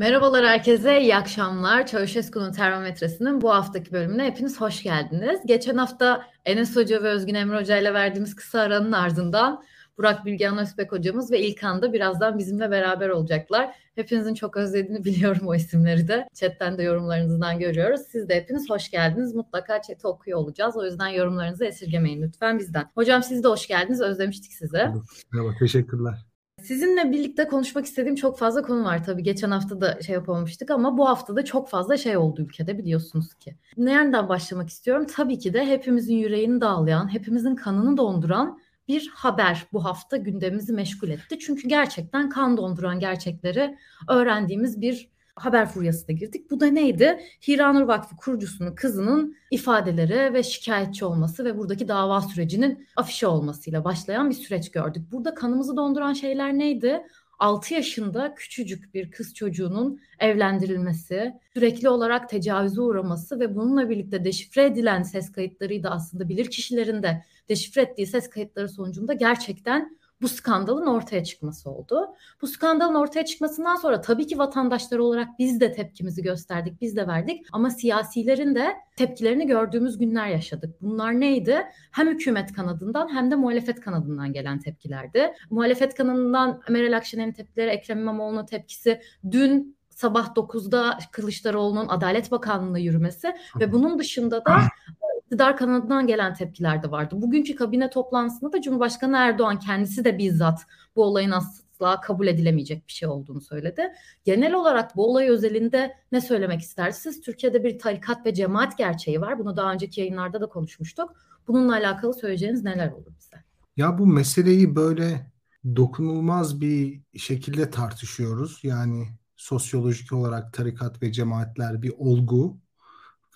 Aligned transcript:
Merhabalar 0.00 0.46
herkese, 0.46 1.00
iyi 1.00 1.16
akşamlar. 1.16 1.86
Çavuşesku'nun 1.86 2.52
termometresinin 2.52 3.40
bu 3.40 3.50
haftaki 3.50 3.92
bölümüne 3.92 4.24
hepiniz 4.24 4.60
hoş 4.60 4.82
geldiniz. 4.82 5.40
Geçen 5.46 5.76
hafta 5.76 6.22
Enes 6.44 6.76
Hoca 6.76 7.02
ve 7.02 7.08
Özgün 7.08 7.34
Emre 7.34 7.60
Hoca 7.60 7.76
ile 7.76 7.94
verdiğimiz 7.94 8.36
kısa 8.36 8.60
aranın 8.60 8.92
ardından 8.92 9.62
Burak 9.98 10.24
Bilgehan 10.24 10.58
Özbek 10.58 10.92
hocamız 10.92 11.32
ve 11.32 11.40
İlkan 11.40 11.82
da 11.82 11.92
birazdan 11.92 12.38
bizimle 12.38 12.70
beraber 12.70 13.08
olacaklar. 13.08 13.74
Hepinizin 13.94 14.34
çok 14.34 14.56
özlediğini 14.56 15.04
biliyorum 15.04 15.46
o 15.46 15.54
isimleri 15.54 16.08
de. 16.08 16.28
Chatten 16.34 16.78
de 16.78 16.82
yorumlarınızdan 16.82 17.58
görüyoruz. 17.58 18.00
Siz 18.00 18.28
de 18.28 18.34
hepiniz 18.34 18.70
hoş 18.70 18.90
geldiniz. 18.90 19.34
Mutlaka 19.34 19.82
chat'i 19.82 20.06
okuyor 20.06 20.38
olacağız. 20.38 20.76
O 20.76 20.84
yüzden 20.84 21.08
yorumlarınızı 21.08 21.64
esirgemeyin 21.64 22.22
lütfen 22.22 22.58
bizden. 22.58 22.90
Hocam 22.94 23.22
siz 23.22 23.44
de 23.44 23.48
hoş 23.48 23.66
geldiniz. 23.66 24.00
Özlemiştik 24.00 24.52
sizi. 24.52 24.88
Merhaba, 25.32 25.54
teşekkürler. 25.58 26.29
Sizinle 26.62 27.12
birlikte 27.12 27.48
konuşmak 27.48 27.84
istediğim 27.84 28.14
çok 28.14 28.38
fazla 28.38 28.62
konu 28.62 28.84
var 28.84 29.04
tabii. 29.04 29.22
Geçen 29.22 29.50
hafta 29.50 29.80
da 29.80 30.02
şey 30.02 30.14
yapamamıştık 30.14 30.70
ama 30.70 30.98
bu 30.98 31.08
hafta 31.08 31.36
da 31.36 31.44
çok 31.44 31.68
fazla 31.68 31.96
şey 31.96 32.16
oldu 32.16 32.42
ülkede 32.42 32.78
biliyorsunuz 32.78 33.34
ki. 33.34 33.56
Nereden 33.76 34.28
başlamak 34.28 34.68
istiyorum? 34.68 35.06
Tabii 35.16 35.38
ki 35.38 35.54
de 35.54 35.66
hepimizin 35.66 36.16
yüreğini 36.16 36.60
dağlayan, 36.60 37.12
hepimizin 37.12 37.54
kanını 37.54 37.96
donduran 37.96 38.60
bir 38.88 39.10
haber 39.14 39.66
bu 39.72 39.84
hafta 39.84 40.16
gündemimizi 40.16 40.72
meşgul 40.72 41.08
etti. 41.08 41.38
Çünkü 41.38 41.68
gerçekten 41.68 42.28
kan 42.28 42.56
donduran 42.56 43.00
gerçekleri 43.00 43.76
öğrendiğimiz 44.08 44.80
bir 44.80 45.10
haber 45.40 45.68
furyasına 45.68 46.16
girdik. 46.16 46.50
Bu 46.50 46.60
da 46.60 46.66
neydi? 46.66 47.20
Hiranur 47.48 47.82
Vakfı 47.82 48.16
kurucusunun 48.16 48.74
kızının 48.74 49.36
ifadeleri 49.50 50.34
ve 50.34 50.42
şikayetçi 50.42 51.04
olması 51.04 51.44
ve 51.44 51.58
buradaki 51.58 51.88
dava 51.88 52.20
sürecinin 52.20 52.86
afişe 52.96 53.26
olmasıyla 53.26 53.84
başlayan 53.84 54.30
bir 54.30 54.34
süreç 54.34 54.70
gördük. 54.70 55.02
Burada 55.12 55.34
kanımızı 55.34 55.76
donduran 55.76 56.12
şeyler 56.12 56.58
neydi? 56.58 57.02
6 57.38 57.74
yaşında 57.74 58.34
küçücük 58.34 58.94
bir 58.94 59.10
kız 59.10 59.34
çocuğunun 59.34 60.00
evlendirilmesi, 60.18 61.32
sürekli 61.54 61.88
olarak 61.88 62.28
tecavüze 62.28 62.80
uğraması 62.80 63.40
ve 63.40 63.54
bununla 63.54 63.90
birlikte 63.90 64.24
deşifre 64.24 64.64
edilen 64.64 65.02
ses 65.02 65.32
kayıtlarıydı 65.32 65.88
aslında 65.88 66.28
bilir 66.28 66.50
kişilerin 66.50 67.02
de 67.02 67.24
deşifre 67.48 67.82
ettiği 67.82 68.06
ses 68.06 68.30
kayıtları 68.30 68.68
sonucunda 68.68 69.12
gerçekten 69.12 69.98
bu 70.22 70.28
skandalın 70.28 70.86
ortaya 70.86 71.24
çıkması 71.24 71.70
oldu. 71.70 72.06
Bu 72.42 72.46
skandalın 72.46 72.94
ortaya 72.94 73.24
çıkmasından 73.24 73.76
sonra 73.76 74.00
tabii 74.00 74.26
ki 74.26 74.38
vatandaşlar 74.38 74.98
olarak 74.98 75.28
biz 75.38 75.60
de 75.60 75.72
tepkimizi 75.72 76.22
gösterdik, 76.22 76.80
biz 76.80 76.96
de 76.96 77.06
verdik 77.06 77.46
ama 77.52 77.70
siyasilerin 77.70 78.54
de 78.54 78.76
tepkilerini 78.96 79.46
gördüğümüz 79.46 79.98
günler 79.98 80.28
yaşadık. 80.28 80.82
Bunlar 80.82 81.20
neydi? 81.20 81.62
Hem 81.90 82.08
hükümet 82.08 82.52
kanadından 82.52 83.14
hem 83.14 83.30
de 83.30 83.34
muhalefet 83.34 83.80
kanadından 83.80 84.32
gelen 84.32 84.58
tepkilerdi. 84.58 85.32
Muhalefet 85.50 85.94
kanadından 85.94 86.62
Meral 86.68 86.96
Akşener'in 86.96 87.32
tepkileri, 87.32 87.70
Ekrem 87.70 87.98
İmamoğlu'nun 87.98 88.46
tepkisi 88.46 89.00
dün 89.30 89.76
sabah 89.90 90.34
9'da 90.34 90.98
Kılıçdaroğlu'nun 91.12 91.88
Adalet 91.88 92.30
Bakanlığı'na 92.30 92.78
yürümesi 92.78 93.34
ve 93.60 93.72
bunun 93.72 93.98
dışında 93.98 94.44
da 94.44 94.56
iktidar 95.30 95.56
kanadından 95.56 96.06
gelen 96.06 96.34
tepkiler 96.34 96.82
de 96.82 96.90
vardı. 96.90 97.14
Bugünkü 97.18 97.54
kabine 97.54 97.90
toplantısında 97.90 98.52
da 98.52 98.62
Cumhurbaşkanı 98.62 99.16
Erdoğan 99.16 99.58
kendisi 99.58 100.04
de 100.04 100.18
bizzat 100.18 100.66
bu 100.96 101.04
olayın 101.04 101.30
asla 101.30 102.00
kabul 102.00 102.26
edilemeyecek 102.26 102.86
bir 102.88 102.92
şey 102.92 103.08
olduğunu 103.08 103.40
söyledi. 103.40 103.92
Genel 104.24 104.54
olarak 104.54 104.96
bu 104.96 105.10
olay 105.10 105.28
özelinde 105.28 105.96
ne 106.12 106.20
söylemek 106.20 106.60
istersiniz? 106.60 107.20
Türkiye'de 107.20 107.64
bir 107.64 107.78
tarikat 107.78 108.26
ve 108.26 108.34
cemaat 108.34 108.78
gerçeği 108.78 109.20
var. 109.20 109.38
Bunu 109.38 109.56
daha 109.56 109.72
önceki 109.72 110.00
yayınlarda 110.00 110.40
da 110.40 110.46
konuşmuştuk. 110.46 111.14
Bununla 111.48 111.72
alakalı 111.72 112.14
söyleyeceğiniz 112.14 112.64
neler 112.64 112.92
olur 112.92 113.12
bize? 113.18 113.36
Ya 113.76 113.98
bu 113.98 114.06
meseleyi 114.06 114.76
böyle 114.76 115.30
dokunulmaz 115.76 116.60
bir 116.60 117.00
şekilde 117.16 117.70
tartışıyoruz. 117.70 118.60
Yani 118.62 119.08
sosyolojik 119.36 120.12
olarak 120.12 120.52
tarikat 120.52 121.02
ve 121.02 121.12
cemaatler 121.12 121.82
bir 121.82 121.92
olgu. 121.98 122.56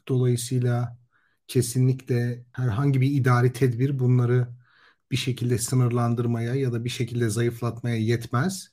Dolayısıyla 0.09 1.04
kesinlikle 1.49 2.47
herhangi 2.53 3.01
bir 3.01 3.11
idari 3.11 3.53
tedbir 3.53 3.99
bunları 3.99 4.49
bir 5.11 5.17
şekilde 5.17 5.59
sınırlandırmaya 5.59 6.55
ya 6.55 6.73
da 6.73 6.85
bir 6.85 6.91
şekilde 6.91 7.31
zayıflatmaya 7.31 7.97
yetmez 7.97 8.69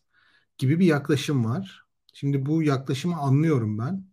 gibi 0.57 0.79
bir 0.79 0.85
yaklaşım 0.85 1.45
var. 1.45 1.85
Şimdi 2.13 2.45
bu 2.45 2.63
yaklaşımı 2.63 3.17
anlıyorum 3.17 3.79
ben. 3.79 4.05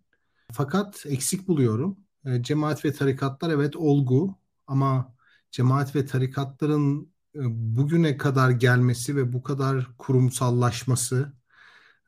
Fakat 0.53 1.07
eksik 1.07 1.49
buluyorum. 1.49 1.99
E, 2.25 2.43
cemaat 2.43 2.85
ve 2.85 2.93
tarikatlar 2.93 3.51
evet 3.51 3.77
olgu 3.77 4.39
ama 4.67 5.15
cemaat 5.51 5.97
ve 5.97 6.07
tarikatların 6.07 7.13
e, 7.35 7.41
bugüne 7.77 8.17
kadar 8.17 8.51
gelmesi 8.51 9.17
ve 9.17 9.33
bu 9.33 9.43
kadar 9.43 9.89
kurumsallaşması, 9.99 11.33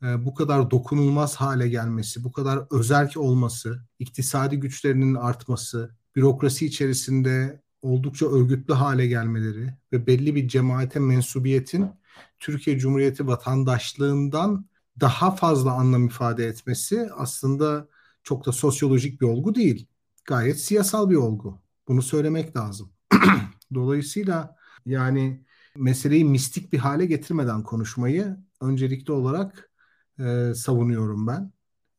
e, 0.02 0.24
bu 0.24 0.34
kadar 0.34 0.70
dokunulmaz 0.70 1.36
hale 1.36 1.68
gelmesi, 1.68 2.24
bu 2.24 2.32
kadar 2.32 2.66
özerk 2.70 3.16
olması, 3.16 3.84
iktisadi 3.98 4.56
güçlerinin 4.60 5.14
artması, 5.14 5.96
bürokrasi 6.16 6.66
içerisinde 6.66 7.62
oldukça 7.82 8.26
örgütlü 8.26 8.74
hale 8.74 9.06
gelmeleri 9.06 9.74
ve 9.92 10.06
belli 10.06 10.34
bir 10.34 10.48
cemaate 10.48 11.00
mensubiyetin 11.00 11.90
Türkiye 12.38 12.78
Cumhuriyeti 12.78 13.26
vatandaşlığından 13.26 14.66
daha 15.00 15.30
fazla 15.36 15.72
anlam 15.72 16.06
ifade 16.06 16.46
etmesi 16.46 17.08
aslında 17.16 17.88
çok 18.22 18.46
da 18.46 18.52
sosyolojik 18.52 19.20
bir 19.20 19.26
olgu 19.26 19.54
değil. 19.54 19.86
Gayet 20.24 20.60
siyasal 20.60 21.10
bir 21.10 21.16
olgu. 21.16 21.62
Bunu 21.88 22.02
söylemek 22.02 22.56
lazım. 22.56 22.92
Dolayısıyla 23.74 24.56
yani 24.86 25.44
meseleyi 25.76 26.24
mistik 26.24 26.72
bir 26.72 26.78
hale 26.78 27.06
getirmeden 27.06 27.62
konuşmayı 27.62 28.36
öncelikli 28.60 29.12
olarak 29.12 29.70
e, 30.18 30.52
savunuyorum 30.54 31.26
ben. 31.26 31.52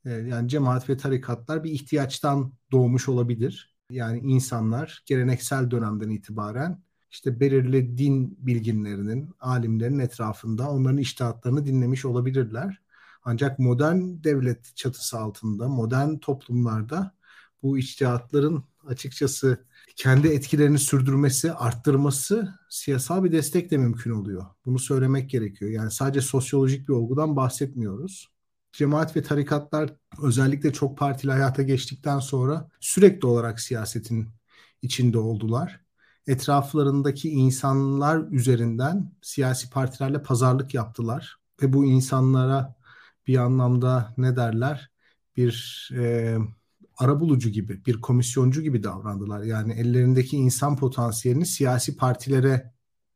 E, 0.06 0.10
yani 0.12 0.50
cemaat 0.50 0.90
ve 0.90 0.98
tarikatlar 0.98 1.64
bir 1.64 1.72
ihtiyaçtan 1.72 2.54
doğmuş 2.72 3.10
olabilir 3.10 3.71
yani 3.92 4.20
insanlar 4.20 5.04
geleneksel 5.06 5.72
dönemden 5.72 6.10
itibaren 6.10 6.84
işte 7.12 7.40
belirli 7.40 7.98
din 7.98 8.38
bilginlerinin, 8.40 9.30
alimlerin 9.40 10.00
etrafında 10.00 10.70
onların 10.70 10.98
iştihatlarını 10.98 11.66
dinlemiş 11.66 12.06
olabilirler. 12.06 12.82
Ancak 13.24 13.60
modern 13.60 14.24
devlet 14.24 14.76
çatısı 14.76 15.20
altında, 15.20 15.68
modern 15.68 16.18
toplumlarda 16.18 17.16
bu 17.64 17.78
içtihatların 17.78 18.64
açıkçası 18.88 19.66
kendi 19.96 20.28
etkilerini 20.28 20.80
sürdürmesi, 20.80 21.54
arttırması 21.54 22.60
siyasal 22.70 23.24
bir 23.24 23.32
destekle 23.32 23.78
mümkün 23.78 24.12
oluyor. 24.12 24.46
Bunu 24.66 24.80
söylemek 24.80 25.30
gerekiyor. 25.30 25.72
Yani 25.72 25.92
sadece 25.92 26.22
sosyolojik 26.22 26.88
bir 26.90 26.94
olgudan 26.94 27.36
bahsetmiyoruz 27.36 28.32
cemaat 28.74 29.16
ve 29.16 29.24
tarikatlar 29.24 29.94
özellikle 30.22 30.74
çok 30.74 30.98
partili 30.98 31.32
hayata 31.32 31.62
geçtikten 31.64 32.20
sonra 32.20 32.70
sürekli 32.80 33.28
olarak 33.28 33.60
siyasetin 33.60 34.30
içinde 34.82 35.18
oldular. 35.18 35.82
Etraflarındaki 36.28 37.30
insanlar 37.30 38.32
üzerinden 38.32 39.12
siyasi 39.22 39.70
partilerle 39.70 40.24
pazarlık 40.24 40.74
yaptılar 40.74 41.38
ve 41.62 41.74
bu 41.74 41.86
insanlara 41.86 42.76
bir 43.28 43.38
anlamda 43.38 44.14
ne 44.18 44.36
derler 44.36 44.92
bir 45.38 45.90
e, 45.98 46.38
arabulucu 46.98 47.50
gibi, 47.50 47.86
bir 47.86 48.02
komisyoncu 48.02 48.62
gibi 48.62 48.84
davrandılar. 48.84 49.44
Yani 49.44 49.74
ellerindeki 49.74 50.38
insan 50.38 50.78
potansiyelini 50.78 51.46
siyasi 51.46 51.98
partilere 51.98 52.71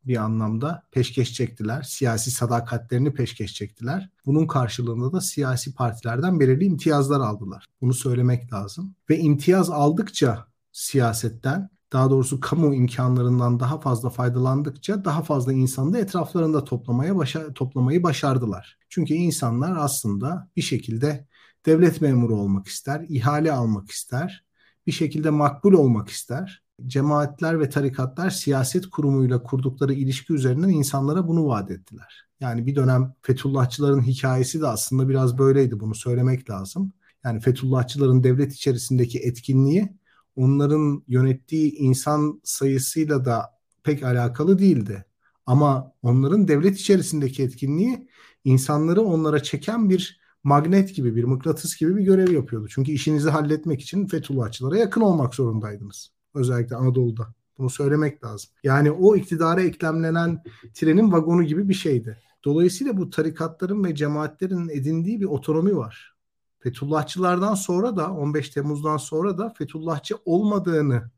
bir 0.08 0.18
anlamda 0.18 0.84
peşkeş 0.92 1.34
çektiler. 1.34 1.82
Siyasi 1.82 2.32
sadakatlerini 2.32 3.14
peşkeş 3.14 3.54
çektiler. 3.54 4.10
Bunun 4.26 4.48
karşılığında 4.48 5.12
da 5.12 5.22
siyasi 5.22 5.74
partilerden 5.74 6.40
belirli 6.40 6.66
imtiyazlar 6.66 7.20
aldılar. 7.20 7.66
Bunu 7.82 7.94
söylemek 7.94 8.54
lazım. 8.54 8.96
Ve 9.10 9.20
imtiyaz 9.20 9.70
aldıkça 9.70 10.48
siyasetten 10.72 11.70
daha 11.94 12.10
doğrusu 12.10 12.40
kamu 12.40 12.76
imkanlarından 12.76 13.60
daha 13.60 13.80
fazla 13.80 14.10
faydalandıkça 14.10 15.06
daha 15.06 15.24
fazla 15.24 15.54
insanı 15.54 15.94
da 15.94 16.00
etraflarında 16.00 16.64
toplamaya 16.64 17.16
başa 17.16 17.54
toplamayı 17.54 18.04
başardılar. 18.04 18.78
Çünkü 18.90 19.14
insanlar 19.14 19.76
aslında 19.78 20.50
bir 20.56 20.62
şekilde 20.62 21.28
devlet 21.66 22.02
memuru 22.02 22.36
olmak 22.36 22.68
ister, 22.68 23.06
ihale 23.10 23.52
almak 23.52 23.90
ister, 23.90 24.46
bir 24.88 24.92
şekilde 24.92 25.30
makbul 25.30 25.74
olmak 25.74 26.10
ister 26.10 26.65
cemaatler 26.88 27.60
ve 27.60 27.70
tarikatlar 27.70 28.30
siyaset 28.30 28.90
kurumuyla 28.90 29.44
kurdukları 29.44 29.94
ilişki 29.94 30.34
üzerinden 30.34 30.70
insanlara 30.70 31.28
bunu 31.28 31.48
vaat 31.48 31.72
ettiler. 31.72 32.26
Yani 32.40 32.66
bir 32.66 32.76
dönem 32.76 33.14
Fethullahçıların 33.22 34.02
hikayesi 34.02 34.62
de 34.62 34.68
aslında 34.68 35.10
biraz 35.10 35.38
böyleydi 35.38 35.80
bunu 35.80 35.96
söylemek 35.96 36.50
lazım. 36.50 36.94
Yani 37.24 37.40
Fethullahçıların 37.40 38.24
devlet 38.24 38.54
içerisindeki 38.54 39.20
etkinliği 39.20 39.90
onların 40.36 41.04
yönettiği 41.08 41.76
insan 41.76 42.42
sayısıyla 42.44 43.26
da 43.26 43.56
pek 43.84 44.04
alakalı 44.04 44.60
değildi. 44.60 45.06
Ama 45.46 45.92
onların 46.02 46.48
devlet 46.48 46.80
içerisindeki 46.80 47.44
etkinliği 47.44 48.08
insanları 48.44 49.02
onlara 49.02 49.44
çeken 49.44 49.90
bir 49.90 50.20
magnet 50.44 50.96
gibi, 50.96 51.16
bir 51.16 51.24
mıknatıs 51.24 51.78
gibi 51.78 51.96
bir 51.96 52.04
görev 52.04 52.32
yapıyordu. 52.32 52.68
Çünkü 52.70 52.92
işinizi 52.92 53.30
halletmek 53.30 53.82
için 53.82 54.08
Fethullahçılara 54.08 54.78
yakın 54.78 55.02
olmak 55.02 55.36
zorundaydınız. 55.36 56.15
Özellikle 56.36 56.76
Anadolu'da. 56.76 57.28
Bunu 57.58 57.70
söylemek 57.70 58.24
lazım. 58.24 58.50
Yani 58.64 58.92
o 58.92 59.16
iktidara 59.16 59.62
eklemlenen 59.62 60.44
trenin 60.74 61.12
vagonu 61.12 61.44
gibi 61.44 61.70
bir 61.70 61.74
şeydi. 61.74 62.18
Dolayısıyla 62.46 62.98
bu 62.98 63.10
tarikatların 63.10 63.84
ve 63.84 63.96
cemaatlerin 63.96 64.70
edindiği 64.70 65.22
bir 65.22 65.26
otonomi 65.26 65.78
var. 65.78 66.16
Fethullahçılardan 66.60 67.56
sonra 67.56 67.96
da 67.96 68.12
15 68.12 68.50
Temmuz'dan 68.50 68.98
sonra 68.98 69.38
da 69.38 69.50
Fethullahçı 69.50 70.16
olmadığını 70.26 71.12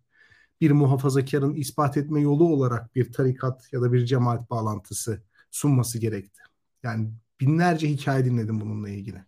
bir 0.62 0.72
muhafazakarın 0.72 1.54
ispat 1.54 1.98
etme 1.98 2.22
yolu 2.22 2.54
olarak 2.54 2.96
bir 2.96 3.12
tarikat 3.12 3.74
ya 3.74 3.82
da 3.82 3.94
bir 3.94 4.06
cemaat 4.06 4.50
bağlantısı 4.50 5.22
sunması 5.52 6.00
gerekti. 6.00 6.42
Yani 6.84 7.12
binlerce 7.40 7.90
hikaye 7.90 8.26
dinledim 8.26 8.62
bununla 8.62 8.90
ilgili. 8.90 9.24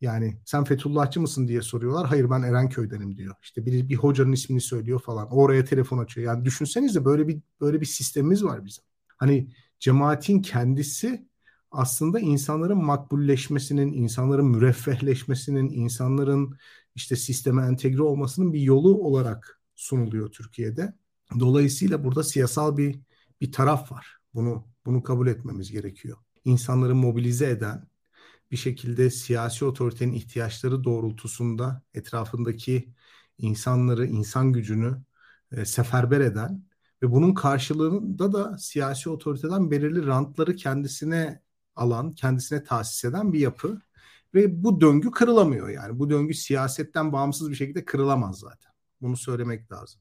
Yani 0.00 0.38
sen 0.44 0.64
Fethullahçı 0.64 1.20
mısın 1.20 1.48
diye 1.48 1.62
soruyorlar. 1.62 2.06
Hayır 2.06 2.30
ben 2.30 2.42
Erenköy'denim 2.42 3.16
diyor. 3.16 3.34
İşte 3.42 3.66
bir, 3.66 3.88
bir 3.88 3.96
hocanın 3.96 4.32
ismini 4.32 4.60
söylüyor 4.60 5.00
falan. 5.00 5.28
Oraya 5.30 5.64
telefon 5.64 5.98
açıyor. 5.98 6.26
Yani 6.26 6.44
düşünsenize 6.44 7.04
böyle 7.04 7.28
bir 7.28 7.40
böyle 7.60 7.80
bir 7.80 7.86
sistemimiz 7.86 8.44
var 8.44 8.64
bizim. 8.64 8.84
Hani 9.16 9.52
cemaatin 9.80 10.42
kendisi 10.42 11.28
aslında 11.70 12.20
insanların 12.20 12.84
makbulleşmesinin, 12.84 13.92
insanların 13.92 14.46
müreffehleşmesinin, 14.46 15.70
insanların 15.70 16.56
işte 16.94 17.16
sisteme 17.16 17.66
entegre 17.66 18.02
olmasının 18.02 18.52
bir 18.52 18.60
yolu 18.60 18.94
olarak 19.02 19.60
sunuluyor 19.74 20.30
Türkiye'de. 20.30 20.94
Dolayısıyla 21.40 22.04
burada 22.04 22.22
siyasal 22.22 22.76
bir 22.76 23.00
bir 23.40 23.52
taraf 23.52 23.92
var. 23.92 24.18
Bunu 24.34 24.64
bunu 24.86 25.02
kabul 25.02 25.26
etmemiz 25.26 25.72
gerekiyor. 25.72 26.18
İnsanları 26.44 26.94
mobilize 26.94 27.50
eden, 27.50 27.87
bir 28.50 28.56
şekilde 28.56 29.10
siyasi 29.10 29.64
otoritenin 29.64 30.12
ihtiyaçları 30.12 30.84
doğrultusunda 30.84 31.82
etrafındaki 31.94 32.94
insanları, 33.38 34.06
insan 34.06 34.52
gücünü 34.52 35.02
e, 35.52 35.64
seferber 35.64 36.20
eden 36.20 36.64
ve 37.02 37.10
bunun 37.10 37.34
karşılığında 37.34 38.32
da 38.32 38.58
siyasi 38.58 39.10
otoriteden 39.10 39.70
belirli 39.70 40.06
rantları 40.06 40.56
kendisine 40.56 41.42
alan, 41.76 42.12
kendisine 42.12 42.64
tahsis 42.64 43.04
eden 43.04 43.32
bir 43.32 43.40
yapı 43.40 43.80
ve 44.34 44.64
bu 44.64 44.80
döngü 44.80 45.10
kırılamıyor 45.10 45.68
yani. 45.68 45.98
Bu 45.98 46.10
döngü 46.10 46.34
siyasetten 46.34 47.12
bağımsız 47.12 47.50
bir 47.50 47.56
şekilde 47.56 47.84
kırılamaz 47.84 48.38
zaten. 48.38 48.72
Bunu 49.00 49.16
söylemek 49.16 49.72
lazım. 49.72 50.00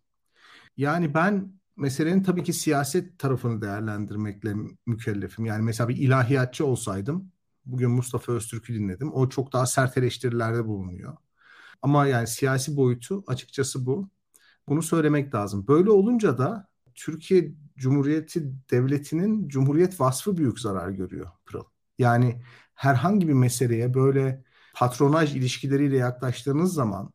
Yani 0.78 1.14
ben 1.14 1.54
meselenin 1.76 2.24
tabii 2.24 2.44
ki 2.44 2.54
siyaset 2.54 3.20
tarafını 3.20 3.62
değerlendirmekle 3.62 4.56
mükellefim. 4.86 5.46
Yani 5.46 5.64
mesela 5.64 5.90
bir 5.90 5.98
ilahiyatçı 5.98 6.66
olsaydım 6.66 7.32
bugün 7.68 7.92
Mustafa 7.92 8.32
Öztürk'ü 8.32 8.74
dinledim. 8.74 9.14
O 9.14 9.30
çok 9.30 9.54
daha 9.54 9.66
sert 9.66 9.98
eleştirilerde 9.98 10.66
bulunuyor. 10.66 11.18
Ama 11.82 12.08
yani 12.08 12.28
siyasi 12.28 12.78
boyutu 12.78 13.24
açıkçası 13.28 13.86
bu. 13.86 14.10
Bunu 14.68 14.82
söylemek 14.84 15.36
lazım. 15.36 15.68
Böyle 15.68 15.90
olunca 15.92 16.38
da 16.38 16.68
Türkiye 16.96 17.54
Cumhuriyeti 17.78 18.52
Devleti'nin 18.72 19.48
Cumhuriyet 19.48 20.00
vasfı 20.02 20.38
büyük 20.38 20.60
zarar 20.60 20.90
görüyor 20.90 21.28
Pırıl. 21.46 21.64
Yani 21.98 22.42
herhangi 22.76 23.28
bir 23.28 23.34
meseleye 23.34 23.94
böyle 23.94 24.44
patronaj 24.76 25.36
ilişkileriyle 25.36 25.98
yaklaştığınız 25.98 26.74
zaman 26.74 27.14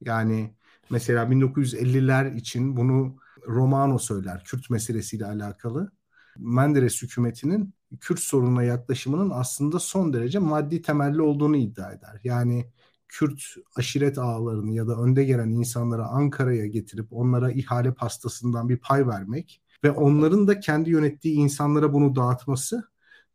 yani 0.00 0.54
mesela 0.90 1.24
1950'ler 1.24 2.36
için 2.36 2.76
bunu 2.76 3.16
Romano 3.46 3.98
söyler 3.98 4.44
Kürt 4.44 4.70
meselesiyle 4.70 5.26
alakalı. 5.26 5.92
Menderes 6.38 7.02
hükümetinin 7.02 7.74
Kürt 8.00 8.20
sorununa 8.20 8.62
yaklaşımının 8.62 9.30
aslında 9.30 9.78
son 9.78 10.12
derece 10.12 10.38
maddi 10.38 10.82
temelli 10.82 11.22
olduğunu 11.22 11.56
iddia 11.56 11.92
eder. 11.92 12.20
Yani 12.24 12.72
Kürt 13.08 13.42
aşiret 13.76 14.18
ağlarını 14.18 14.72
ya 14.72 14.88
da 14.88 14.96
önde 14.96 15.24
gelen 15.24 15.48
insanları 15.48 16.04
Ankara'ya 16.04 16.66
getirip 16.66 17.06
onlara 17.10 17.52
ihale 17.52 17.94
pastasından 17.94 18.68
bir 18.68 18.76
pay 18.76 19.06
vermek 19.08 19.62
ve 19.84 19.90
onların 19.90 20.48
da 20.48 20.60
kendi 20.60 20.90
yönettiği 20.90 21.34
insanlara 21.34 21.92
bunu 21.92 22.16
dağıtması 22.16 22.88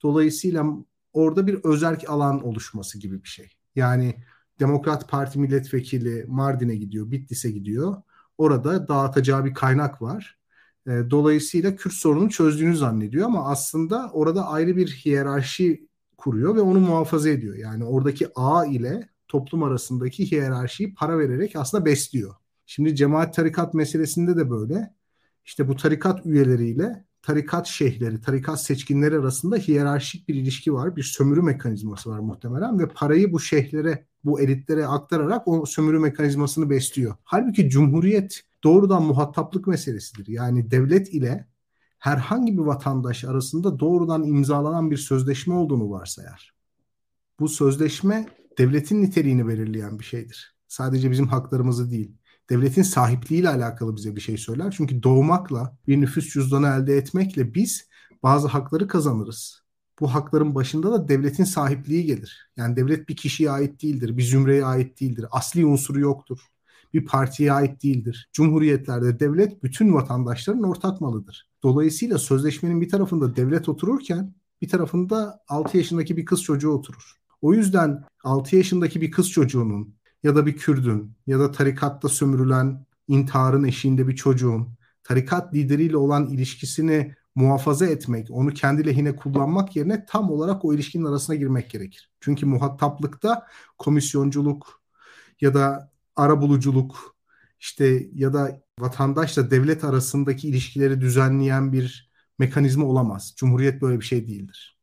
dolayısıyla 0.04 0.66
orada 1.14 1.48
bir 1.48 1.64
özerk 1.64 2.10
alan 2.10 2.46
oluşması 2.46 3.00
gibi 3.00 3.24
bir 3.24 3.28
şey. 3.28 3.50
Yani 3.76 4.16
Demokrat 4.60 5.10
Parti 5.10 5.40
milletvekili 5.40 6.26
Mardin'e 6.28 6.76
gidiyor, 6.76 7.12
Bitlis'e 7.12 7.52
gidiyor. 7.52 8.02
Orada 8.38 8.88
dağıtacağı 8.88 9.46
bir 9.46 9.54
kaynak 9.54 10.02
var. 10.02 10.38
E, 10.88 10.92
dolayısıyla 11.10 11.76
Kürt 11.76 11.94
sorununu 11.94 12.30
çözdüğünü 12.30 12.78
zannediyor 12.78 13.26
ama 13.26 13.50
aslında 13.50 14.10
orada 14.14 14.48
ayrı 14.48 14.76
bir 14.78 14.88
hiyerarşi 14.88 15.88
kuruyor 16.18 16.56
ve 16.56 16.62
onu 16.62 16.80
muhafaza 16.80 17.30
ediyor. 17.30 17.56
Yani 17.56 17.86
oradaki 17.86 18.28
ağ 18.36 18.66
ile 18.66 19.10
toplum 19.28 19.64
arasındaki 19.64 20.32
hiyerarşiyi 20.32 20.94
para 20.94 21.20
vererek 21.20 21.56
aslında 21.56 21.86
besliyor. 21.86 22.36
Şimdi 22.66 22.96
cemaat 22.96 23.36
tarikat 23.36 23.74
meselesinde 23.74 24.38
de 24.38 24.50
böyle. 24.50 24.94
İşte 25.46 25.68
bu 25.68 25.76
tarikat 25.76 26.26
üyeleriyle 26.26 27.06
tarikat 27.22 27.68
şeyhleri, 27.68 28.22
tarikat 28.22 28.64
seçkinleri 28.64 29.18
arasında 29.18 29.56
hiyerarşik 29.56 30.28
bir 30.28 30.36
ilişki 30.36 30.74
var. 30.74 30.96
Bir 30.96 31.04
sömürü 31.04 31.42
mekanizması 31.42 32.10
var 32.10 32.20
muhtemelen 32.20 32.80
ve 32.80 32.88
parayı 32.88 33.34
bu 33.34 33.40
şeyhlere, 33.40 34.06
bu 34.24 34.42
elitlere 34.42 34.88
aktararak 34.88 35.48
o 35.48 35.66
sömürü 35.66 36.00
mekanizmasını 36.00 36.70
besliyor. 36.70 37.16
Halbuki 37.24 37.70
cumhuriyet 37.70 38.42
doğrudan 38.64 39.04
muhataplık 39.04 39.68
meselesidir. 39.68 40.28
Yani 40.28 40.72
devlet 40.72 41.14
ile 41.14 41.48
herhangi 42.00 42.54
bir 42.54 42.64
vatandaş 42.64 43.24
arasında 43.24 43.80
doğrudan 43.80 44.24
imzalanan 44.24 44.92
bir 44.92 44.98
sözleşme 44.98 45.54
olduğunu 45.54 45.90
varsayar. 45.90 46.54
Bu 47.40 47.50
sözleşme 47.50 48.28
devletin 48.58 49.02
niteliğini 49.02 49.48
belirleyen 49.48 50.00
bir 50.00 50.04
şeydir. 50.04 50.56
Sadece 50.68 51.12
bizim 51.12 51.28
haklarımızı 51.28 51.92
değil. 51.92 52.16
Devletin 52.50 52.84
sahipliğiyle 52.84 53.50
alakalı 53.50 53.96
bize 53.96 54.16
bir 54.16 54.22
şey 54.22 54.38
söyler. 54.38 54.74
Çünkü 54.78 55.04
doğmakla, 55.04 55.78
bir 55.88 56.02
nüfus 56.02 56.34
cüzdanı 56.34 56.68
elde 56.68 56.98
etmekle 56.98 57.54
biz 57.54 57.90
bazı 58.24 58.48
hakları 58.48 58.88
kazanırız. 58.88 59.64
Bu 60.00 60.14
hakların 60.14 60.56
başında 60.56 60.92
da 60.92 61.08
devletin 61.08 61.44
sahipliği 61.44 62.06
gelir. 62.06 62.50
Yani 62.58 62.76
devlet 62.76 63.10
bir 63.10 63.16
kişiye 63.16 63.52
ait 63.52 63.82
değildir, 63.84 64.18
bir 64.18 64.24
zümreye 64.24 64.66
ait 64.66 65.00
değildir. 65.02 65.26
Asli 65.32 65.66
unsuru 65.66 66.00
yoktur 66.00 66.53
bir 66.94 67.06
partiye 67.06 67.54
ait 67.54 67.84
değildir. 67.84 68.30
Cumhuriyetlerde 68.34 69.20
devlet 69.20 69.64
bütün 69.64 69.94
vatandaşların 69.94 70.64
ortak 70.64 71.02
malıdır. 71.02 71.50
Dolayısıyla 71.64 72.18
sözleşmenin 72.18 72.82
bir 72.82 72.90
tarafında 72.90 73.36
devlet 73.36 73.70
otururken 73.70 74.34
bir 74.62 74.70
tarafında 74.70 75.40
6 75.48 75.78
yaşındaki 75.78 76.18
bir 76.18 76.26
kız 76.26 76.44
çocuğu 76.44 76.70
oturur. 76.70 77.18
O 77.42 77.54
yüzden 77.54 78.04
6 78.24 78.56
yaşındaki 78.56 79.02
bir 79.02 79.12
kız 79.12 79.30
çocuğunun 79.30 79.96
ya 80.24 80.36
da 80.36 80.46
bir 80.46 80.58
Kürdün 80.58 81.12
ya 81.28 81.40
da 81.40 81.52
tarikatta 81.52 82.10
sömürülen 82.10 82.86
intiharın 83.08 83.64
eşiğinde 83.64 84.08
bir 84.08 84.16
çocuğun 84.16 84.68
tarikat 85.04 85.54
lideriyle 85.54 85.98
olan 85.98 86.26
ilişkisini 86.26 87.16
muhafaza 87.36 87.86
etmek, 87.86 88.32
onu 88.32 88.54
kendi 88.54 88.86
lehine 88.86 89.16
kullanmak 89.16 89.76
yerine 89.76 90.06
tam 90.06 90.32
olarak 90.32 90.66
o 90.66 90.74
ilişkinin 90.74 91.06
arasına 91.06 91.36
girmek 91.36 91.70
gerekir. 91.70 92.12
Çünkü 92.20 92.46
muhataplıkta 92.46 93.48
komisyonculuk 93.78 94.82
ya 95.42 95.54
da 95.54 95.93
arabuluculuk 96.16 97.16
işte 97.60 98.10
ya 98.14 98.34
da 98.34 98.62
vatandaşla 98.80 99.52
devlet 99.52 99.84
arasındaki 99.84 100.48
ilişkileri 100.48 101.02
düzenleyen 101.02 101.74
bir 101.74 102.12
mekanizma 102.40 102.86
olamaz. 102.86 103.34
Cumhuriyet 103.38 103.82
böyle 103.82 104.00
bir 104.00 104.06
şey 104.06 104.28
değildir. 104.28 104.78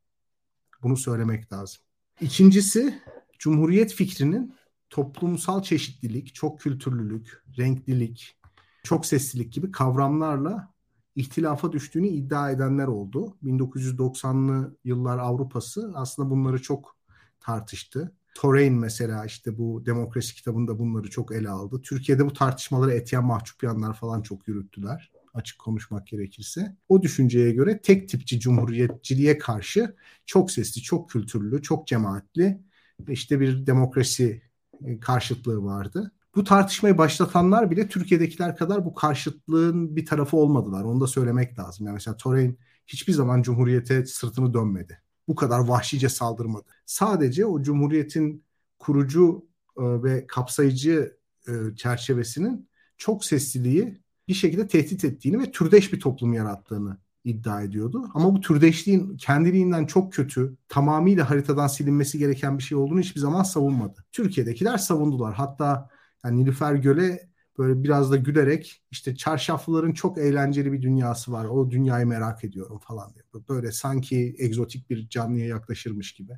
Bunu 0.83 0.97
söylemek 0.97 1.53
lazım. 1.53 1.81
İkincisi 2.21 3.03
Cumhuriyet 3.39 3.95
fikrinin 3.95 4.55
toplumsal 4.91 5.63
çeşitlilik, 5.63 6.35
çok 6.35 6.61
kültürlülük, 6.61 7.43
renklilik, 7.59 8.37
çok 8.83 9.07
seslilik 9.07 9.53
gibi 9.53 9.73
kavramlarla 9.73 10.73
ihtilafa 11.17 11.73
düştüğünü 11.73 12.09
iddia 12.09 12.51
edenler 12.51 12.87
oldu. 12.87 13.37
1990'lı 13.45 14.77
yıllar 14.85 15.19
Avrupa'sı 15.19 15.93
aslında 15.95 16.31
bunları 16.31 16.63
çok 16.63 16.97
tartıştı. 17.41 18.13
Torain 18.35 18.75
mesela 18.75 19.25
işte 19.25 19.59
bu 19.59 19.87
demokrasi 19.87 20.35
kitabında 20.35 20.79
bunları 20.79 21.11
çok 21.11 21.33
ele 21.33 21.49
aldı. 21.49 21.83
Türkiye'de 21.83 22.27
bu 22.27 22.33
tartışmaları 22.33 22.93
Etiyen 22.93 23.25
Mahçupyanlar 23.25 23.95
falan 23.95 24.23
çok 24.23 24.49
yürüttüler 24.49 25.11
açık 25.35 25.59
konuşmak 25.59 26.07
gerekirse. 26.07 26.77
O 26.89 27.03
düşünceye 27.03 27.53
göre 27.53 27.81
tek 27.83 28.09
tipçi 28.09 28.41
cumhuriyetçiliğe 28.41 29.39
karşı 29.39 29.97
çok 30.27 30.51
sesli, 30.51 30.83
çok 30.83 31.11
kültürlü, 31.11 31.63
çok 31.63 31.87
cemaatli 31.87 32.61
işte 33.09 33.41
bir 33.41 33.67
demokrasi 33.67 34.43
e, 34.85 35.01
karşıtlığı 35.01 35.65
vardı. 35.65 36.13
Bu 36.35 36.45
tartışmayı 36.45 36.99
başlatanlar 36.99 37.71
bile 37.71 37.89
Türkiye'dekiler 37.89 38.57
kadar 38.57 38.85
bu 38.85 38.95
karşıtlığın 38.95 39.97
bir 39.97 40.07
tarafı 40.07 40.37
olmadılar. 40.37 40.85
Onu 40.85 41.01
da 41.01 41.07
söylemek 41.07 41.59
lazım. 41.59 41.87
Yani 41.87 41.95
mesela 41.95 42.17
Torain 42.17 42.59
hiçbir 42.87 43.13
zaman 43.13 43.43
Cumhuriyete 43.43 44.07
sırtını 44.07 44.55
dönmedi 44.55 45.03
bu 45.29 45.35
kadar 45.35 45.59
vahşice 45.59 46.09
saldırmadı. 46.09 46.67
Sadece 46.87 47.47
o 47.47 47.63
cumhuriyetin 47.63 48.45
kurucu 48.79 49.47
e, 49.79 49.83
ve 49.83 50.27
kapsayıcı 50.27 51.17
e, 51.49 51.53
çerçevesinin 51.77 52.69
çok 52.97 53.25
sesliliği 53.25 54.01
bir 54.29 54.35
şekilde 54.35 54.69
tehdit 54.69 55.05
ettiğini 55.05 55.39
ve 55.39 55.51
türdeş 55.51 55.93
bir 55.93 56.01
toplum 56.01 56.33
yarattığını 56.33 56.97
iddia 57.25 57.63
ediyordu. 57.63 58.11
Ama 58.15 58.35
bu 58.35 58.41
türdeşliğin 58.41 59.17
kendiliğinden 59.17 59.87
çok 59.87 60.13
kötü, 60.13 60.57
tamamıyla 60.69 61.31
haritadan 61.31 61.67
silinmesi 61.67 62.19
gereken 62.19 62.59
bir 62.59 62.63
şey 62.63 62.79
olduğunu 62.79 63.01
hiçbir 63.01 63.21
zaman 63.21 63.43
savunmadı. 63.43 64.05
Türkiye'dekiler 64.13 64.79
savundular. 64.79 65.35
Hatta 65.35 65.89
yani 66.25 66.41
Nilüfer 66.41 66.75
Göl'e 66.75 67.30
böyle 67.61 67.85
biraz 67.85 68.11
da 68.11 68.17
gülerek 68.17 68.83
işte 68.91 69.17
çarşaflıların 69.17 69.93
çok 69.93 70.19
eğlenceli 70.19 70.73
bir 70.73 70.83
dünyası 70.83 71.33
var. 71.33 71.45
O 71.45 71.71
dünyayı 71.71 72.07
merak 72.07 72.45
ediyorum 72.45 72.79
falan 72.79 73.15
diyor. 73.15 73.27
Böyle 73.49 73.73
sanki 73.73 74.37
egzotik 74.39 74.91
bir 74.91 75.09
canlıya 75.09 75.47
yaklaşırmış 75.47 76.13
gibi. 76.13 76.33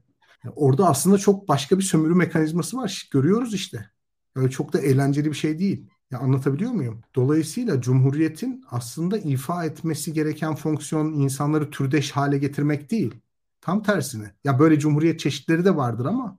Orada 0.56 0.88
aslında 0.88 1.18
çok 1.18 1.48
başka 1.48 1.78
bir 1.78 1.82
sömürü 1.82 2.14
mekanizması 2.14 2.76
var. 2.76 3.08
Görüyoruz 3.12 3.54
işte. 3.54 3.90
Öyle 4.34 4.50
çok 4.50 4.72
da 4.72 4.80
eğlenceli 4.80 5.30
bir 5.30 5.36
şey 5.36 5.58
değil. 5.58 5.88
Ya 6.10 6.18
anlatabiliyor 6.18 6.72
muyum? 6.72 7.00
Dolayısıyla 7.14 7.80
Cumhuriyet'in 7.80 8.64
aslında 8.70 9.18
ifa 9.18 9.64
etmesi 9.64 10.12
gereken 10.12 10.54
fonksiyon 10.54 11.12
insanları 11.12 11.70
türdeş 11.70 12.12
hale 12.12 12.38
getirmek 12.38 12.90
değil. 12.90 13.14
Tam 13.60 13.82
tersine. 13.82 14.34
Ya 14.44 14.58
böyle 14.58 14.78
Cumhuriyet 14.78 15.20
çeşitleri 15.20 15.64
de 15.64 15.76
vardır 15.76 16.06
ama 16.06 16.38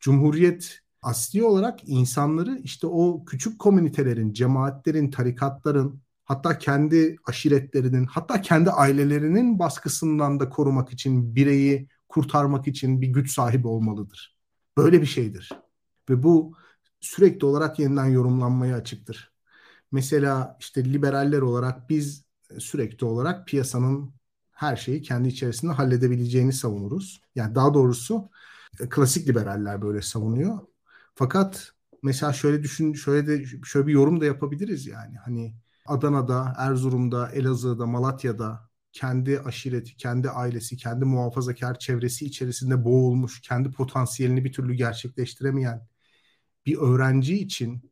Cumhuriyet 0.00 0.80
asli 1.02 1.44
olarak 1.44 1.88
insanları 1.88 2.58
işte 2.64 2.86
o 2.86 3.24
küçük 3.24 3.58
komünitelerin, 3.58 4.32
cemaatlerin, 4.32 5.10
tarikatların, 5.10 6.00
hatta 6.24 6.58
kendi 6.58 7.16
aşiretlerinin, 7.26 8.04
hatta 8.04 8.40
kendi 8.42 8.70
ailelerinin 8.70 9.58
baskısından 9.58 10.40
da 10.40 10.48
korumak 10.48 10.92
için, 10.92 11.34
bireyi 11.34 11.88
kurtarmak 12.08 12.68
için 12.68 13.00
bir 13.00 13.08
güç 13.08 13.32
sahibi 13.32 13.68
olmalıdır. 13.68 14.36
Böyle 14.76 15.00
bir 15.00 15.06
şeydir. 15.06 15.52
Ve 16.10 16.22
bu 16.22 16.56
sürekli 17.00 17.46
olarak 17.46 17.78
yeniden 17.78 18.06
yorumlanmaya 18.06 18.76
açıktır. 18.76 19.32
Mesela 19.92 20.56
işte 20.60 20.92
liberaller 20.92 21.40
olarak 21.40 21.90
biz 21.90 22.24
sürekli 22.58 23.06
olarak 23.06 23.46
piyasanın 23.46 24.14
her 24.52 24.76
şeyi 24.76 25.02
kendi 25.02 25.28
içerisinde 25.28 25.72
halledebileceğini 25.72 26.52
savunuruz. 26.52 27.22
Yani 27.34 27.54
daha 27.54 27.74
doğrusu 27.74 28.30
klasik 28.90 29.28
liberaller 29.28 29.82
böyle 29.82 30.02
savunuyor. 30.02 30.58
Fakat 31.14 31.72
mesela 32.02 32.32
şöyle 32.32 32.62
düşün, 32.62 32.92
şöyle 32.92 33.26
de 33.26 33.44
şöyle 33.64 33.86
bir 33.86 33.92
yorum 33.92 34.20
da 34.20 34.24
yapabiliriz 34.24 34.86
yani. 34.86 35.16
Hani 35.24 35.54
Adana'da, 35.86 36.54
Erzurum'da, 36.58 37.30
Elazığ'da, 37.30 37.86
Malatya'da 37.86 38.70
kendi 38.92 39.40
aşireti, 39.40 39.96
kendi 39.96 40.30
ailesi, 40.30 40.76
kendi 40.76 41.04
muhafazakar 41.04 41.78
çevresi 41.78 42.26
içerisinde 42.26 42.84
boğulmuş, 42.84 43.40
kendi 43.40 43.70
potansiyelini 43.70 44.44
bir 44.44 44.52
türlü 44.52 44.74
gerçekleştiremeyen 44.74 45.86
bir 46.66 46.78
öğrenci 46.78 47.38
için 47.38 47.90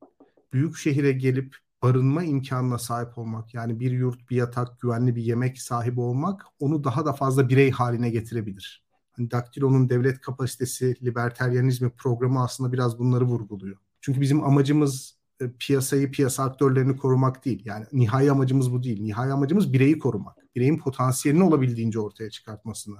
büyük 0.52 0.76
şehire 0.76 1.12
gelip 1.12 1.56
barınma 1.82 2.24
imkanına 2.24 2.78
sahip 2.78 3.18
olmak, 3.18 3.54
yani 3.54 3.80
bir 3.80 3.90
yurt, 3.90 4.30
bir 4.30 4.36
yatak, 4.36 4.80
güvenli 4.80 5.16
bir 5.16 5.22
yemek 5.22 5.62
sahibi 5.62 6.00
olmak 6.00 6.42
onu 6.58 6.84
daha 6.84 7.06
da 7.06 7.12
fazla 7.12 7.48
birey 7.48 7.70
haline 7.70 8.10
getirebilir. 8.10 8.87
Hani 9.18 9.30
Daktilo'nun 9.30 9.88
devlet 9.88 10.20
kapasitesi, 10.20 10.96
liberteryanizmi 11.02 11.90
programı 11.90 12.42
aslında 12.42 12.72
biraz 12.72 12.98
bunları 12.98 13.24
vurguluyor. 13.24 13.76
Çünkü 14.00 14.20
bizim 14.20 14.44
amacımız 14.44 15.18
e, 15.40 15.50
piyasayı, 15.58 16.10
piyasa 16.10 16.44
aktörlerini 16.44 16.96
korumak 16.96 17.44
değil. 17.44 17.62
Yani 17.64 17.86
nihai 17.92 18.30
amacımız 18.30 18.72
bu 18.72 18.82
değil. 18.82 19.02
Nihai 19.02 19.32
amacımız 19.32 19.72
bireyi 19.72 19.98
korumak. 19.98 20.36
Bireyin 20.56 20.78
potansiyelini 20.78 21.44
olabildiğince 21.44 22.00
ortaya 22.00 22.30
çıkartmasını 22.30 22.96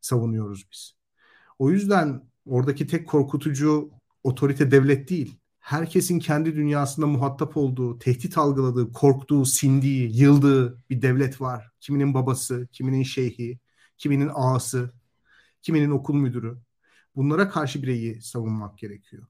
savunuyoruz 0.00 0.66
biz. 0.72 0.96
O 1.58 1.70
yüzden 1.70 2.22
oradaki 2.46 2.86
tek 2.86 3.08
korkutucu 3.08 3.90
otorite 4.24 4.70
devlet 4.70 5.10
değil. 5.10 5.38
Herkesin 5.60 6.18
kendi 6.18 6.56
dünyasında 6.56 7.06
muhatap 7.06 7.56
olduğu, 7.56 7.98
tehdit 7.98 8.38
algıladığı, 8.38 8.92
korktuğu, 8.92 9.46
sindiği, 9.46 10.20
yıldığı 10.20 10.78
bir 10.90 11.02
devlet 11.02 11.40
var. 11.40 11.70
Kiminin 11.80 12.14
babası, 12.14 12.68
kiminin 12.72 13.02
şeyhi, 13.02 13.58
kiminin 13.98 14.30
ağası, 14.34 14.92
kiminin 15.64 15.90
okul 15.90 16.14
müdürü. 16.14 16.58
Bunlara 17.16 17.48
karşı 17.48 17.82
bireyi 17.82 18.22
savunmak 18.22 18.78
gerekiyor. 18.78 19.26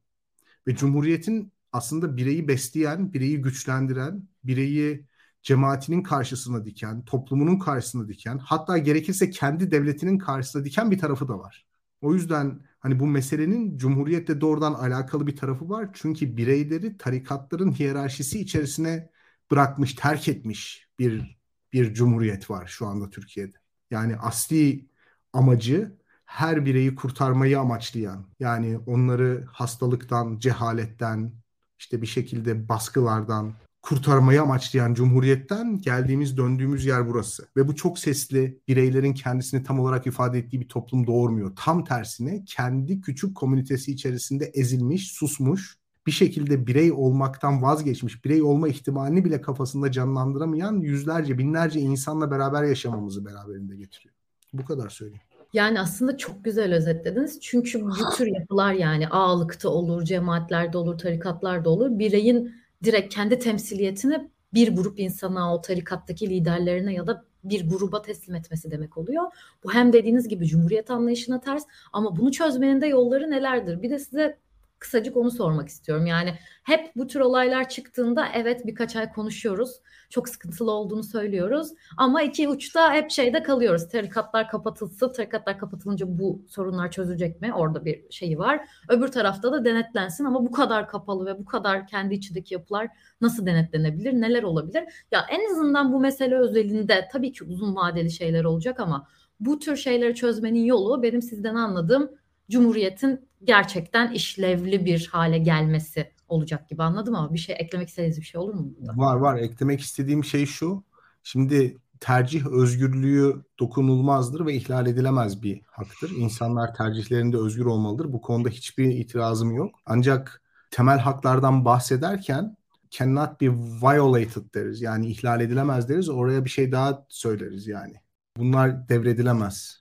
Ve 0.66 0.76
Cumhuriyet'in 0.76 1.52
aslında 1.72 2.16
bireyi 2.16 2.48
besleyen, 2.48 3.12
bireyi 3.12 3.42
güçlendiren, 3.42 4.28
bireyi 4.44 5.06
cemaatinin 5.42 6.02
karşısına 6.02 6.64
diken, 6.64 7.04
toplumunun 7.04 7.58
karşısına 7.58 8.08
diken, 8.08 8.38
hatta 8.38 8.78
gerekirse 8.78 9.30
kendi 9.30 9.70
devletinin 9.70 10.18
karşısına 10.18 10.64
diken 10.64 10.90
bir 10.90 10.98
tarafı 10.98 11.28
da 11.28 11.38
var. 11.38 11.66
O 12.00 12.14
yüzden 12.14 12.60
hani 12.80 13.00
bu 13.00 13.06
meselenin 13.06 13.78
cumhuriyetle 13.78 14.40
doğrudan 14.40 14.74
alakalı 14.74 15.26
bir 15.26 15.36
tarafı 15.36 15.68
var. 15.68 15.90
Çünkü 15.92 16.36
bireyleri 16.36 16.96
tarikatların 16.96 17.72
hiyerarşisi 17.72 18.40
içerisine 18.40 19.10
bırakmış, 19.50 19.94
terk 19.94 20.28
etmiş 20.28 20.88
bir 20.98 21.38
bir 21.72 21.94
cumhuriyet 21.94 22.50
var 22.50 22.66
şu 22.66 22.86
anda 22.86 23.10
Türkiye'de. 23.10 23.56
Yani 23.90 24.16
asli 24.16 24.88
amacı 25.32 25.98
her 26.34 26.64
bireyi 26.64 26.94
kurtarmayı 26.94 27.60
amaçlayan, 27.60 28.24
yani 28.40 28.78
onları 28.86 29.44
hastalıktan, 29.52 30.38
cehaletten, 30.38 31.32
işte 31.78 32.02
bir 32.02 32.06
şekilde 32.06 32.68
baskılardan 32.68 33.52
kurtarmayı 33.82 34.42
amaçlayan 34.42 34.94
cumhuriyetten 34.94 35.80
geldiğimiz 35.80 36.36
döndüğümüz 36.36 36.84
yer 36.84 37.08
burası. 37.08 37.46
Ve 37.56 37.68
bu 37.68 37.74
çok 37.74 37.98
sesli 37.98 38.58
bireylerin 38.68 39.12
kendisini 39.12 39.62
tam 39.62 39.80
olarak 39.80 40.06
ifade 40.06 40.38
ettiği 40.38 40.60
bir 40.60 40.68
toplum 40.68 41.06
doğurmuyor. 41.06 41.52
Tam 41.56 41.84
tersine 41.84 42.44
kendi 42.46 43.00
küçük 43.00 43.34
komünitesi 43.34 43.92
içerisinde 43.92 44.44
ezilmiş, 44.44 45.12
susmuş, 45.12 45.78
bir 46.06 46.12
şekilde 46.12 46.66
birey 46.66 46.92
olmaktan 46.92 47.62
vazgeçmiş, 47.62 48.24
birey 48.24 48.42
olma 48.42 48.68
ihtimalini 48.68 49.24
bile 49.24 49.40
kafasında 49.40 49.92
canlandıramayan 49.92 50.80
yüzlerce, 50.80 51.38
binlerce 51.38 51.80
insanla 51.80 52.30
beraber 52.30 52.62
yaşamamızı 52.62 53.24
beraberinde 53.24 53.76
getiriyor. 53.76 54.14
Bu 54.52 54.64
kadar 54.64 54.88
söyleyeyim. 54.88 55.22
Yani 55.54 55.80
aslında 55.80 56.16
çok 56.16 56.44
güzel 56.44 56.74
özetlediniz. 56.74 57.40
Çünkü 57.40 57.84
bu 57.84 58.16
tür 58.16 58.26
yapılar 58.26 58.72
yani 58.72 59.08
ağalıkta 59.08 59.68
olur, 59.68 60.04
cemaatlerde 60.04 60.78
olur, 60.78 60.98
tarikatlarda 60.98 61.70
olur. 61.70 61.98
Bireyin 61.98 62.54
direkt 62.84 63.14
kendi 63.14 63.38
temsiliyetini 63.38 64.30
bir 64.54 64.76
grup 64.76 64.98
insana, 64.98 65.54
o 65.54 65.60
tarikattaki 65.60 66.30
liderlerine 66.30 66.94
ya 66.94 67.06
da 67.06 67.24
bir 67.44 67.68
gruba 67.68 68.02
teslim 68.02 68.34
etmesi 68.34 68.70
demek 68.70 68.98
oluyor. 68.98 69.24
Bu 69.64 69.72
hem 69.72 69.92
dediğiniz 69.92 70.28
gibi 70.28 70.46
cumhuriyet 70.46 70.90
anlayışına 70.90 71.40
ters 71.40 71.64
ama 71.92 72.16
bunu 72.16 72.32
çözmenin 72.32 72.80
de 72.80 72.86
yolları 72.86 73.30
nelerdir? 73.30 73.82
Bir 73.82 73.90
de 73.90 73.98
size 73.98 74.38
kısacık 74.84 75.16
onu 75.16 75.30
sormak 75.30 75.68
istiyorum. 75.68 76.06
Yani 76.06 76.34
hep 76.64 76.92
bu 76.96 77.06
tür 77.06 77.20
olaylar 77.20 77.68
çıktığında 77.68 78.26
evet 78.34 78.66
birkaç 78.66 78.96
ay 78.96 79.12
konuşuyoruz. 79.12 79.80
Çok 80.10 80.28
sıkıntılı 80.28 80.70
olduğunu 80.70 81.02
söylüyoruz. 81.02 81.68
Ama 81.96 82.22
iki 82.22 82.48
uçta 82.48 82.94
hep 82.94 83.10
şeyde 83.10 83.42
kalıyoruz. 83.42 83.88
Tarikatlar 83.88 84.48
kapatılsa, 84.48 85.12
tarikatlar 85.12 85.58
kapatılınca 85.58 86.18
bu 86.18 86.42
sorunlar 86.48 86.90
çözülecek 86.90 87.40
mi? 87.40 87.54
Orada 87.54 87.84
bir 87.84 88.04
şeyi 88.10 88.38
var. 88.38 88.68
Öbür 88.88 89.08
tarafta 89.08 89.52
da 89.52 89.64
denetlensin 89.64 90.24
ama 90.24 90.46
bu 90.46 90.52
kadar 90.52 90.88
kapalı 90.88 91.26
ve 91.26 91.38
bu 91.38 91.44
kadar 91.44 91.86
kendi 91.86 92.14
içindeki 92.14 92.54
yapılar 92.54 92.88
nasıl 93.20 93.46
denetlenebilir? 93.46 94.12
Neler 94.12 94.42
olabilir? 94.42 94.84
Ya 95.12 95.26
en 95.30 95.50
azından 95.50 95.92
bu 95.92 96.00
mesele 96.00 96.34
özelinde 96.34 97.08
tabii 97.12 97.32
ki 97.32 97.44
uzun 97.44 97.76
vadeli 97.76 98.10
şeyler 98.10 98.44
olacak 98.44 98.80
ama 98.80 99.08
bu 99.40 99.58
tür 99.58 99.76
şeyleri 99.76 100.14
çözmenin 100.14 100.64
yolu 100.64 101.02
benim 101.02 101.22
sizden 101.22 101.54
anladığım 101.54 102.10
Cumhuriyet'in 102.50 103.28
gerçekten 103.44 104.12
işlevli 104.12 104.84
bir 104.84 105.06
hale 105.12 105.38
gelmesi 105.38 106.10
olacak 106.28 106.68
gibi 106.68 106.82
anladım 106.82 107.14
ama 107.14 107.34
bir 107.34 107.38
şey 107.38 107.56
eklemek 107.58 107.88
istediğiniz 107.88 108.20
bir 108.20 108.26
şey 108.26 108.40
olur 108.40 108.54
mu 108.54 108.74
burada? 108.78 108.92
Var 108.96 109.16
var 109.16 109.36
eklemek 109.36 109.80
istediğim 109.80 110.24
şey 110.24 110.46
şu. 110.46 110.84
Şimdi 111.22 111.76
tercih 112.00 112.46
özgürlüğü 112.46 113.44
dokunulmazdır 113.58 114.46
ve 114.46 114.54
ihlal 114.54 114.86
edilemez 114.86 115.42
bir 115.42 115.62
haktır. 115.66 116.10
İnsanlar 116.10 116.74
tercihlerinde 116.74 117.36
özgür 117.36 117.64
olmalıdır. 117.64 118.12
Bu 118.12 118.20
konuda 118.20 118.48
hiçbir 118.48 118.84
itirazım 118.84 119.54
yok. 119.54 119.74
Ancak 119.86 120.42
temel 120.70 120.98
haklardan 120.98 121.64
bahsederken 121.64 122.56
cannot 122.90 123.40
be 123.40 123.50
violated 123.82 124.54
deriz. 124.54 124.82
Yani 124.82 125.06
ihlal 125.06 125.40
edilemez 125.40 125.88
deriz. 125.88 126.08
Oraya 126.08 126.44
bir 126.44 126.50
şey 126.50 126.72
daha 126.72 127.06
söyleriz 127.08 127.66
yani. 127.66 127.94
Bunlar 128.36 128.88
devredilemez. 128.88 129.80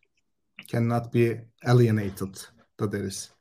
Cannot 0.68 1.14
be 1.14 1.46
alienated 1.66 2.36
da 2.80 2.92
deriz. 2.92 3.32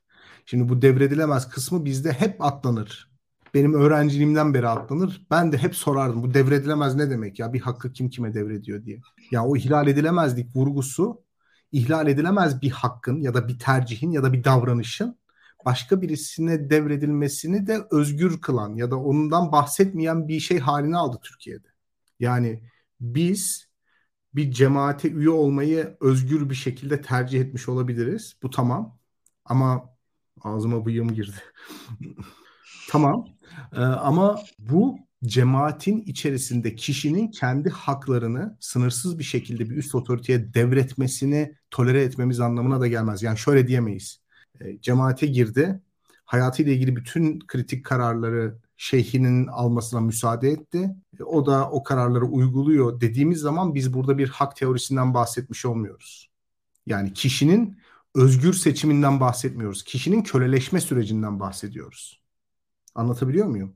Şimdi 0.45 0.69
bu 0.69 0.81
devredilemez 0.81 1.49
kısmı 1.49 1.85
bizde 1.85 2.11
hep 2.11 2.41
atlanır. 2.41 3.13
Benim 3.53 3.73
öğrenciliğimden 3.73 4.53
beri 4.53 4.67
atlanır. 4.67 5.27
Ben 5.31 5.51
de 5.51 5.57
hep 5.57 5.75
sorardım 5.75 6.23
bu 6.23 6.33
devredilemez 6.33 6.95
ne 6.95 7.09
demek 7.09 7.39
ya 7.39 7.53
bir 7.53 7.59
hakkı 7.59 7.93
kim 7.93 8.09
kime 8.09 8.33
devrediyor 8.33 8.85
diye. 8.85 9.01
Ya 9.31 9.45
o 9.45 9.57
ihlal 9.57 9.87
edilemezlik 9.87 10.55
vurgusu 10.55 11.23
ihlal 11.71 12.07
edilemez 12.07 12.61
bir 12.61 12.71
hakkın 12.71 13.21
ya 13.21 13.33
da 13.33 13.47
bir 13.47 13.59
tercihin 13.59 14.11
ya 14.11 14.23
da 14.23 14.33
bir 14.33 14.43
davranışın 14.43 15.17
başka 15.65 16.01
birisine 16.01 16.69
devredilmesini 16.69 17.67
de 17.67 17.87
özgür 17.91 18.41
kılan 18.41 18.75
ya 18.75 18.91
da 18.91 18.95
ondan 18.99 19.51
bahsetmeyen 19.51 20.27
bir 20.27 20.39
şey 20.39 20.59
haline 20.59 20.97
aldı 20.97 21.19
Türkiye'de. 21.23 21.67
Yani 22.19 22.63
biz 22.99 23.67
bir 24.35 24.51
cemaate 24.51 25.11
üye 25.11 25.29
olmayı 25.29 25.97
özgür 26.01 26.49
bir 26.49 26.55
şekilde 26.55 27.01
tercih 27.01 27.41
etmiş 27.41 27.69
olabiliriz. 27.69 28.35
Bu 28.43 28.49
tamam. 28.49 28.99
Ama 29.45 29.92
ağzıma 30.43 30.85
bıyığım 30.85 31.13
girdi. 31.13 31.37
tamam. 32.89 33.27
Ee, 33.73 33.79
ama 33.81 34.39
bu 34.59 34.99
cemaatin 35.25 36.01
içerisinde 36.01 36.75
kişinin 36.75 37.31
kendi 37.31 37.69
haklarını 37.69 38.57
sınırsız 38.59 39.19
bir 39.19 39.23
şekilde 39.23 39.69
bir 39.69 39.75
üst 39.75 39.95
otoriteye 39.95 40.53
devretmesini 40.53 41.55
tolere 41.71 42.03
etmemiz 42.03 42.39
anlamına 42.39 42.81
da 42.81 42.87
gelmez. 42.87 43.23
Yani 43.23 43.37
şöyle 43.37 43.67
diyemeyiz. 43.67 44.21
E, 44.61 44.81
cemaate 44.81 45.27
girdi. 45.27 45.81
Hayatıyla 46.25 46.73
ilgili 46.73 46.95
bütün 46.95 47.39
kritik 47.39 47.85
kararları 47.85 48.57
şeyhinin 48.77 49.47
almasına 49.47 49.99
müsaade 49.99 50.49
etti. 50.49 50.95
E, 51.19 51.23
o 51.23 51.45
da 51.45 51.69
o 51.69 51.83
kararları 51.83 52.25
uyguluyor 52.25 53.01
dediğimiz 53.01 53.39
zaman 53.39 53.75
biz 53.75 53.93
burada 53.93 54.17
bir 54.17 54.29
hak 54.29 54.55
teorisinden 54.55 55.13
bahsetmiş 55.13 55.65
olmuyoruz. 55.65 56.29
Yani 56.85 57.13
kişinin 57.13 57.77
özgür 58.15 58.53
seçiminden 58.53 59.19
bahsetmiyoruz. 59.19 59.83
Kişinin 59.83 60.23
köleleşme 60.23 60.81
sürecinden 60.81 61.39
bahsediyoruz. 61.39 62.21
Anlatabiliyor 62.95 63.47
muyum? 63.47 63.75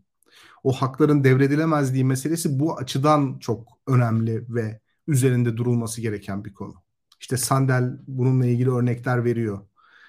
O 0.64 0.72
hakların 0.72 1.24
devredilemezliği 1.24 2.06
meselesi 2.06 2.60
bu 2.60 2.78
açıdan 2.78 3.40
çok 3.40 3.68
önemli 3.88 4.46
ve 4.50 4.80
üzerinde 5.08 5.58
durulması 5.58 6.02
gereken 6.02 6.46
bir 6.46 6.54
konu. 6.54 6.74
İşte 7.20 7.38
Sandel 7.38 7.98
bununla 8.08 8.46
ilgili 8.46 8.72
örnekler 8.72 9.26
veriyor. 9.26 9.60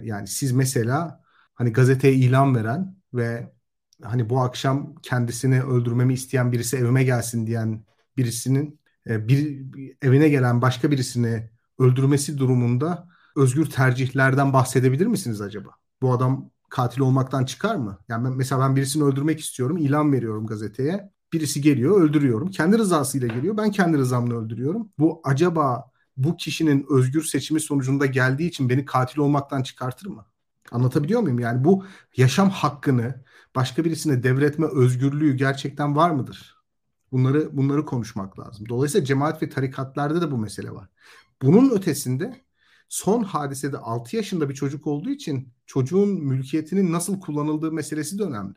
Yani 0.01 0.29
siz 0.29 0.53
mesela 0.53 1.25
hani 1.55 1.73
gazeteye 1.73 2.15
ilan 2.15 2.55
veren 2.55 2.97
ve 3.15 3.53
hani 4.03 4.31
bu 4.31 4.41
akşam 4.41 4.95
kendisini 5.03 5.63
öldürmemi 5.63 6.15
isteyen 6.15 6.53
birisi 6.53 6.77
evime 6.77 7.05
gelsin 7.05 7.47
diyen 7.47 7.85
birisinin 8.17 8.81
e, 9.07 9.29
bir 9.29 9.65
evine 10.03 10.29
gelen 10.29 10.63
başka 10.63 10.91
birisini 10.91 11.51
öldürmesi 11.79 12.39
durumunda 12.39 13.09
özgür 13.39 13.67
tercihlerden 13.67 14.53
bahsedebilir 14.53 15.07
misiniz 15.07 15.41
acaba? 15.41 15.69
Bu 16.03 16.13
adam 16.13 16.51
katil 16.69 17.01
olmaktan 17.01 17.45
çıkar 17.45 17.77
mı? 17.77 17.99
Yani 18.09 18.25
ben, 18.25 18.33
mesela 18.33 18.61
ben 18.61 18.77
birisini 18.77 19.05
öldürmek 19.05 19.41
istiyorum, 19.41 19.77
ilan 19.77 20.13
veriyorum 20.13 20.47
gazeteye. 20.47 21.13
Birisi 21.33 21.61
geliyor, 21.61 22.01
öldürüyorum. 22.01 22.51
Kendi 22.51 22.79
rızasıyla 22.79 23.29
geliyor, 23.29 23.57
ben 23.57 23.71
kendi 23.71 23.99
rızamla 23.99 24.35
öldürüyorum. 24.35 24.89
Bu 24.99 25.21
acaba 25.25 25.91
bu 26.17 26.37
kişinin 26.37 26.87
özgür 26.91 27.23
seçimi 27.23 27.61
sonucunda 27.61 28.07
geldiği 28.07 28.49
için 28.49 28.69
beni 28.69 28.85
katil 28.85 29.21
olmaktan 29.21 29.63
çıkartır 29.63 30.07
mı? 30.07 30.27
Anlatabiliyor 30.73 31.21
muyum? 31.21 31.39
Yani 31.39 31.65
bu 31.65 31.85
yaşam 32.17 32.51
hakkını 32.51 33.25
başka 33.57 33.85
birisine 33.85 34.23
devretme 34.23 34.67
özgürlüğü 34.67 35.37
gerçekten 35.37 35.97
var 35.97 36.11
mıdır? 36.11 36.59
Bunları 37.13 37.57
bunları 37.57 37.85
konuşmak 37.85 38.39
lazım. 38.39 38.69
Dolayısıyla 38.69 39.05
cemaat 39.05 39.43
ve 39.43 39.49
tarikatlarda 39.49 40.21
da 40.21 40.31
bu 40.31 40.39
mesele 40.39 40.71
var. 40.71 40.89
Bunun 41.43 41.71
ötesinde 41.71 42.48
son 42.89 43.23
hadisede 43.23 43.79
6 43.79 44.17
yaşında 44.17 44.49
bir 44.49 44.55
çocuk 44.55 44.87
olduğu 44.87 45.11
için 45.11 45.53
çocuğun 45.67 46.09
mülkiyetinin 46.09 46.93
nasıl 46.93 47.21
kullanıldığı 47.21 47.73
meselesi 47.73 48.19
de 48.19 48.23
önemli. 48.23 48.55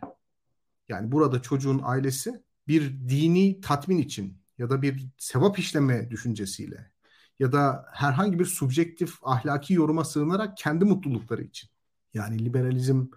Yani 0.90 1.12
burada 1.12 1.42
çocuğun 1.42 1.82
ailesi 1.84 2.44
bir 2.68 3.10
dini 3.10 3.62
tatmin 3.62 3.98
için 3.98 4.38
ya 4.58 4.70
da 4.70 4.82
bir 4.82 5.08
sevap 5.18 5.60
işleme 5.60 6.12
düşüncesiyle 6.12 6.92
ya 7.40 7.52
da 7.52 7.86
herhangi 7.94 8.40
bir 8.40 8.46
subjektif 8.46 9.18
ahlaki 9.24 9.74
yoruma 9.74 10.06
sığınarak 10.06 10.58
kendi 10.58 10.86
mutlulukları 10.86 11.44
için. 11.44 11.70
Yani 12.14 12.46
liberalizm 12.46 13.08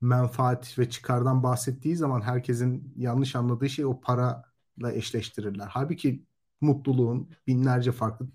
menfaat 0.00 0.78
ve 0.78 0.90
çıkardan 0.90 1.42
bahsettiği 1.42 1.96
zaman 1.96 2.20
herkesin 2.20 2.92
yanlış 2.96 3.36
anladığı 3.36 3.68
şey 3.68 3.84
o 3.84 4.00
parayla 4.00 4.92
eşleştirirler. 4.92 5.66
Halbuki 5.70 6.24
mutluluğun 6.60 7.30
binlerce 7.46 7.92
farklı 7.92 8.28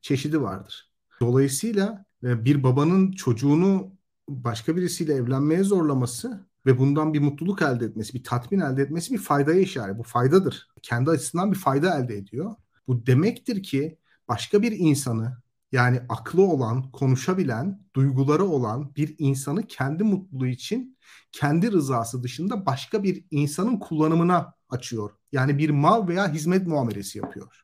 çeşidi 0.00 0.42
vardır. 0.42 0.91
Dolayısıyla 1.22 2.04
e, 2.24 2.44
bir 2.44 2.62
babanın 2.62 3.12
çocuğunu 3.12 3.96
başka 4.28 4.76
birisiyle 4.76 5.14
evlenmeye 5.14 5.62
zorlaması 5.62 6.46
ve 6.66 6.78
bundan 6.78 7.14
bir 7.14 7.20
mutluluk 7.20 7.62
elde 7.62 7.84
etmesi, 7.84 8.14
bir 8.14 8.24
tatmin 8.24 8.60
ede 8.60 8.82
etmesi 8.82 9.14
bir 9.14 9.18
faydaya 9.18 9.60
işaret. 9.60 9.98
Bu 9.98 10.02
faydadır. 10.02 10.68
Kendi 10.82 11.10
açısından 11.10 11.52
bir 11.52 11.58
fayda 11.58 11.98
elde 11.98 12.16
ediyor. 12.16 12.54
Bu 12.86 13.06
demektir 13.06 13.62
ki 13.62 13.98
başka 14.28 14.62
bir 14.62 14.72
insanı 14.72 15.36
yani 15.72 16.00
aklı 16.08 16.42
olan, 16.42 16.90
konuşabilen, 16.90 17.80
duyguları 17.96 18.44
olan 18.44 18.94
bir 18.96 19.14
insanı 19.18 19.66
kendi 19.66 20.04
mutluluğu 20.04 20.46
için 20.46 20.98
kendi 21.32 21.72
rızası 21.72 22.22
dışında 22.22 22.66
başka 22.66 23.02
bir 23.02 23.24
insanın 23.30 23.78
kullanımına 23.78 24.54
açıyor. 24.68 25.10
Yani 25.32 25.58
bir 25.58 25.70
mal 25.70 26.08
veya 26.08 26.32
hizmet 26.32 26.66
muamelesi 26.66 27.18
yapıyor. 27.18 27.62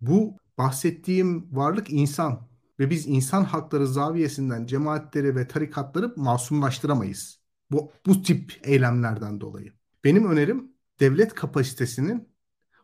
Bu 0.00 0.36
bahsettiğim 0.58 1.56
varlık 1.56 1.90
insan 1.90 2.47
ve 2.78 2.90
biz 2.90 3.06
insan 3.06 3.44
hakları 3.44 3.86
zaviyesinden 3.86 4.66
cemaatleri 4.66 5.36
ve 5.36 5.48
tarikatları 5.48 6.12
masumlaştıramayız. 6.16 7.40
Bu, 7.70 7.92
bu 8.06 8.22
tip 8.22 8.60
eylemlerden 8.62 9.40
dolayı. 9.40 9.72
Benim 10.04 10.30
önerim 10.30 10.72
devlet 11.00 11.34
kapasitesinin 11.34 12.28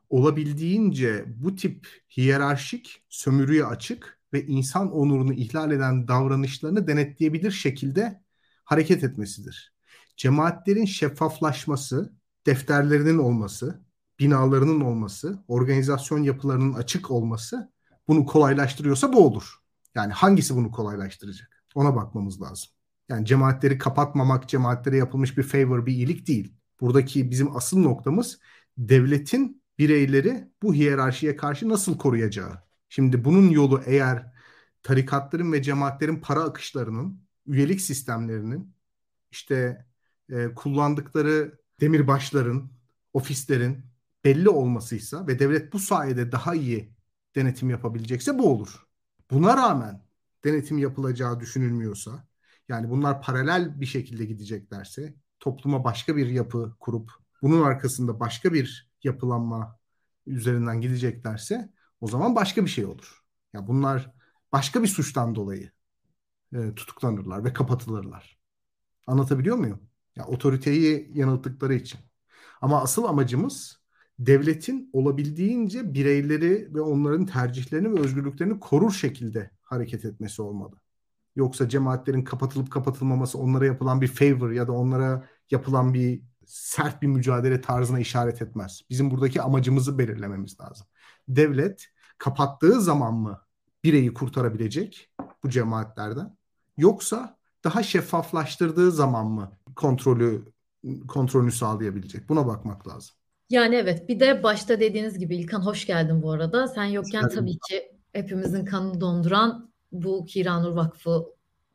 olabildiğince 0.09 1.25
bu 1.27 1.57
tip 1.57 1.89
hiyerarşik, 2.17 3.05
sömürüye 3.09 3.65
açık 3.65 4.21
ve 4.33 4.47
insan 4.47 4.93
onurunu 4.93 5.33
ihlal 5.33 5.71
eden 5.71 6.09
davranışlarını 6.09 6.87
denetleyebilir 6.87 7.51
şekilde 7.51 8.23
hareket 8.65 9.05
etmesidir. 9.05 9.75
Cemaatlerin 10.17 10.85
şeffaflaşması, 10.85 12.13
defterlerinin 12.47 13.19
olması, 13.19 13.85
binalarının 14.19 14.81
olması, 14.81 15.45
organizasyon 15.49 16.23
yapılarının 16.23 16.75
açık 16.75 17.11
olması 17.11 17.73
bunu 18.09 18.27
kolaylaştırıyorsa 18.27 19.13
bu 19.13 19.27
olur. 19.27 19.64
Yani 19.95 20.13
hangisi 20.13 20.57
bunu 20.57 20.71
kolaylaştıracak? 20.71 21.67
Ona 21.75 21.97
bakmamız 21.97 22.43
lazım. 22.43 22.69
Yani 23.09 23.27
cemaatleri 23.27 23.79
kapatmamak, 23.79 24.49
cemaatlere 24.49 24.97
yapılmış 24.97 25.39
bir 25.39 25.43
favor, 25.43 25.87
bir 25.87 25.93
iyilik 25.93 26.27
değil. 26.27 26.55
Buradaki 26.81 27.31
bizim 27.31 27.57
asıl 27.57 27.79
noktamız 27.79 28.39
devletin 28.79 29.63
bireyleri 29.79 30.49
bu 30.63 30.75
hiyerarşiye 30.75 31.37
karşı 31.37 31.69
nasıl 31.69 31.99
koruyacağı. 31.99 32.63
Şimdi 32.89 33.25
bunun 33.25 33.49
yolu 33.51 33.83
eğer 33.87 34.33
tarikatların 34.83 35.53
ve 35.53 35.63
cemaatlerin 35.63 36.21
para 36.21 36.43
akışlarının, 36.43 37.21
üyelik 37.47 37.81
sistemlerinin, 37.81 38.75
işte 39.31 39.87
e, 40.31 40.55
kullandıkları 40.55 41.59
demirbaşların, 41.81 42.71
ofislerin 43.13 43.87
belli 44.25 44.49
olmasıysa 44.49 45.27
ve 45.27 45.39
devlet 45.39 45.73
bu 45.73 45.79
sayede 45.79 46.33
daha 46.33 46.55
iyi 46.55 46.95
denetim 47.35 47.71
yapabilecekse 47.71 48.39
bu 48.39 48.51
olur. 48.53 48.87
Buna 49.35 49.57
rağmen 49.57 50.03
denetim 50.45 50.79
yapılacağı 50.79 51.41
düşünülmüyorsa, 51.41 52.29
yani 52.69 52.91
bunlar 52.91 53.23
paralel 53.23 53.81
bir 53.81 53.87
şekilde 53.87 54.25
gideceklerse, 54.25 55.15
topluma 55.41 55.85
başka 55.85 56.17
bir 56.17 56.27
yapı 56.27 56.77
kurup 56.81 57.11
bunun 57.43 57.63
arkasında 57.63 58.21
başka 58.21 58.53
bir 58.53 58.93
yapılanma 59.03 59.79
üzerinden 60.27 60.81
gideceklerse 60.81 61.73
o 62.01 62.09
zaman 62.09 62.37
başka 62.37 62.65
bir 62.65 62.71
şey 62.71 62.85
olur. 62.85 63.23
Ya 63.53 63.67
bunlar 63.67 64.13
başka 64.53 64.83
bir 64.83 64.89
suçtan 64.89 65.35
dolayı 65.35 65.71
e, 66.55 66.75
tutuklanırlar 66.75 67.45
ve 67.45 67.53
kapatılırlar. 67.53 68.39
Anlatabiliyor 69.07 69.57
muyum? 69.57 69.81
Ya 70.17 70.27
otoriteyi 70.27 71.11
yanılttıkları 71.15 71.75
için. 71.75 72.01
Ama 72.61 72.83
asıl 72.83 73.05
amacımız 73.05 73.81
devletin 74.19 74.91
olabildiğince 74.93 75.95
bireyleri 75.95 76.75
ve 76.75 76.81
onların 76.81 77.27
tercihlerini 77.27 77.93
ve 77.93 78.01
özgürlüklerini 78.01 78.61
korur 78.61 78.93
şekilde 78.93 79.51
hareket 79.63 80.05
etmesi 80.05 80.43
olmalı. 80.43 80.77
Yoksa 81.37 81.69
cemaatlerin 81.69 82.25
kapatılıp 82.25 82.71
kapatılmaması 82.71 83.39
onlara 83.39 83.67
yapılan 83.67 84.01
bir 84.01 84.09
favor 84.09 84.51
ya 84.51 84.69
da 84.69 84.73
onlara 84.73 85.29
yapılan 85.51 85.95
bir 85.95 86.23
sert 86.47 87.03
bir 87.03 87.07
mücadele 87.07 87.61
tarzına 87.61 88.01
işaret 88.01 88.43
etmez. 88.43 88.83
Bizim 88.91 89.11
buradaki 89.11 89.43
amacımızı 89.43 89.99
belirlememiz 89.99 90.61
lazım. 90.61 90.87
Devlet 91.29 91.87
kapattığı 92.19 92.81
zaman 92.81 93.15
mı 93.15 93.41
bireyi 93.85 94.15
kurtarabilecek 94.15 95.11
bu 95.45 95.51
cemaatlerden? 95.51 96.37
Yoksa 96.77 97.39
daha 97.65 97.83
şeffaflaştırdığı 97.83 98.93
zaman 98.93 99.27
mı 99.27 99.53
kontrolü 99.77 100.53
kontrolünü 101.09 101.53
sağlayabilecek? 101.53 102.29
Buna 102.29 102.47
bakmak 102.47 102.89
lazım. 102.89 103.17
Yani 103.55 103.75
evet 103.75 104.09
bir 104.09 104.21
de 104.21 104.43
başta 104.43 104.81
dediğiniz 104.81 105.19
gibi 105.19 105.37
İlkan 105.37 105.61
hoş 105.61 105.87
geldin 105.87 106.23
bu 106.23 106.33
arada. 106.33 106.69
Sen 106.69 106.85
yokken 106.85 107.29
tabii 107.29 107.59
ki 107.59 107.93
hepimizin 108.13 108.65
kanını 108.65 109.01
donduran 109.01 109.71
bu 109.93 110.25
Kiranur 110.25 110.77
Vakfı 110.77 111.25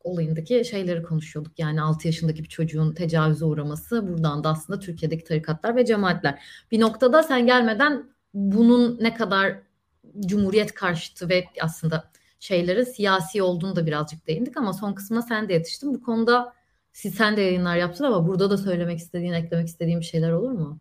olayındaki 0.03 0.65
şeyleri 0.65 1.03
konuşuyorduk. 1.03 1.59
Yani 1.59 1.81
6 1.81 2.07
yaşındaki 2.07 2.43
bir 2.43 2.49
çocuğun 2.49 2.93
tecavüze 2.93 3.45
uğraması 3.45 4.07
buradan 4.07 4.43
da 4.43 4.49
aslında 4.49 4.79
Türkiye'deki 4.79 5.23
tarikatlar 5.23 5.75
ve 5.75 5.85
cemaatler. 5.85 6.43
Bir 6.71 6.79
noktada 6.79 7.23
sen 7.23 7.45
gelmeden 7.45 8.09
bunun 8.33 8.97
ne 9.01 9.13
kadar 9.13 9.59
cumhuriyet 10.25 10.73
karşıtı 10.73 11.29
ve 11.29 11.45
aslında 11.61 12.11
şeyleri 12.39 12.85
siyasi 12.85 13.41
olduğunu 13.41 13.75
da 13.75 13.85
birazcık 13.85 14.27
değindik 14.27 14.57
ama 14.57 14.73
son 14.73 14.93
kısmına 14.93 15.21
sen 15.21 15.49
de 15.49 15.53
yetiştin. 15.53 15.93
Bu 15.93 16.01
konuda 16.01 16.53
siz 16.93 17.15
sen 17.15 17.37
de 17.37 17.41
yayınlar 17.41 17.75
yaptın 17.75 18.03
ama 18.03 18.27
burada 18.27 18.49
da 18.49 18.57
söylemek 18.57 18.99
istediğin, 18.99 19.33
eklemek 19.33 19.67
istediğin 19.67 19.99
bir 19.99 20.05
şeyler 20.05 20.31
olur 20.31 20.51
mu? 20.51 20.79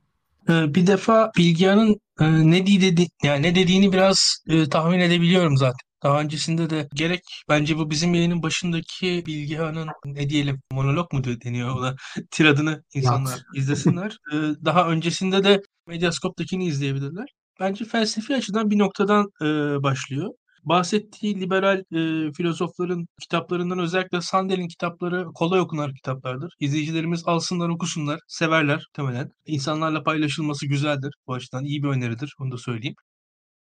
Ee, 0.49 0.75
bir 0.75 0.87
defa 0.87 1.31
Bilgehan'ın 1.39 2.01
e, 2.21 2.51
ne 2.51 2.67
dedi 2.67 3.07
yani 3.23 3.43
ne 3.43 3.55
dediğini 3.55 3.93
biraz 3.93 4.37
e, 4.49 4.69
tahmin 4.69 5.01
edebiliyorum 5.01 5.57
zaten. 5.57 5.89
Daha 6.03 6.21
öncesinde 6.21 6.71
de 6.71 6.89
gerek 6.95 7.21
bence 7.49 7.79
bu 7.79 7.91
bizim 7.91 8.15
yayının 8.15 8.43
başındaki 8.43 9.27
Bilgehan'ın 9.27 9.89
ne 10.05 10.31
diyelim 10.31 10.61
monolog 10.73 11.13
mu 11.13 11.25
deniyor 11.25 11.77
ona 11.77 11.95
tiradını 12.31 12.83
insanlar 12.95 13.41
izlesinler. 13.55 14.19
Ee, 14.33 14.37
daha 14.65 14.89
öncesinde 14.89 15.45
de 15.45 15.63
Medyascope'dakini 15.87 16.67
izleyebilirler. 16.67 17.27
Bence 17.61 17.85
felsefi 17.85 18.35
açıdan 18.35 18.71
bir 18.71 18.79
noktadan 18.79 19.27
e, 19.43 19.47
başlıyor. 19.83 20.29
Bahsettiği 20.69 21.41
liberal 21.41 21.79
e, 21.79 22.33
filozofların 22.33 23.09
kitaplarından 23.21 23.79
özellikle 23.79 24.21
Sandel'in 24.21 24.69
kitapları 24.69 25.27
kolay 25.35 25.61
okunan 25.61 25.95
kitaplardır. 25.95 26.55
İzleyicilerimiz 26.61 27.23
alsınlar, 27.27 27.69
okusunlar, 27.69 28.21
severler 28.29 28.87
temelen. 28.93 29.31
İnsanlarla 29.47 30.03
paylaşılması 30.03 30.67
güzeldir. 30.67 31.15
Bu 31.27 31.35
açıdan 31.35 31.65
iyi 31.65 31.83
bir 31.83 31.89
öneridir, 31.89 32.35
onu 32.41 32.53
da 32.53 32.59
söyleyeyim. 32.59 32.95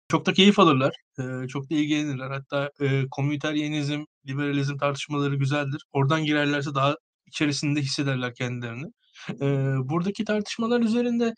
çok 0.09 0.27
da 0.27 0.33
keyif 0.33 0.59
alırlar. 0.59 0.95
E, 1.19 1.49
çok 1.49 1.71
da 1.71 1.75
ilgilenirler. 1.75 2.31
Hatta 2.31 2.71
e, 2.81 3.05
komüniteryenizm, 3.11 4.05
liberalizm 4.29 4.77
tartışmaları 4.79 5.37
güzeldir. 5.37 5.83
Oradan 5.93 6.25
girerlerse 6.25 6.75
daha 6.75 6.97
içerisinde 7.27 7.81
hissederler 7.81 8.35
kendilerini. 8.35 8.87
E, 9.31 9.47
buradaki 9.91 10.25
tartışmalar 10.25 10.81
üzerinde 10.81 11.35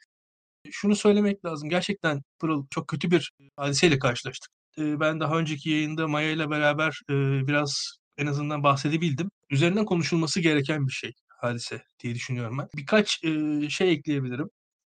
şunu 0.70 0.96
söylemek 0.96 1.44
lazım. 1.44 1.68
Gerçekten 1.68 2.22
Pırıl 2.40 2.66
çok 2.70 2.88
kötü 2.88 3.10
bir 3.10 3.32
hadiseyle 3.56 3.98
karşılaştık. 3.98 4.61
Ben 4.78 5.20
daha 5.20 5.38
önceki 5.38 5.70
yayında 5.70 6.08
Maya 6.08 6.30
ile 6.30 6.50
beraber 6.50 7.00
biraz 7.46 7.98
en 8.18 8.26
azından 8.26 8.62
bahsedebildim. 8.62 9.30
Üzerinden 9.50 9.84
konuşulması 9.84 10.40
gereken 10.40 10.86
bir 10.86 10.92
şey 10.92 11.12
hadise 11.40 11.82
diye 12.02 12.14
düşünüyorum 12.14 12.58
ben. 12.58 12.68
Birkaç 12.76 13.20
şey 13.68 13.92
ekleyebilirim. 13.92 14.48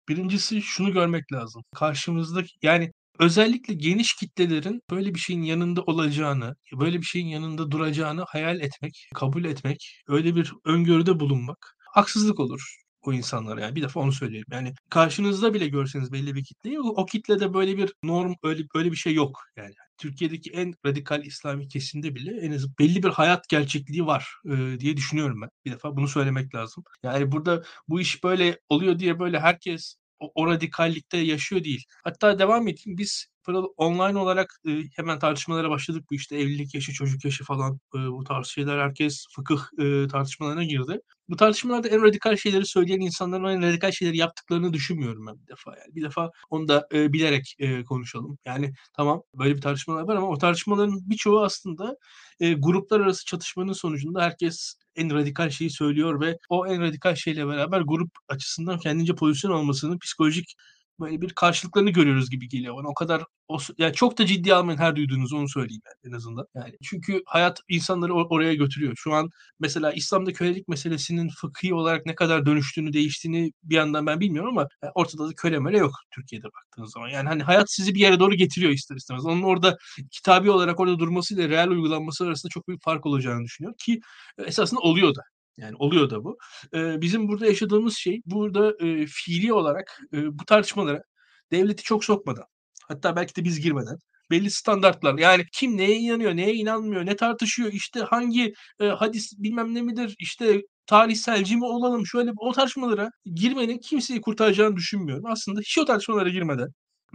Birincisi 0.09 0.61
şunu 0.61 0.93
görmek 0.93 1.33
lazım. 1.33 1.63
Karşımızda 1.75 2.43
yani 2.63 2.91
özellikle 3.19 3.73
geniş 3.73 4.13
kitlelerin 4.15 4.81
böyle 4.91 5.15
bir 5.15 5.19
şeyin 5.19 5.41
yanında 5.43 5.81
olacağını, 5.81 6.55
böyle 6.79 6.97
bir 6.97 7.05
şeyin 7.05 7.27
yanında 7.27 7.71
duracağını 7.71 8.23
hayal 8.27 8.61
etmek, 8.61 9.07
kabul 9.15 9.45
etmek, 9.45 10.01
öyle 10.07 10.35
bir 10.35 10.53
öngörüde 10.65 11.19
bulunmak 11.19 11.75
haksızlık 11.93 12.39
olur 12.39 12.80
o 13.05 13.13
insanlara 13.13 13.61
yani 13.61 13.75
bir 13.75 13.81
defa 13.81 13.99
onu 13.99 14.11
söyleyeyim. 14.11 14.45
Yani 14.51 14.73
karşınızda 14.89 15.53
bile 15.53 15.67
görseniz 15.67 16.11
belli 16.11 16.35
bir 16.35 16.43
kitleyi 16.43 16.79
o, 16.79 17.05
kitlede 17.05 17.53
böyle 17.53 17.77
bir 17.77 17.93
norm 18.03 18.33
öyle 18.43 18.63
öyle 18.75 18.91
bir 18.91 18.97
şey 18.97 19.13
yok 19.13 19.39
yani. 19.57 19.73
Türkiye'deki 19.97 20.51
en 20.51 20.73
radikal 20.85 21.25
İslami 21.25 21.67
kesimde 21.67 22.15
bile 22.15 22.37
en 22.41 22.51
az 22.51 22.79
belli 22.79 23.03
bir 23.03 23.09
hayat 23.09 23.49
gerçekliği 23.49 24.05
var 24.05 24.27
e, 24.45 24.79
diye 24.79 24.97
düşünüyorum 24.97 25.41
ben. 25.41 25.49
Bir 25.65 25.71
defa 25.71 25.95
bunu 25.97 26.07
söylemek 26.07 26.55
lazım. 26.55 26.83
Yani 27.03 27.31
burada 27.31 27.63
bu 27.87 28.01
iş 28.01 28.23
böyle 28.23 28.59
oluyor 28.69 28.99
diye 28.99 29.19
böyle 29.19 29.39
herkes 29.39 29.95
o, 30.19 30.31
o 30.35 30.47
radikallikte 30.47 31.17
yaşıyor 31.17 31.63
değil. 31.63 31.85
Hatta 32.03 32.39
devam 32.39 32.67
edeyim. 32.67 32.97
Biz 32.97 33.27
Pırıl 33.43 33.65
online 33.77 34.19
olarak 34.19 34.55
e, 34.67 34.71
hemen 34.95 35.19
tartışmalara 35.19 35.69
başladık. 35.69 36.03
Bu 36.11 36.15
işte 36.15 36.37
evlilik 36.37 36.75
yaşı, 36.75 36.93
çocuk 36.93 37.25
yaşı 37.25 37.43
falan 37.43 37.79
e, 37.95 37.97
bu 37.97 38.23
tarz 38.23 38.47
şeyler 38.47 38.77
herkes 38.77 39.25
fıkıh 39.35 39.61
e, 39.79 40.07
tartışmalarına 40.07 40.63
girdi. 40.63 40.99
Bu 41.29 41.35
tartışmalarda 41.35 41.87
en 41.87 42.03
radikal 42.03 42.35
şeyleri 42.35 42.65
söyleyen 42.65 42.99
insanların 42.99 43.43
en 43.45 43.61
radikal 43.61 43.91
şeyleri 43.91 44.17
yaptıklarını 44.17 44.73
düşünmüyorum 44.73 45.27
ben 45.27 45.41
bir 45.41 45.47
defa. 45.47 45.71
Yani 45.71 45.95
bir 45.95 46.03
defa 46.03 46.29
onu 46.49 46.67
da 46.67 46.87
e, 46.93 47.13
bilerek 47.13 47.55
e, 47.59 47.83
konuşalım. 47.83 48.37
Yani 48.45 48.73
tamam 48.93 49.23
böyle 49.35 49.55
bir 49.55 49.61
tartışmalar 49.61 50.03
var 50.03 50.15
ama 50.15 50.27
o 50.27 50.37
tartışmaların 50.37 51.09
birçoğu 51.09 51.43
aslında 51.43 51.95
e, 52.39 52.53
gruplar 52.53 52.99
arası 52.99 53.25
çatışmanın 53.25 53.73
sonucunda 53.73 54.21
herkes 54.21 54.75
en 54.95 55.13
radikal 55.13 55.49
şeyi 55.49 55.69
söylüyor 55.69 56.21
ve 56.21 56.37
o 56.49 56.67
en 56.67 56.81
radikal 56.81 57.15
şeyle 57.15 57.47
beraber 57.47 57.81
grup 57.81 58.11
açısından 58.27 58.79
kendince 58.79 59.15
pozisyon 59.15 59.51
almasının 59.51 59.99
psikolojik 59.99 60.55
böyle 61.01 61.21
bir 61.21 61.29
karşılıklarını 61.33 61.89
görüyoruz 61.89 62.29
gibi 62.29 62.49
geliyor 62.49 62.75
bana. 62.77 62.87
O 62.87 62.93
kadar 62.93 63.23
o, 63.47 63.57
yani 63.77 63.93
çok 63.93 64.17
da 64.17 64.25
ciddi 64.25 64.55
almayın 64.55 64.79
her 64.79 64.95
duyduğunuz 64.95 65.33
onu 65.33 65.49
söyleyeyim 65.49 65.81
yani 65.85 66.13
en 66.13 66.17
azından. 66.17 66.45
Yani 66.55 66.77
çünkü 66.83 67.21
hayat 67.25 67.59
insanları 67.69 68.11
or- 68.11 68.27
oraya 68.29 68.53
götürüyor. 68.53 68.93
Şu 68.97 69.13
an 69.13 69.29
mesela 69.59 69.91
İslam'da 69.93 70.33
kölelik 70.33 70.67
meselesinin 70.67 71.29
fıkhi 71.29 71.73
olarak 71.73 72.05
ne 72.05 72.15
kadar 72.15 72.45
dönüştüğünü, 72.45 72.93
değiştiğini 72.93 73.51
bir 73.63 73.75
yandan 73.75 74.05
ben 74.05 74.19
bilmiyorum 74.19 74.57
ama 74.57 74.67
yani 74.83 74.91
ortada 74.95 75.29
da 75.29 75.33
köle 75.37 75.59
mele 75.59 75.77
yok 75.77 75.91
Türkiye'de 76.15 76.45
baktığınız 76.45 76.91
zaman. 76.91 77.09
Yani 77.09 77.27
hani 77.29 77.43
hayat 77.43 77.71
sizi 77.71 77.95
bir 77.95 77.99
yere 77.99 78.19
doğru 78.19 78.35
getiriyor 78.35 78.71
ister 78.71 78.95
istemez. 78.95 79.25
Onun 79.25 79.41
orada 79.43 79.77
kitabi 80.11 80.51
olarak 80.51 80.79
orada 80.79 80.99
durmasıyla 80.99 81.49
real 81.49 81.67
uygulanması 81.69 82.25
arasında 82.25 82.49
çok 82.49 82.67
büyük 82.67 82.83
fark 82.83 83.05
olacağını 83.05 83.43
düşünüyorum 83.43 83.75
ki 83.85 83.99
esasında 84.45 84.79
oluyor 84.81 85.15
da. 85.15 85.21
Yani 85.57 85.75
oluyor 85.79 86.09
da 86.09 86.23
bu. 86.23 86.37
Ee, 86.75 87.01
bizim 87.01 87.27
burada 87.27 87.45
yaşadığımız 87.45 87.97
şey 87.97 88.21
burada 88.25 88.85
e, 88.85 89.05
fiili 89.07 89.53
olarak 89.53 90.01
e, 90.13 90.39
bu 90.39 90.45
tartışmalara 90.45 91.03
devleti 91.51 91.83
çok 91.83 92.05
sokmadan 92.05 92.45
hatta 92.87 93.15
belki 93.15 93.35
de 93.35 93.43
biz 93.43 93.59
girmeden 93.59 93.97
belli 94.31 94.51
standartlar 94.51 95.17
yani 95.19 95.45
kim 95.53 95.77
neye 95.77 95.95
inanıyor 95.97 96.35
neye 96.35 96.53
inanmıyor 96.53 97.05
ne 97.05 97.15
tartışıyor 97.15 97.73
işte 97.73 97.99
hangi 97.99 98.53
e, 98.79 98.87
hadis 98.87 99.33
bilmem 99.37 99.75
ne 99.75 99.81
midir 99.81 100.15
işte 100.19 100.61
tarihselci 100.85 101.57
mi 101.57 101.65
olalım 101.65 102.05
şöyle 102.07 102.31
o 102.37 102.51
tartışmalara 102.51 103.11
girmenin 103.25 103.77
kimseyi 103.77 104.21
kurtaracağını 104.21 104.75
düşünmüyorum. 104.75 105.25
Aslında 105.25 105.59
hiç 105.59 105.77
o 105.77 105.85
tartışmalara 105.85 106.29
girmeden 106.29 106.69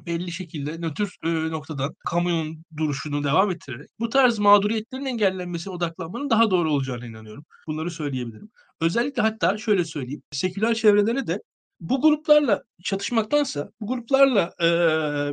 belli 0.06 0.32
şekilde 0.32 0.78
nötr 0.78 1.16
e, 1.24 1.50
noktadan 1.50 1.94
kamunun 2.06 2.64
duruşunu 2.76 3.24
devam 3.24 3.50
ettirerek 3.50 3.90
bu 4.00 4.08
tarz 4.08 4.38
mağduriyetlerin 4.38 5.04
engellenmesine 5.04 5.74
odaklanmanın 5.74 6.30
daha 6.30 6.50
doğru 6.50 6.72
olacağına 6.72 7.06
inanıyorum. 7.06 7.44
Bunları 7.66 7.90
söyleyebilirim. 7.90 8.50
Özellikle 8.80 9.22
hatta 9.22 9.58
şöyle 9.58 9.84
söyleyeyim. 9.84 10.22
Seküler 10.32 10.74
çevrelere 10.74 11.26
de 11.26 11.40
bu 11.80 12.00
gruplarla 12.02 12.62
çatışmaktansa 12.84 13.70
bu 13.80 13.86
gruplarla 13.86 14.54
e, 14.62 14.68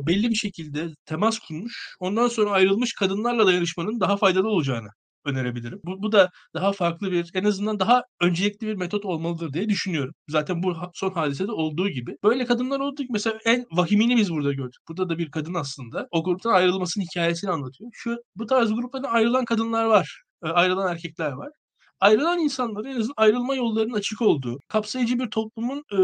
belli 0.06 0.30
bir 0.30 0.34
şekilde 0.34 0.88
temas 1.06 1.38
kurmuş, 1.38 1.96
ondan 2.00 2.28
sonra 2.28 2.50
ayrılmış 2.50 2.94
kadınlarla 2.94 3.46
dayanışmanın 3.46 4.00
daha 4.00 4.16
faydalı 4.16 4.48
olacağını 4.48 4.88
önerebilirim. 5.24 5.80
Bu, 5.84 6.02
bu 6.02 6.12
da 6.12 6.30
daha 6.54 6.72
farklı 6.72 7.12
bir, 7.12 7.30
en 7.34 7.44
azından 7.44 7.80
daha 7.80 8.02
öncelikli 8.20 8.66
bir 8.66 8.74
metot 8.74 9.04
olmalıdır 9.04 9.52
diye 9.52 9.68
düşünüyorum. 9.68 10.14
Zaten 10.28 10.62
bu 10.62 10.76
son 10.94 11.10
hadisede 11.10 11.52
olduğu 11.52 11.88
gibi. 11.88 12.16
Böyle 12.24 12.46
kadınlar 12.46 12.92
gibi 12.98 13.08
mesela 13.10 13.38
en 13.44 13.66
vahimini 13.72 14.16
biz 14.16 14.30
burada 14.32 14.52
gördük. 14.52 14.80
Burada 14.88 15.08
da 15.08 15.18
bir 15.18 15.30
kadın 15.30 15.54
aslında 15.54 16.08
o 16.10 16.24
gruptan 16.24 16.52
ayrılmasının 16.52 17.04
hikayesini 17.04 17.50
anlatıyor. 17.50 17.90
Şu 17.94 18.16
bu 18.36 18.46
tarz 18.46 18.74
gruplardan 18.74 19.10
ayrılan 19.10 19.44
kadınlar 19.44 19.84
var. 19.84 20.22
Ayrılan 20.42 20.92
erkekler 20.92 21.32
var 21.32 21.50
ayrılan 22.00 22.38
insanların 22.38 22.88
en 22.88 22.96
azından 22.96 23.14
ayrılma 23.16 23.54
yollarının 23.54 23.94
açık 23.94 24.22
olduğu, 24.22 24.58
kapsayıcı 24.68 25.18
bir 25.18 25.30
toplumun 25.30 25.84
e, 25.92 25.98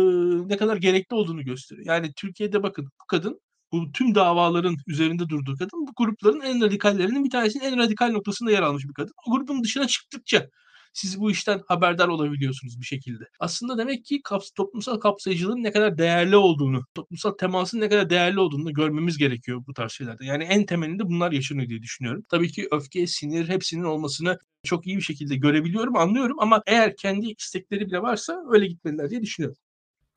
ne 0.49 0.57
kadar 0.57 0.77
gerekli 0.77 1.15
olduğunu 1.15 1.45
gösteriyor. 1.45 1.87
Yani 1.87 2.13
Türkiye'de 2.17 2.63
bakın 2.63 2.85
bu 2.85 3.07
kadın 3.07 3.41
bu 3.73 3.93
tüm 3.93 4.15
davaların 4.15 4.77
üzerinde 4.87 5.29
durduğu 5.29 5.57
kadın 5.57 5.87
bu 5.87 5.93
grupların 5.97 6.41
en 6.41 6.63
radikallerinin 6.63 7.25
bir 7.25 7.31
tanesinin 7.31 7.65
en 7.65 7.79
radikal 7.79 8.11
noktasında 8.11 8.51
yer 8.51 8.63
almış 8.63 8.85
bir 8.85 8.95
kadın. 8.95 9.13
O 9.27 9.31
grubun 9.37 9.65
dışına 9.65 9.87
çıktıkça 9.87 10.49
siz 10.93 11.21
bu 11.21 11.31
işten 11.31 11.61
haberdar 11.69 12.09
olabiliyorsunuz 12.09 12.81
bir 12.81 12.85
şekilde. 12.87 13.25
Aslında 13.41 13.79
demek 13.79 14.05
ki 14.05 14.21
kaps 14.25 14.51
toplumsal 14.51 15.01
kapsayıcılığın 15.01 15.63
ne 15.63 15.73
kadar 15.73 15.99
değerli 15.99 16.37
olduğunu, 16.37 16.81
toplumsal 16.95 17.31
temasın 17.31 17.81
ne 17.81 17.89
kadar 17.89 18.11
değerli 18.11 18.41
olduğunu 18.41 18.73
görmemiz 18.73 19.19
gerekiyor 19.19 19.63
bu 19.67 19.75
tarz 19.75 19.93
şeylerde. 19.93 20.25
Yani 20.25 20.45
en 20.45 20.67
temelinde 20.67 21.05
bunlar 21.05 21.33
yaşanıyor 21.33 21.69
diye 21.69 21.83
düşünüyorum. 21.83 22.23
Tabii 22.31 22.53
ki 22.53 22.69
öfke, 22.71 23.07
sinir 23.07 23.49
hepsinin 23.49 23.85
olmasını 23.85 24.39
çok 24.65 24.87
iyi 24.87 24.97
bir 24.97 25.03
şekilde 25.03 25.37
görebiliyorum, 25.37 25.97
anlıyorum 25.97 26.37
ama 26.41 26.63
eğer 26.67 26.97
kendi 26.97 27.27
istekleri 27.39 27.87
bile 27.87 28.03
varsa 28.03 28.37
öyle 28.53 28.67
gitmeliler 28.67 29.11
diye 29.11 29.23
düşünüyorum. 29.23 29.57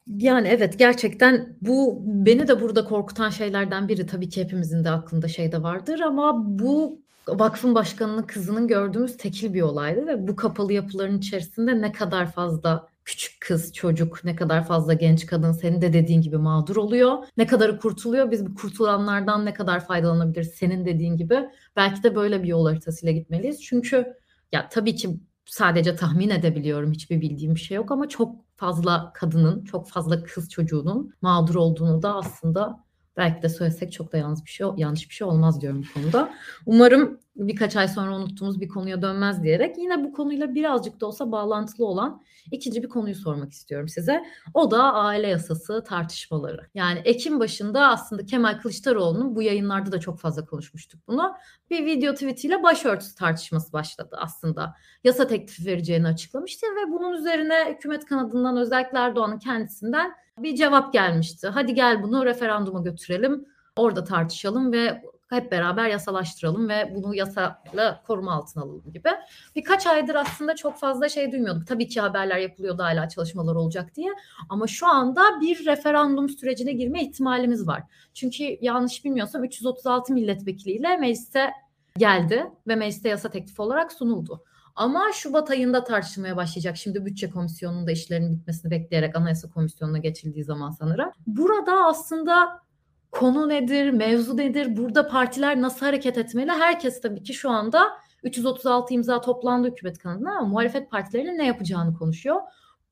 Yani 0.07 0.47
evet 0.47 0.79
gerçekten 0.79 1.57
bu 1.61 2.01
beni 2.05 2.47
de 2.47 2.61
burada 2.61 2.85
korkutan 2.85 3.29
şeylerden 3.29 3.87
biri 3.87 4.05
tabii 4.05 4.29
ki 4.29 4.43
hepimizin 4.43 4.83
de 4.83 4.89
aklında 4.89 5.27
şey 5.27 5.51
de 5.51 5.63
vardır 5.63 5.99
ama 5.99 6.59
bu 6.59 7.01
vakfın 7.27 7.75
başkanının 7.75 8.23
kızının 8.23 8.67
gördüğümüz 8.67 9.17
tekil 9.17 9.53
bir 9.53 9.61
olaydı 9.61 10.07
ve 10.07 10.27
bu 10.27 10.35
kapalı 10.35 10.73
yapıların 10.73 11.17
içerisinde 11.17 11.81
ne 11.81 11.91
kadar 11.91 12.31
fazla 12.31 12.87
küçük 13.05 13.41
kız, 13.41 13.73
çocuk, 13.73 14.23
ne 14.23 14.35
kadar 14.35 14.67
fazla 14.67 14.93
genç 14.93 15.25
kadın 15.25 15.51
senin 15.51 15.81
de 15.81 15.93
dediğin 15.93 16.21
gibi 16.21 16.37
mağdur 16.37 16.75
oluyor. 16.75 17.17
Ne 17.37 17.47
kadarı 17.47 17.79
kurtuluyor? 17.79 18.31
Biz 18.31 18.45
bu 18.45 18.55
kurtulanlardan 18.55 19.45
ne 19.45 19.53
kadar 19.53 19.85
faydalanabiliriz? 19.85 20.51
Senin 20.51 20.85
dediğin 20.85 21.17
gibi 21.17 21.49
belki 21.75 22.03
de 22.03 22.15
böyle 22.15 22.43
bir 22.43 22.47
yol 22.47 22.67
haritasıyla 22.67 23.13
gitmeliyiz. 23.13 23.61
Çünkü 23.63 24.13
ya 24.51 24.69
tabii 24.69 24.95
ki 24.95 25.19
sadece 25.45 25.95
tahmin 25.95 26.29
edebiliyorum. 26.29 26.91
Hiçbir 26.91 27.21
bildiğim 27.21 27.55
bir 27.55 27.59
şey 27.59 27.77
yok 27.77 27.91
ama 27.91 28.09
çok 28.09 28.35
fazla 28.55 29.11
kadının, 29.13 29.63
çok 29.65 29.89
fazla 29.89 30.23
kız 30.23 30.49
çocuğunun 30.49 31.13
mağdur 31.21 31.55
olduğunu 31.55 32.01
da 32.01 32.15
aslında 32.15 32.83
belki 33.17 33.41
de 33.41 33.49
söylesek 33.49 33.91
çok 33.93 34.13
da 34.13 34.17
yanlış 34.17 34.45
bir 34.45 34.49
şey 34.49 34.67
yanlış 34.77 35.09
bir 35.09 35.15
şey 35.15 35.27
olmaz 35.27 35.61
diyorum 35.61 35.83
bu 35.83 35.93
konuda. 36.01 36.33
Umarım 36.65 37.19
birkaç 37.35 37.75
ay 37.75 37.87
sonra 37.87 38.15
unuttuğumuz 38.15 38.61
bir 38.61 38.67
konuya 38.67 39.01
dönmez 39.01 39.43
diyerek 39.43 39.77
yine 39.77 40.03
bu 40.03 40.11
konuyla 40.11 40.55
birazcık 40.55 41.01
da 41.01 41.07
olsa 41.07 41.31
bağlantılı 41.31 41.85
olan 41.85 42.23
ikinci 42.51 42.83
bir 42.83 42.89
konuyu 42.89 43.15
sormak 43.15 43.51
istiyorum 43.51 43.87
size. 43.87 44.23
O 44.53 44.71
da 44.71 44.93
aile 44.93 45.27
yasası 45.27 45.83
tartışmaları. 45.83 46.69
Yani 46.73 46.99
Ekim 46.99 47.39
başında 47.39 47.87
aslında 47.87 48.25
Kemal 48.25 48.59
Kılıçdaroğlu'nun 48.59 49.35
bu 49.35 49.41
yayınlarda 49.41 49.91
da 49.91 49.99
çok 49.99 50.19
fazla 50.19 50.45
konuşmuştuk 50.45 51.01
bunu. 51.07 51.33
Bir 51.69 51.85
video 51.85 52.13
tweetiyle 52.13 52.63
başörtüsü 52.63 53.15
tartışması 53.15 53.73
başladı 53.73 54.17
aslında. 54.19 54.75
Yasa 55.03 55.27
teklifi 55.27 55.65
vereceğini 55.65 56.07
açıklamıştı 56.07 56.67
ve 56.67 56.91
bunun 56.91 57.13
üzerine 57.13 57.75
hükümet 57.75 58.05
kanadından 58.05 58.57
özellikle 58.57 58.97
Erdoğan'ın 58.97 59.39
kendisinden 59.39 60.11
bir 60.37 60.55
cevap 60.55 60.93
gelmişti. 60.93 61.47
Hadi 61.47 61.73
gel 61.73 62.03
bunu 62.03 62.25
referanduma 62.25 62.81
götürelim. 62.81 63.45
Orada 63.75 64.03
tartışalım 64.03 64.71
ve 64.71 65.01
hep 65.29 65.51
beraber 65.51 65.89
yasalaştıralım 65.89 66.69
ve 66.69 66.91
bunu 66.95 67.15
yasayla 67.15 68.03
koruma 68.07 68.33
altına 68.33 68.63
alalım 68.63 68.91
gibi. 68.93 69.09
Birkaç 69.55 69.87
aydır 69.87 70.15
aslında 70.15 70.55
çok 70.55 70.77
fazla 70.77 71.09
şey 71.09 71.31
duymuyorduk. 71.31 71.67
Tabii 71.67 71.87
ki 71.87 72.01
haberler 72.01 72.37
yapılıyordu 72.37 72.83
hala 72.83 73.09
çalışmalar 73.09 73.55
olacak 73.55 73.95
diye. 73.95 74.09
Ama 74.49 74.67
şu 74.67 74.87
anda 74.87 75.41
bir 75.41 75.65
referandum 75.65 76.29
sürecine 76.29 76.71
girme 76.71 77.03
ihtimalimiz 77.03 77.67
var. 77.67 77.83
Çünkü 78.13 78.57
yanlış 78.61 79.05
bilmiyorsam 79.05 79.43
336 79.43 80.13
milletvekiliyle 80.13 80.97
meclise 80.97 81.51
geldi 81.97 82.45
ve 82.67 82.75
mecliste 82.75 83.09
yasa 83.09 83.29
teklifi 83.29 83.61
olarak 83.61 83.91
sunuldu. 83.91 84.43
Ama 84.75 85.11
Şubat 85.13 85.51
ayında 85.51 85.83
tartışılmaya 85.83 86.35
başlayacak. 86.35 86.77
Şimdi 86.77 87.05
bütçe 87.05 87.29
komisyonunda 87.29 87.91
işlerin 87.91 88.31
bitmesini 88.31 88.71
bekleyerek 88.71 89.15
anayasa 89.15 89.49
komisyonuna 89.49 89.97
geçildiği 89.97 90.43
zaman 90.43 90.71
sanırım. 90.71 91.11
Burada 91.27 91.85
aslında 91.85 92.63
konu 93.13 93.49
nedir, 93.49 93.89
mevzu 93.91 94.37
nedir, 94.37 94.77
burada 94.77 95.07
partiler 95.07 95.61
nasıl 95.61 95.85
hareket 95.85 96.17
etmeli? 96.17 96.51
Herkes 96.51 97.01
tabii 97.01 97.23
ki 97.23 97.33
şu 97.33 97.49
anda 97.49 97.91
336 98.23 98.93
imza 98.93 99.21
toplandı 99.21 99.67
hükümet 99.67 99.97
kanadına 99.97 100.37
ama 100.37 100.47
muhalefet 100.47 100.91
partilerinin 100.91 101.37
ne 101.37 101.47
yapacağını 101.47 101.93
konuşuyor. 101.93 102.41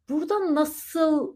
Burada 0.10 0.56
nasıl 0.56 1.36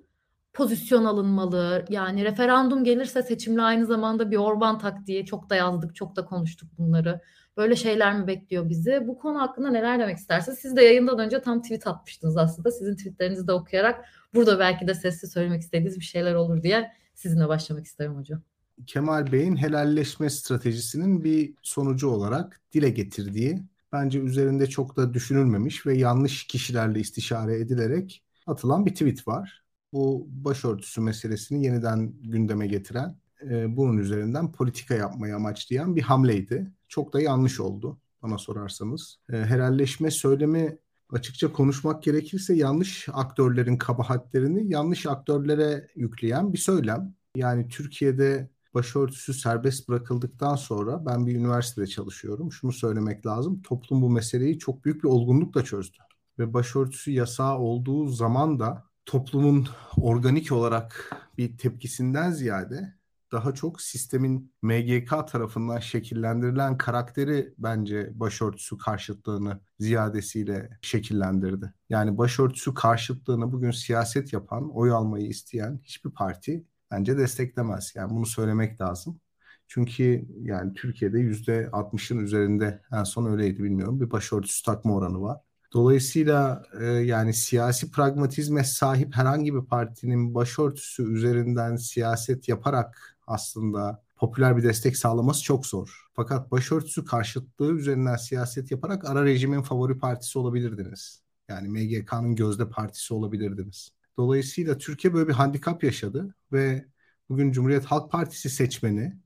pozisyon 0.54 1.06
alınmalı? 1.06 1.86
Yani 1.89 2.26
referandum 2.26 2.84
gelirse 2.84 3.24
seçimle 3.24 3.62
aynı 3.62 3.86
zamanda 3.86 4.32
bir 4.32 4.38
Orban 4.38 4.80
taktiği 4.80 5.26
çok 5.26 5.50
da 5.50 5.56
yazdık, 5.56 5.95
çok 5.95 6.15
da 6.15 6.26
konuştuk 6.26 6.69
bunları. 6.78 7.21
Böyle 7.58 7.76
şeyler 7.76 8.19
mi 8.19 8.28
bekliyor 8.28 8.69
bizi? 8.69 9.08
Bu 9.08 9.17
konu 9.17 9.41
hakkında 9.41 9.69
neler 9.69 10.00
demek 10.00 10.17
istersiniz? 10.17 10.60
Siz 10.60 10.76
de 10.76 10.84
yayından 10.84 11.19
önce 11.19 11.41
tam 11.41 11.62
tweet 11.62 11.88
atmıştınız 11.88 12.38
aslında. 12.38 12.71
Sizin 12.71 12.95
tweetlerinizi 12.95 13.48
de 13.48 13.52
okuyarak 13.52 14.06
burada 14.34 14.60
belki 14.60 14.88
de 14.88 14.93
sesli 14.93 15.28
söylemek 15.28 15.62
istediğiniz 15.62 16.00
bir 16.00 16.06
şeyler 16.06 16.34
olur 16.34 16.63
diye 16.63 16.91
sizinle 17.13 17.48
başlamak 17.48 17.86
isterim 17.86 18.15
hocam. 18.15 18.41
Kemal 18.88 19.32
Bey'in 19.32 19.56
helalleşme 19.56 20.30
stratejisinin 20.30 21.24
bir 21.24 21.54
sonucu 21.62 22.10
olarak 22.10 22.62
dile 22.74 22.90
getirdiği 22.90 23.64
bence 23.92 24.20
üzerinde 24.20 24.68
çok 24.68 24.98
da 24.98 25.14
düşünülmemiş 25.14 25.86
ve 25.86 25.98
yanlış 25.98 26.48
kişilerle 26.48 27.00
istişare 27.00 27.60
edilerek 27.60 28.24
atılan 28.48 28.86
bir 28.86 28.92
tweet 28.92 29.28
var. 29.28 29.64
Bu 29.94 30.28
başörtüsü 30.30 31.02
meselesini 31.02 31.66
yeniden 31.66 32.14
gündeme 32.24 32.68
getiren, 32.68 33.16
e, 33.42 33.78
bunun 33.78 33.98
üzerinden 33.98 34.52
politika 34.52 34.96
yapmayı 34.96 35.36
amaçlayan 35.36 35.96
bir 35.96 36.02
hamleydi. 36.02 36.72
Çok 36.88 37.14
da 37.14 37.22
yanlış 37.22 37.60
oldu 37.60 37.98
bana 38.24 38.38
sorarsanız. 38.38 39.20
E, 39.30 39.38
helalleşme 39.38 40.12
söylemi 40.12 40.78
açıkça 41.10 41.52
konuşmak 41.54 42.04
gerekirse 42.04 42.56
yanlış 42.56 43.08
aktörlerin 43.14 43.78
kabahatlerini 43.78 44.72
yanlış 44.74 45.06
aktörlere 45.06 45.88
yükleyen 45.96 46.54
bir 46.54 46.58
söylem. 46.58 47.16
Yani 47.36 47.68
Türkiye'de 47.68 48.50
başörtüsü 48.76 49.34
serbest 49.34 49.90
bırakıldıktan 49.90 50.56
sonra 50.56 51.06
ben 51.06 51.28
bir 51.28 51.36
üniversitede 51.36 51.88
çalışıyorum. 51.88 52.52
Şunu 52.52 52.72
söylemek 52.72 53.26
lazım. 53.26 53.62
Toplum 53.62 54.02
bu 54.02 54.10
meseleyi 54.10 54.60
çok 54.60 54.86
büyük 54.86 55.04
bir 55.04 55.10
olgunlukla 55.10 55.64
çözdü. 55.64 55.98
Ve 56.40 56.54
başörtüsü 56.54 57.12
yasağı 57.12 57.58
olduğu 57.58 58.08
zaman 58.08 58.60
da 58.60 58.84
toplumun 59.06 59.68
organik 59.98 60.52
olarak 60.52 61.12
bir 61.38 61.58
tepkisinden 61.58 62.32
ziyade 62.32 62.96
daha 63.32 63.54
çok 63.54 63.82
sistemin 63.82 64.54
MGK 64.62 65.28
tarafından 65.28 65.80
şekillendirilen 65.80 66.78
karakteri 66.78 67.54
bence 67.58 68.12
başörtüsü 68.14 68.78
karşıtlığını 68.78 69.60
ziyadesiyle 69.80 70.70
şekillendirdi. 70.82 71.74
Yani 71.90 72.18
başörtüsü 72.18 72.74
karşıtlığını 72.74 73.52
bugün 73.52 73.72
siyaset 73.72 74.34
yapan, 74.34 74.70
oy 74.76 74.92
almayı 74.92 75.28
isteyen 75.28 75.80
hiçbir 75.84 76.12
parti 76.12 76.66
bence 76.91 77.17
desteklemez. 77.17 77.93
Yani 77.95 78.10
bunu 78.10 78.26
söylemek 78.26 78.82
lazım. 78.82 79.19
Çünkü 79.67 80.28
yani 80.41 80.74
Türkiye'de 80.74 81.19
yüzde 81.19 81.69
60'ın 81.71 82.19
üzerinde 82.19 82.82
en 82.91 83.04
son 83.04 83.32
öyleydi 83.32 83.63
bilmiyorum 83.63 84.02
bir 84.02 84.12
başörtüsü 84.12 84.63
takma 84.63 84.95
oranı 84.95 85.21
var. 85.21 85.38
Dolayısıyla 85.74 86.63
e, 86.82 86.86
yani 86.86 87.34
siyasi 87.34 87.91
pragmatizme 87.91 88.63
sahip 88.63 89.15
herhangi 89.15 89.56
bir 89.56 89.65
partinin 89.65 90.36
başörtüsü 90.36 91.13
üzerinden 91.13 91.76
siyaset 91.76 92.50
yaparak 92.50 93.17
aslında 93.28 94.04
popüler 94.15 94.58
bir 94.58 94.63
destek 94.63 94.98
sağlaması 94.98 95.43
çok 95.43 95.65
zor. 95.65 96.06
Fakat 96.13 96.52
başörtüsü 96.52 97.06
karşıtlığı 97.06 97.74
üzerinden 97.74 98.15
siyaset 98.15 98.71
yaparak 98.71 99.10
ara 99.10 99.26
rejimin 99.26 99.62
favori 99.62 99.98
partisi 99.98 100.39
olabilirdiniz. 100.39 101.21
Yani 101.50 101.69
MGK'nın 101.69 102.36
gözde 102.36 102.69
partisi 102.69 103.13
olabilirdiniz. 103.13 103.91
Dolayısıyla 104.17 104.78
Türkiye 104.78 105.13
böyle 105.13 105.28
bir 105.28 105.34
handikap 105.34 105.84
yaşadı 105.84 106.36
ve 106.51 106.86
bugün 107.30 107.51
Cumhuriyet 107.51 107.86
Halk 107.86 108.12
Partisi 108.12 108.49
seçmeni 108.49 109.19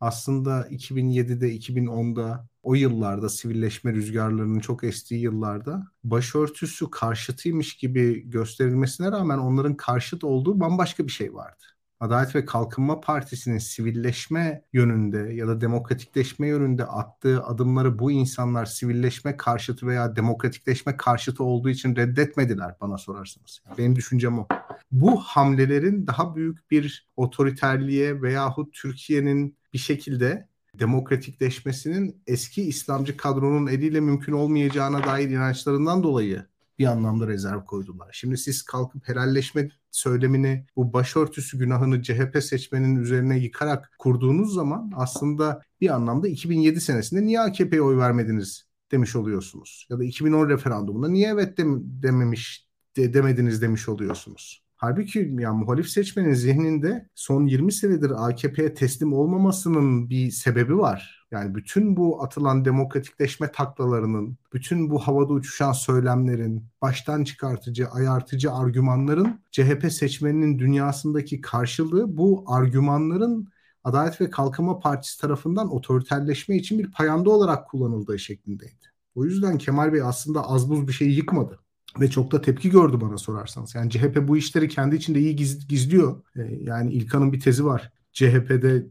aslında 0.00 0.68
2007'de 0.68 1.52
2010'da 1.54 2.48
o 2.62 2.74
yıllarda 2.74 3.28
sivilleşme 3.28 3.92
rüzgarlarının 3.92 4.60
çok 4.60 4.84
estiği 4.84 5.20
yıllarda 5.20 5.86
başörtüsü 6.04 6.90
karşıtıymış 6.90 7.76
gibi 7.76 8.30
gösterilmesine 8.30 9.12
rağmen 9.12 9.38
onların 9.38 9.76
karşıt 9.76 10.24
olduğu 10.24 10.60
bambaşka 10.60 11.06
bir 11.06 11.12
şey 11.12 11.34
vardı. 11.34 11.73
Adalet 12.04 12.34
ve 12.34 12.44
Kalkınma 12.44 13.00
Partisi'nin 13.00 13.58
sivilleşme 13.58 14.64
yönünde 14.72 15.18
ya 15.18 15.48
da 15.48 15.60
demokratikleşme 15.60 16.48
yönünde 16.48 16.84
attığı 16.84 17.44
adımları 17.44 17.98
bu 17.98 18.10
insanlar 18.10 18.66
sivilleşme 18.66 19.36
karşıtı 19.36 19.86
veya 19.86 20.16
demokratikleşme 20.16 20.96
karşıtı 20.96 21.44
olduğu 21.44 21.70
için 21.70 21.96
reddetmediler 21.96 22.74
bana 22.80 22.98
sorarsanız. 22.98 23.60
Benim 23.78 23.96
düşüncem 23.96 24.38
o. 24.38 24.46
Bu 24.92 25.20
hamlelerin 25.20 26.06
daha 26.06 26.36
büyük 26.36 26.70
bir 26.70 27.08
otoriterliğe 27.16 28.22
veyahut 28.22 28.74
Türkiye'nin 28.74 29.58
bir 29.72 29.78
şekilde 29.78 30.48
demokratikleşmesinin 30.78 32.22
eski 32.26 32.62
İslamcı 32.62 33.16
kadronun 33.16 33.66
eliyle 33.66 34.00
mümkün 34.00 34.32
olmayacağına 34.32 35.04
dair 35.04 35.30
inançlarından 35.30 36.02
dolayı 36.02 36.46
bir 36.78 36.86
anlamda 36.86 37.26
rezerv 37.26 37.64
koydular. 37.64 38.08
Şimdi 38.12 38.36
siz 38.36 38.62
kalkıp 38.62 39.08
helalleşme 39.08 39.68
söylemini 39.94 40.66
bu 40.76 40.92
başörtüsü 40.92 41.58
günahını 41.58 42.02
CHP 42.02 42.42
seçmenin 42.42 42.96
üzerine 42.96 43.38
yıkarak 43.38 43.94
kurduğunuz 43.98 44.54
zaman 44.54 44.92
aslında 44.96 45.62
bir 45.80 45.90
anlamda 45.90 46.28
2007 46.28 46.80
senesinde 46.80 47.26
niye 47.26 47.40
AKP'ye 47.40 47.82
oy 47.82 47.96
vermediniz 47.96 48.64
demiş 48.92 49.16
oluyorsunuz. 49.16 49.86
Ya 49.90 49.98
da 49.98 50.04
2010 50.04 50.48
referandumunda 50.48 51.08
niye 51.08 51.28
evet 51.28 51.58
dem 51.58 51.80
dememiş 51.84 52.66
de 52.96 53.14
demediniz 53.14 53.62
demiş 53.62 53.88
oluyorsunuz. 53.88 54.63
Halbuki 54.84 55.34
yani 55.38 55.58
muhalif 55.58 55.88
seçmenin 55.88 56.34
zihninde 56.34 57.08
son 57.14 57.46
20 57.46 57.72
senedir 57.72 58.28
AKP'ye 58.28 58.74
teslim 58.74 59.12
olmamasının 59.12 60.10
bir 60.10 60.30
sebebi 60.30 60.78
var. 60.78 61.26
Yani 61.30 61.54
bütün 61.54 61.96
bu 61.96 62.22
atılan 62.22 62.64
demokratikleşme 62.64 63.52
taklalarının, 63.52 64.38
bütün 64.52 64.90
bu 64.90 64.98
havada 64.98 65.32
uçuşan 65.32 65.72
söylemlerin, 65.72 66.66
baştan 66.82 67.24
çıkartıcı, 67.24 67.88
ayartıcı 67.88 68.52
argümanların 68.52 69.40
CHP 69.50 69.92
seçmeninin 69.92 70.58
dünyasındaki 70.58 71.40
karşılığı 71.40 72.16
bu 72.16 72.44
argümanların 72.46 73.48
Adalet 73.84 74.20
ve 74.20 74.30
Kalkınma 74.30 74.78
Partisi 74.78 75.20
tarafından 75.20 75.74
otoriterleşme 75.74 76.56
için 76.56 76.78
bir 76.78 76.92
payanda 76.92 77.30
olarak 77.30 77.68
kullanıldığı 77.68 78.18
şeklindeydi. 78.18 78.84
O 79.14 79.24
yüzden 79.24 79.58
Kemal 79.58 79.92
Bey 79.92 80.02
aslında 80.02 80.48
az 80.48 80.70
buz 80.70 80.88
bir 80.88 80.92
şey 80.92 81.08
yıkmadı 81.10 81.63
ve 82.00 82.10
çok 82.10 82.32
da 82.32 82.40
tepki 82.40 82.70
gördü 82.70 83.00
bana 83.00 83.18
sorarsanız. 83.18 83.74
Yani 83.74 83.90
CHP 83.90 84.28
bu 84.28 84.36
işleri 84.36 84.68
kendi 84.68 84.96
içinde 84.96 85.18
iyi 85.18 85.36
giz, 85.36 85.68
gizliyor. 85.68 86.22
Ee, 86.36 86.42
yani 86.60 86.92
İlkan'ın 86.92 87.32
bir 87.32 87.40
tezi 87.40 87.64
var. 87.64 87.92
CHP'de 88.12 88.86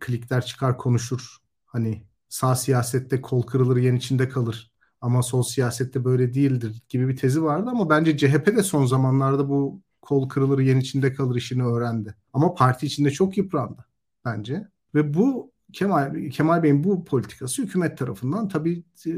klikler 0.00 0.44
çıkar 0.44 0.78
konuşur. 0.78 1.36
Hani 1.66 2.02
sağ 2.28 2.56
siyasette 2.56 3.20
kol 3.20 3.42
kırılır 3.42 3.76
yen 3.76 3.96
içinde 3.96 4.28
kalır. 4.28 4.70
Ama 5.00 5.22
sol 5.22 5.42
siyasette 5.42 6.04
böyle 6.04 6.34
değildir 6.34 6.82
gibi 6.88 7.08
bir 7.08 7.16
tezi 7.16 7.42
vardı 7.42 7.70
ama 7.70 7.90
bence 7.90 8.16
CHP 8.16 8.46
de 8.46 8.62
son 8.62 8.86
zamanlarda 8.86 9.48
bu 9.48 9.82
kol 10.02 10.28
kırılır 10.28 10.58
yen 10.58 10.80
içinde 10.80 11.12
kalır 11.12 11.36
işini 11.36 11.64
öğrendi. 11.64 12.14
Ama 12.32 12.54
parti 12.54 12.86
içinde 12.86 13.10
çok 13.10 13.38
yıprandı 13.38 13.86
bence. 14.24 14.68
Ve 14.94 15.14
bu 15.14 15.52
Kemal, 15.72 16.30
Kemal 16.30 16.62
Bey'in 16.62 16.84
bu 16.84 17.04
politikası 17.04 17.62
hükümet 17.62 17.98
tarafından 17.98 18.48
tabii 18.48 18.84
e, 19.06 19.12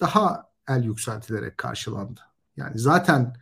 daha 0.00 0.50
el 0.68 0.84
yükseltilerek 0.84 1.58
karşılandı. 1.58 2.20
Yani 2.56 2.78
zaten 2.78 3.34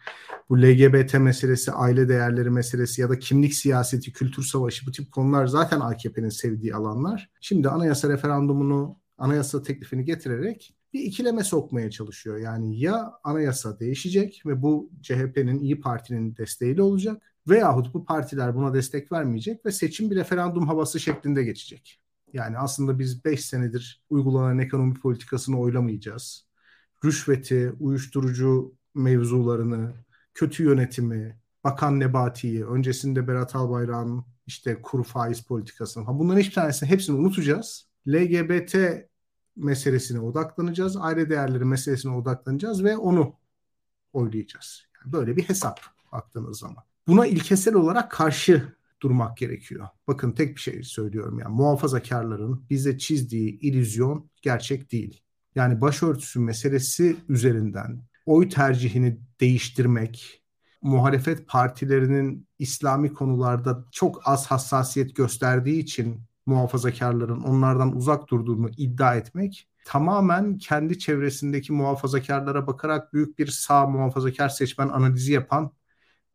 bu 0.49 0.63
LGBT 0.63 1.15
meselesi, 1.15 1.73
aile 1.73 2.09
değerleri 2.09 2.51
meselesi 2.51 3.01
ya 3.01 3.09
da 3.09 3.19
kimlik 3.19 3.55
siyaseti, 3.55 4.13
kültür 4.13 4.43
savaşı 4.43 4.87
bu 4.87 4.93
tip 4.93 5.13
konular 5.13 5.47
zaten 5.47 5.81
AKP'nin 5.81 6.29
sevdiği 6.29 6.75
alanlar. 6.75 7.31
Şimdi 7.41 7.69
anayasa 7.69 8.09
referandumunu, 8.09 8.99
anayasa 9.19 9.63
teklifini 9.63 10.05
getirerek 10.05 10.75
bir 10.93 11.01
ikileme 11.01 11.45
sokmaya 11.45 11.91
çalışıyor. 11.91 12.37
Yani 12.37 12.81
ya 12.81 13.13
anayasa 13.25 13.81
değişecek 13.81 14.43
ve 14.47 14.63
bu 14.63 14.91
CHP'nin, 15.03 15.61
İyi 15.61 15.81
Parti'nin 15.81 16.37
desteğiyle 16.37 16.83
olacak 16.83 17.23
veyahut 17.49 17.95
bu 17.95 18.05
partiler 18.05 18.55
buna 18.55 18.75
destek 18.75 19.13
vermeyecek 19.13 19.67
ve 19.67 19.73
seçim 19.73 20.11
bir 20.11 20.17
referandum 20.17 20.69
havası 20.69 21.01
şeklinde 21.01 21.45
geçecek. 21.45 22.01
Yani 22.33 22.59
aslında 22.59 22.99
biz 22.99 23.25
5 23.25 23.45
senedir 23.45 24.03
uygulanan 24.11 24.59
ekonomi 24.59 24.95
politikasını 24.95 25.61
oylamayacağız. 25.61 26.47
Rüşveti, 27.05 27.73
uyuşturucu 27.81 28.75
mevzularını, 28.95 29.93
kötü 30.35 30.65
yönetimi, 30.65 31.39
Bakan 31.65 32.01
Nebati'yi, 32.01 32.67
öncesinde 32.67 33.29
Berat 33.29 33.57
Albayrak'ın 33.57 34.25
işte 34.47 34.83
kuru 34.83 35.03
faiz 35.03 35.41
politikasını. 35.41 36.05
Ha 36.05 36.19
bunların 36.19 36.41
hiçbir 36.41 36.55
tanesini 36.55 36.89
hepsini 36.89 37.17
unutacağız. 37.17 37.87
LGBT 38.09 38.77
meselesine 39.57 40.21
odaklanacağız. 40.21 40.97
Aile 40.97 41.31
değerleri 41.31 41.65
meselesine 41.65 42.13
odaklanacağız 42.13 42.85
ve 42.85 42.97
onu 42.97 43.35
oylayacağız. 44.13 44.87
Yani 44.97 45.13
böyle 45.13 45.37
bir 45.37 45.43
hesap 45.43 45.81
baktığınız 46.13 46.59
zaman. 46.59 46.85
Buna 47.07 47.27
ilkesel 47.27 47.75
olarak 47.75 48.11
karşı 48.11 48.75
durmak 49.03 49.37
gerekiyor. 49.37 49.89
Bakın 50.09 50.33
tek 50.33 50.57
bir 50.57 50.61
şey 50.61 50.83
söylüyorum 50.83 51.39
yani 51.39 51.55
muhafazakarların 51.55 52.65
bize 52.71 52.99
çizdiği 52.99 53.61
illüzyon 53.61 54.31
gerçek 54.43 54.93
değil. 54.93 55.23
Yani 55.55 55.81
başörtüsü 55.81 56.41
meselesi 56.41 57.17
üzerinden 57.29 58.01
oy 58.27 58.49
tercihini 58.49 59.21
değiştirmek, 59.41 60.43
muhalefet 60.83 61.49
partilerinin 61.49 62.49
İslami 62.59 63.13
konularda 63.13 63.85
çok 63.93 64.29
az 64.29 64.47
hassasiyet 64.47 65.17
gösterdiği 65.17 65.79
için 65.79 66.23
muhafazakarların 66.47 67.41
onlardan 67.41 67.97
uzak 67.97 68.29
durduğunu 68.29 68.71
iddia 68.77 69.15
etmek 69.15 69.69
tamamen 69.85 70.59
kendi 70.59 70.99
çevresindeki 70.99 71.73
muhafazakarlara 71.73 72.67
bakarak 72.67 73.13
büyük 73.13 73.39
bir 73.39 73.47
sağ 73.47 73.87
muhafazakar 73.87 74.49
seçmen 74.49 74.89
analizi 74.89 75.33
yapan 75.33 75.73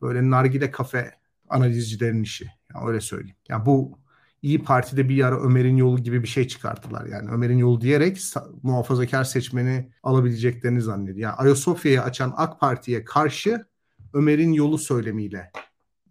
böyle 0.01 0.29
nargile 0.29 0.71
kafe 0.71 1.13
analizcilerin 1.49 2.23
işi. 2.23 2.51
Yani 2.73 2.87
öyle 2.87 3.01
söyleyeyim. 3.01 3.35
Yani 3.49 3.65
bu 3.65 3.99
İyi 4.41 4.63
Parti'de 4.63 5.09
bir 5.09 5.23
ara 5.23 5.41
Ömer'in 5.41 5.77
yolu 5.77 5.99
gibi 5.99 6.23
bir 6.23 6.27
şey 6.27 6.47
çıkarttılar. 6.47 7.05
Yani 7.05 7.29
Ömer'in 7.29 7.57
yolu 7.57 7.81
diyerek 7.81 8.21
muhafazakar 8.63 9.23
seçmeni 9.23 9.91
alabileceklerini 10.03 10.81
zannediyor. 10.81 11.17
Yani 11.19 11.33
Ayasofya'yı 11.33 12.01
açan 12.01 12.33
AK 12.37 12.59
Parti'ye 12.59 13.03
karşı 13.03 13.65
Ömer'in 14.13 14.53
yolu 14.53 14.77
söylemiyle 14.77 15.51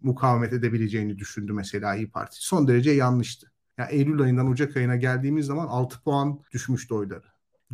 mukavemet 0.01 0.53
edebileceğini 0.53 1.19
düşündü 1.19 1.53
mesela 1.53 1.95
İyi 1.95 2.11
Parti. 2.11 2.37
Son 2.39 2.67
derece 2.67 2.91
yanlıştı. 2.91 3.51
Yani 3.77 3.91
Eylül 3.91 4.21
ayından 4.21 4.47
Ocak 4.47 4.77
ayına 4.77 4.95
geldiğimiz 4.95 5.45
zaman 5.45 5.67
6 5.67 6.03
puan 6.03 6.39
düşmüştü 6.51 6.93
oyları. 6.93 7.23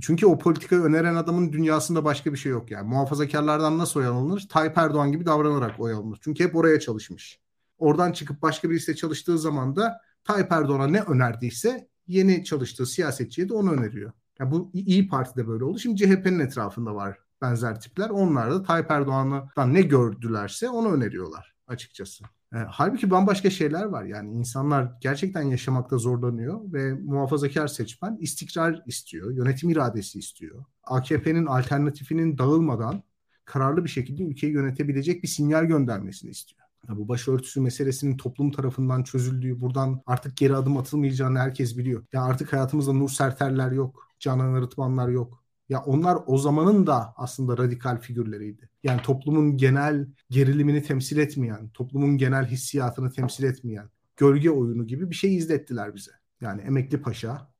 Çünkü 0.01 0.25
o 0.25 0.37
politikayı 0.37 0.81
öneren 0.81 1.15
adamın 1.15 1.51
dünyasında 1.53 2.05
başka 2.05 2.33
bir 2.33 2.37
şey 2.37 2.51
yok 2.51 2.71
yani. 2.71 2.89
Muhafazakarlardan 2.89 3.77
nasıl 3.77 3.99
oy 3.99 4.05
alınır? 4.05 4.47
Tayyip 4.49 4.77
Erdoğan 4.77 5.11
gibi 5.11 5.25
davranarak 5.25 5.79
oy 5.79 5.93
alınır. 5.93 6.19
Çünkü 6.21 6.43
hep 6.43 6.55
oraya 6.55 6.79
çalışmış. 6.79 7.39
Oradan 7.77 8.11
çıkıp 8.11 8.41
başka 8.41 8.69
birisiyle 8.69 8.95
çalıştığı 8.95 9.39
zaman 9.39 9.75
da 9.75 10.01
Tayyip 10.25 10.51
Erdoğan'a 10.51 10.87
ne 10.87 11.01
önerdiyse 11.01 11.87
yeni 12.07 12.43
çalıştığı 12.43 12.85
siyasetçiye 12.85 13.49
de 13.49 13.53
onu 13.53 13.71
öneriyor. 13.71 14.11
Yani 14.39 14.51
bu 14.51 14.71
İyi 14.73 15.07
Parti'de 15.07 15.47
böyle 15.47 15.63
oldu. 15.63 15.79
Şimdi 15.79 15.97
CHP'nin 15.97 16.39
etrafında 16.39 16.95
var 16.95 17.17
benzer 17.41 17.81
tipler. 17.81 18.09
Onlar 18.09 18.51
da 18.51 18.63
Tayyip 18.63 18.91
Erdoğan'dan 18.91 19.73
ne 19.73 19.81
gördülerse 19.81 20.69
onu 20.69 20.93
öneriyorlar 20.93 21.55
açıkçası. 21.67 22.23
E, 22.53 22.57
halbuki 22.57 23.11
bambaşka 23.11 23.49
şeyler 23.49 23.83
var. 23.83 24.03
Yani 24.03 24.31
insanlar 24.31 24.91
gerçekten 25.01 25.41
yaşamakta 25.41 25.97
zorlanıyor 25.97 26.73
ve 26.73 26.93
muhafazakar 26.93 27.67
seçmen 27.67 28.17
istikrar 28.19 28.83
istiyor, 28.85 29.31
yönetim 29.31 29.69
iradesi 29.69 30.19
istiyor. 30.19 30.65
AKP'nin 30.83 31.45
alternatifinin 31.45 32.37
dağılmadan 32.37 33.03
kararlı 33.45 33.83
bir 33.83 33.89
şekilde 33.89 34.23
ülkeyi 34.23 34.53
yönetebilecek 34.53 35.23
bir 35.23 35.27
sinyal 35.27 35.65
göndermesini 35.65 36.31
istiyor. 36.31 36.64
Bu 36.89 37.07
başörtüsü 37.07 37.61
meselesinin 37.61 38.17
toplum 38.17 38.51
tarafından 38.51 39.03
çözüldüğü, 39.03 39.61
buradan 39.61 40.01
artık 40.05 40.37
geri 40.37 40.55
adım 40.55 40.77
atılmayacağını 40.77 41.39
herkes 41.39 41.77
biliyor. 41.77 42.05
Ya 42.13 42.23
artık 42.23 42.53
hayatımızda 42.53 42.93
Nur 42.93 43.09
Serterler 43.09 43.71
yok, 43.71 44.07
Canan 44.19 44.53
Arıtmanlar 44.53 45.09
yok. 45.09 45.43
Ya 45.69 45.83
onlar 45.83 46.17
o 46.25 46.37
zamanın 46.37 46.87
da 46.87 47.13
aslında 47.17 47.57
radikal 47.57 47.99
figürleriydi. 47.99 48.69
Yani 48.83 49.01
toplumun 49.01 49.57
genel 49.57 50.07
gerilimini 50.29 50.83
temsil 50.83 51.17
etmeyen, 51.17 51.69
toplumun 51.69 52.17
genel 52.17 52.45
hissiyatını 52.45 53.11
temsil 53.11 53.43
etmeyen, 53.43 53.89
gölge 54.17 54.49
oyunu 54.49 54.87
gibi 54.87 55.09
bir 55.09 55.15
şey 55.15 55.35
izlettiler 55.35 55.95
bize. 55.95 56.11
Yani 56.41 56.61
Emekli 56.61 57.01
Paşa, 57.01 57.51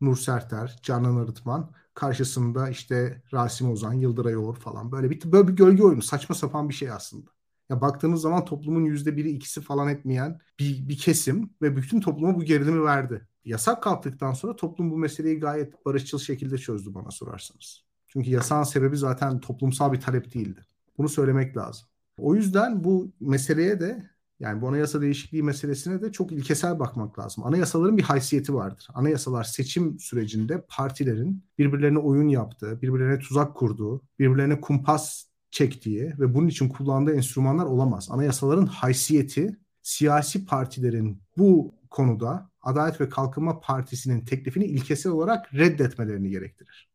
Nur 0.00 0.16
Serter, 0.16 0.78
Canan 0.82 1.16
Arıtman, 1.16 1.72
karşısında 1.94 2.68
işte 2.68 3.22
Rasim 3.32 3.70
Ozan, 3.70 3.92
Yıldıray 3.92 4.36
Oğur 4.36 4.56
falan 4.56 4.92
böyle 4.92 5.10
bir 5.10 5.32
böyle 5.32 5.48
bir 5.48 5.52
gölge 5.52 5.82
oyunu, 5.82 6.02
saçma 6.02 6.34
sapan 6.34 6.68
bir 6.68 6.74
şey 6.74 6.90
aslında. 6.90 7.30
Ya 7.70 7.80
baktığınız 7.80 8.20
zaman 8.20 8.44
toplumun 8.44 8.84
yüzde 8.84 9.16
biri 9.16 9.30
ikisi 9.30 9.60
falan 9.60 9.88
etmeyen 9.88 10.40
bir, 10.58 10.88
bir 10.88 10.98
kesim 10.98 11.50
ve 11.62 11.76
bütün 11.76 12.00
topluma 12.00 12.34
bu 12.34 12.44
gerilimi 12.44 12.84
verdi. 12.84 13.28
Yasak 13.44 13.82
kalktıktan 13.82 14.32
sonra 14.32 14.56
toplum 14.56 14.90
bu 14.90 14.98
meseleyi 14.98 15.40
gayet 15.40 15.86
barışçıl 15.86 16.18
şekilde 16.18 16.58
çözdü 16.58 16.94
bana 16.94 17.10
sorarsanız. 17.10 17.84
Çünkü 18.08 18.30
yasağın 18.30 18.62
sebebi 18.62 18.96
zaten 18.96 19.40
toplumsal 19.40 19.92
bir 19.92 20.00
talep 20.00 20.34
değildi. 20.34 20.60
Bunu 20.98 21.08
söylemek 21.08 21.56
lazım. 21.56 21.88
O 22.18 22.34
yüzden 22.34 22.84
bu 22.84 23.12
meseleye 23.20 23.80
de 23.80 24.10
yani 24.40 24.62
bu 24.62 24.68
anayasa 24.68 25.00
değişikliği 25.00 25.42
meselesine 25.42 26.02
de 26.02 26.12
çok 26.12 26.32
ilkesel 26.32 26.78
bakmak 26.78 27.18
lazım. 27.18 27.46
Anayasaların 27.46 27.96
bir 27.98 28.02
haysiyeti 28.02 28.54
vardır. 28.54 28.88
Anayasalar 28.94 29.44
seçim 29.44 29.98
sürecinde 29.98 30.64
partilerin 30.68 31.44
birbirlerine 31.58 31.98
oyun 31.98 32.28
yaptığı, 32.28 32.82
birbirlerine 32.82 33.18
tuzak 33.18 33.56
kurduğu, 33.56 34.02
birbirlerine 34.18 34.60
kumpas 34.60 35.24
çektiği 35.52 36.12
ve 36.18 36.34
bunun 36.34 36.48
için 36.48 36.68
kullandığı 36.68 37.14
enstrümanlar 37.14 37.64
olamaz. 37.64 38.08
Anayasaların 38.10 38.66
haysiyeti 38.66 39.56
siyasi 39.82 40.46
partilerin 40.46 41.22
bu 41.36 41.74
konuda 41.90 42.50
Adalet 42.62 43.00
ve 43.00 43.08
Kalkınma 43.08 43.60
Partisi'nin 43.60 44.24
teklifini 44.24 44.64
ilkesel 44.64 45.12
olarak 45.12 45.54
reddetmelerini 45.54 46.30
gerektirir. 46.30 46.88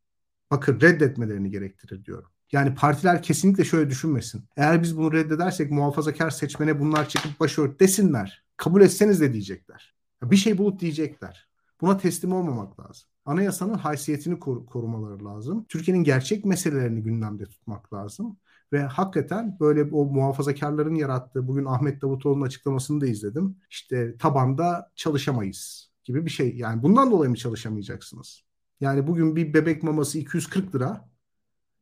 Bakın 0.50 0.80
reddetmelerini 0.80 1.50
gerektirir 1.50 2.04
diyorum. 2.04 2.30
Yani 2.52 2.74
partiler 2.74 3.22
kesinlikle 3.22 3.64
şöyle 3.64 3.90
düşünmesin. 3.90 4.44
Eğer 4.56 4.82
biz 4.82 4.96
bunu 4.96 5.12
reddedersek 5.12 5.70
muhafazakar 5.70 6.30
seçmene 6.30 6.80
bunlar 6.80 7.08
çıkıp 7.08 7.40
başört 7.40 7.80
desinler. 7.80 8.44
Kabul 8.56 8.80
etseniz 8.80 9.20
de 9.20 9.32
diyecekler. 9.32 9.94
Bir 10.22 10.36
şey 10.36 10.58
bulup 10.58 10.80
diyecekler. 10.80 11.47
Buna 11.80 11.96
teslim 11.98 12.32
olmamak 12.32 12.80
lazım. 12.80 13.08
Anayasanın 13.24 13.74
haysiyetini 13.74 14.40
kor- 14.40 14.66
korumaları 14.66 15.24
lazım. 15.24 15.66
Türkiye'nin 15.68 16.04
gerçek 16.04 16.44
meselelerini 16.44 17.02
gündemde 17.02 17.44
tutmak 17.46 17.92
lazım. 17.92 18.36
Ve 18.72 18.82
hakikaten 18.82 19.56
böyle 19.60 19.82
o 19.82 20.04
muhafazakarların 20.04 20.94
yarattığı 20.94 21.48
bugün 21.48 21.64
Ahmet 21.64 22.02
Davutoğlu'nun 22.02 22.46
açıklamasını 22.46 23.00
da 23.00 23.06
izledim. 23.06 23.56
İşte 23.70 24.16
tabanda 24.18 24.90
çalışamayız 24.94 25.92
gibi 26.04 26.24
bir 26.26 26.30
şey. 26.30 26.56
Yani 26.56 26.82
bundan 26.82 27.10
dolayı 27.10 27.30
mı 27.30 27.36
çalışamayacaksınız? 27.36 28.42
Yani 28.80 29.06
bugün 29.06 29.36
bir 29.36 29.54
bebek 29.54 29.82
maması 29.82 30.18
240 30.18 30.74
lira. 30.74 31.08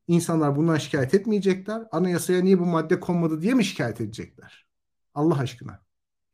İnsanlar 0.08 0.56
bundan 0.56 0.76
şikayet 0.76 1.14
etmeyecekler. 1.14 1.82
Anayasaya 1.92 2.42
niye 2.42 2.58
bu 2.58 2.66
madde 2.66 3.00
konmadı 3.00 3.42
diye 3.42 3.54
mi 3.54 3.64
şikayet 3.64 4.00
edecekler? 4.00 4.66
Allah 5.14 5.38
aşkına. 5.38 5.82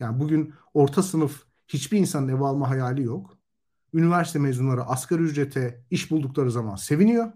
Yani 0.01 0.20
bugün 0.20 0.55
orta 0.75 1.03
sınıf 1.03 1.44
hiçbir 1.68 1.98
insanın 1.98 2.29
ev 2.29 2.40
alma 2.40 2.70
hayali 2.70 3.03
yok. 3.03 3.38
Üniversite 3.95 4.39
mezunları 4.39 4.83
asgari 4.83 5.23
ücrete 5.23 5.85
iş 5.91 6.11
buldukları 6.11 6.51
zaman 6.51 6.77
seviniyor. 6.77 7.33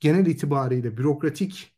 Genel 0.00 0.26
itibariyle 0.26 0.96
bürokratik 0.96 1.76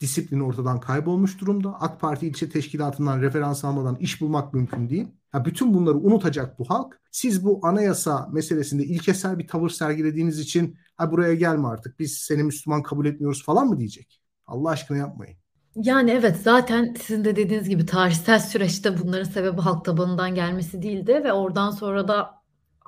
disiplin 0.00 0.40
ortadan 0.40 0.80
kaybolmuş 0.80 1.40
durumda. 1.40 1.80
AK 1.80 2.00
Parti 2.00 2.26
ilçe 2.26 2.48
teşkilatından 2.48 3.22
referans 3.22 3.64
almadan 3.64 3.96
iş 3.96 4.20
bulmak 4.20 4.54
mümkün 4.54 4.88
değil. 4.88 5.08
Ya 5.34 5.44
bütün 5.44 5.74
bunları 5.74 5.98
unutacak 5.98 6.58
bu 6.58 6.70
halk. 6.70 7.00
Siz 7.10 7.44
bu 7.44 7.60
anayasa 7.62 8.28
meselesinde 8.32 8.84
ilkesel 8.84 9.38
bir 9.38 9.48
tavır 9.48 9.70
sergilediğiniz 9.70 10.38
için 10.38 10.78
ha 10.96 11.10
buraya 11.10 11.34
gelme 11.34 11.68
artık 11.68 11.98
biz 11.98 12.18
seni 12.18 12.42
Müslüman 12.42 12.82
kabul 12.82 13.06
etmiyoruz 13.06 13.44
falan 13.44 13.66
mı 13.66 13.78
diyecek? 13.78 14.20
Allah 14.46 14.70
aşkına 14.70 14.98
yapmayın. 14.98 15.36
Yani 15.76 16.10
evet 16.10 16.36
zaten 16.42 16.94
sizin 17.06 17.24
de 17.24 17.36
dediğiniz 17.36 17.68
gibi 17.68 17.86
tarihsel 17.86 18.40
süreçte 18.40 18.98
bunların 18.98 19.30
sebebi 19.30 19.60
halk 19.60 19.84
tabanından 19.84 20.34
gelmesi 20.34 20.82
değildi 20.82 21.20
ve 21.24 21.32
oradan 21.32 21.70
sonra 21.70 22.08
da 22.08 22.39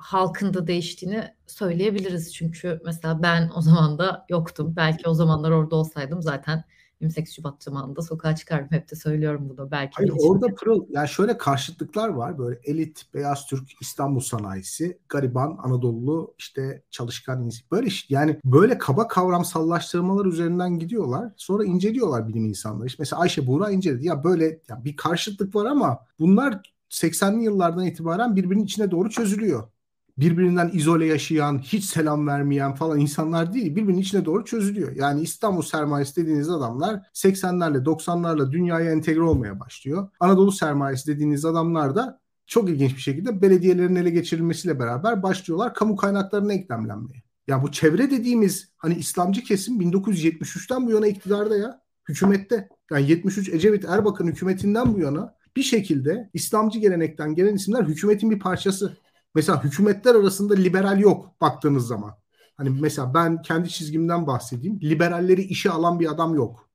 halkın 0.03 0.53
da 0.53 0.67
değiştiğini 0.67 1.33
söyleyebiliriz. 1.47 2.33
Çünkü 2.33 2.81
mesela 2.85 3.23
ben 3.23 3.51
o 3.55 3.61
zaman 3.61 3.97
da 3.97 4.25
yoktum. 4.29 4.75
Belki 4.75 5.09
o 5.09 5.13
zamanlar 5.13 5.51
orada 5.51 5.75
olsaydım 5.75 6.21
zaten 6.21 6.63
28 7.01 7.35
Şubat 7.35 7.63
zamanında 7.63 8.01
sokağa 8.01 8.35
çıkarım. 8.35 8.67
Hep 8.69 8.91
de 8.91 8.95
söylüyorum 8.95 9.49
bunu. 9.49 9.71
Belki 9.71 9.93
Hayır, 9.95 10.13
orada 10.19 10.47
pırıl, 10.55 10.85
yani 10.89 11.09
şöyle 11.09 11.37
karşıtlıklar 11.37 12.09
var. 12.09 12.37
Böyle 12.37 12.59
elit, 12.63 13.05
beyaz 13.13 13.47
Türk, 13.47 13.81
İstanbul 13.81 14.19
sanayisi, 14.19 14.99
gariban, 15.09 15.57
Anadolu, 15.63 16.35
işte 16.37 16.83
çalışkan 16.91 17.43
insan. 17.43 17.65
Böyle 17.71 17.89
yani 18.09 18.39
böyle 18.45 18.77
kaba 18.77 19.07
kavramsallaştırmalar 19.07 20.25
üzerinden 20.25 20.79
gidiyorlar. 20.79 21.31
Sonra 21.37 21.63
inceliyorlar 21.63 22.27
bilim 22.27 22.45
insanları. 22.45 22.87
İşte 22.87 23.01
mesela 23.01 23.21
Ayşe 23.21 23.47
Buğra 23.47 23.71
inceledi. 23.71 24.07
Ya 24.07 24.23
böyle 24.23 24.45
ya 24.69 24.85
bir 24.85 24.95
karşıtlık 24.95 25.55
var 25.55 25.65
ama 25.65 25.99
bunlar 26.19 26.73
80'li 26.89 27.43
yıllardan 27.43 27.85
itibaren 27.85 28.35
birbirinin 28.35 28.63
içine 28.63 28.91
doğru 28.91 29.09
çözülüyor 29.09 29.72
birbirinden 30.17 30.71
izole 30.73 31.05
yaşayan, 31.05 31.59
hiç 31.59 31.83
selam 31.83 32.27
vermeyen 32.27 32.75
falan 32.75 32.99
insanlar 32.99 33.53
değil. 33.53 33.75
Birbirinin 33.75 34.01
içine 34.01 34.25
doğru 34.25 34.45
çözülüyor. 34.45 34.95
Yani 34.95 35.21
İstanbul 35.21 35.61
sermayesi 35.61 36.15
dediğiniz 36.15 36.49
adamlar 36.49 37.01
80'lerle 37.13 37.83
90'larla 37.83 38.51
dünyaya 38.51 38.91
entegre 38.91 39.21
olmaya 39.21 39.59
başlıyor. 39.59 40.09
Anadolu 40.19 40.51
sermayesi 40.51 41.07
dediğiniz 41.07 41.45
adamlar 41.45 41.95
da 41.95 42.19
çok 42.47 42.69
ilginç 42.69 42.95
bir 42.95 43.01
şekilde 43.01 43.41
belediyelerin 43.41 43.95
ele 43.95 44.09
geçirilmesiyle 44.09 44.79
beraber 44.79 45.23
başlıyorlar 45.23 45.73
kamu 45.73 45.95
kaynaklarına 45.95 46.53
eklemlenmeye. 46.53 47.23
Ya 47.47 47.63
bu 47.63 47.71
çevre 47.71 48.11
dediğimiz 48.11 48.69
hani 48.77 48.95
İslamcı 48.95 49.43
kesim 49.43 49.81
1973'ten 49.81 50.87
bu 50.87 50.91
yana 50.91 51.07
iktidarda 51.07 51.57
ya. 51.57 51.83
Hükümette. 52.09 52.69
Yani 52.91 53.09
73 53.09 53.49
Ecevit 53.49 53.85
Erbakan 53.85 54.27
hükümetinden 54.27 54.93
bu 54.95 54.99
yana 54.99 55.35
bir 55.55 55.63
şekilde 55.63 56.29
İslamcı 56.33 56.79
gelenekten 56.79 57.35
gelen 57.35 57.55
isimler 57.55 57.83
hükümetin 57.83 58.31
bir 58.31 58.39
parçası. 58.39 58.97
Mesela 59.35 59.63
hükümetler 59.63 60.15
arasında 60.15 60.53
liberal 60.53 60.99
yok 60.99 61.41
baktığınız 61.41 61.87
zaman. 61.87 62.17
Hani 62.57 62.69
mesela 62.69 63.13
ben 63.13 63.41
kendi 63.41 63.69
çizgimden 63.69 64.27
bahsedeyim. 64.27 64.81
Liberalleri 64.81 65.41
işe 65.41 65.69
alan 65.69 65.99
bir 65.99 66.11
adam 66.11 66.35
yok. 66.35 66.69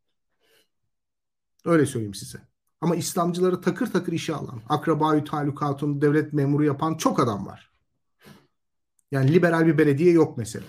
Öyle 1.64 1.86
söyleyeyim 1.86 2.14
size. 2.14 2.38
Ama 2.80 2.96
İslamcıları 2.96 3.60
takır 3.60 3.86
takır 3.86 4.12
işe 4.12 4.34
alan, 4.34 4.62
akrabayı 4.68 5.24
talukatını 5.24 6.00
devlet 6.00 6.32
memuru 6.32 6.64
yapan 6.64 6.94
çok 6.94 7.20
adam 7.20 7.46
var. 7.46 7.70
Yani 9.10 9.32
liberal 9.32 9.66
bir 9.66 9.78
belediye 9.78 10.12
yok 10.12 10.38
mesela. 10.38 10.66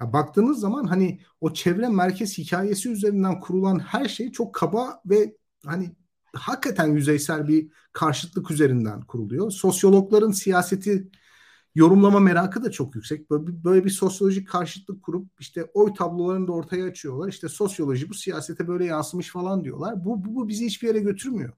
Ya 0.00 0.12
baktığınız 0.12 0.60
zaman 0.60 0.84
hani 0.84 1.20
o 1.40 1.52
çevre 1.52 1.88
merkez 1.88 2.38
hikayesi 2.38 2.90
üzerinden 2.90 3.40
kurulan 3.40 3.78
her 3.78 4.08
şey 4.08 4.32
çok 4.32 4.54
kaba 4.54 5.00
ve 5.06 5.36
hani 5.66 5.96
hakikaten 6.34 6.86
yüzeysel 6.86 7.48
bir 7.48 7.68
karşıtlık 7.92 8.50
üzerinden 8.50 9.00
kuruluyor. 9.00 9.50
Sosyologların 9.50 10.30
siyaseti 10.30 11.08
yorumlama 11.74 12.20
merakı 12.20 12.64
da 12.64 12.70
çok 12.70 12.94
yüksek. 12.94 13.30
Böyle 13.30 13.46
bir, 13.46 13.64
böyle 13.64 13.84
bir 13.84 13.90
sosyolojik 13.90 14.48
karşıtlık 14.48 15.02
kurup 15.02 15.26
işte 15.40 15.64
oy 15.74 15.94
tablolarını 15.94 16.48
da 16.48 16.52
ortaya 16.52 16.84
açıyorlar. 16.84 17.28
İşte 17.28 17.48
sosyoloji 17.48 18.08
bu 18.08 18.14
siyasete 18.14 18.68
böyle 18.68 18.84
yansımış 18.84 19.30
falan 19.30 19.64
diyorlar. 19.64 20.04
Bu, 20.04 20.24
bu, 20.24 20.34
bu 20.34 20.48
bizi 20.48 20.66
hiçbir 20.66 20.88
yere 20.88 20.98
götürmüyor. 20.98 21.52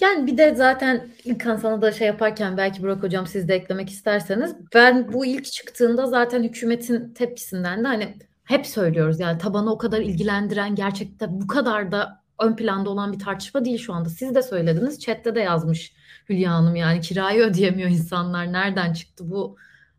Yani 0.00 0.26
bir 0.26 0.38
de 0.38 0.54
zaten 0.54 1.08
İlkan 1.24 1.56
sana 1.56 1.82
da 1.82 1.92
şey 1.92 2.06
yaparken 2.06 2.56
belki 2.56 2.82
Burak 2.82 3.02
Hocam 3.02 3.26
siz 3.26 3.48
de 3.48 3.54
eklemek 3.54 3.90
isterseniz 3.90 4.54
ben 4.74 5.12
bu 5.12 5.26
ilk 5.26 5.44
çıktığında 5.44 6.06
zaten 6.06 6.42
hükümetin 6.42 7.14
tepkisinden 7.14 7.84
de 7.84 7.86
hani 7.86 8.18
hep 8.50 8.66
söylüyoruz 8.66 9.20
yani 9.20 9.38
tabanı 9.38 9.72
o 9.72 9.78
kadar 9.78 10.00
ilgilendiren 10.00 10.74
gerçekten 10.74 11.40
bu 11.40 11.46
kadar 11.46 11.92
da 11.92 12.22
ön 12.40 12.56
planda 12.56 12.90
olan 12.90 13.12
bir 13.12 13.18
tartışma 13.18 13.64
değil 13.64 13.78
şu 13.78 13.94
anda. 13.94 14.08
Siz 14.08 14.34
de 14.34 14.42
söylediniz. 14.42 15.00
Chat'te 15.00 15.34
de 15.34 15.40
yazmış 15.40 15.92
Hülya 16.28 16.52
Hanım 16.52 16.76
yani 16.76 17.00
kirayı 17.00 17.42
ödeyemiyor 17.42 17.90
insanlar. 17.90 18.52
Nereden 18.52 18.92
çıktı 18.92 19.30
bu 19.30 19.56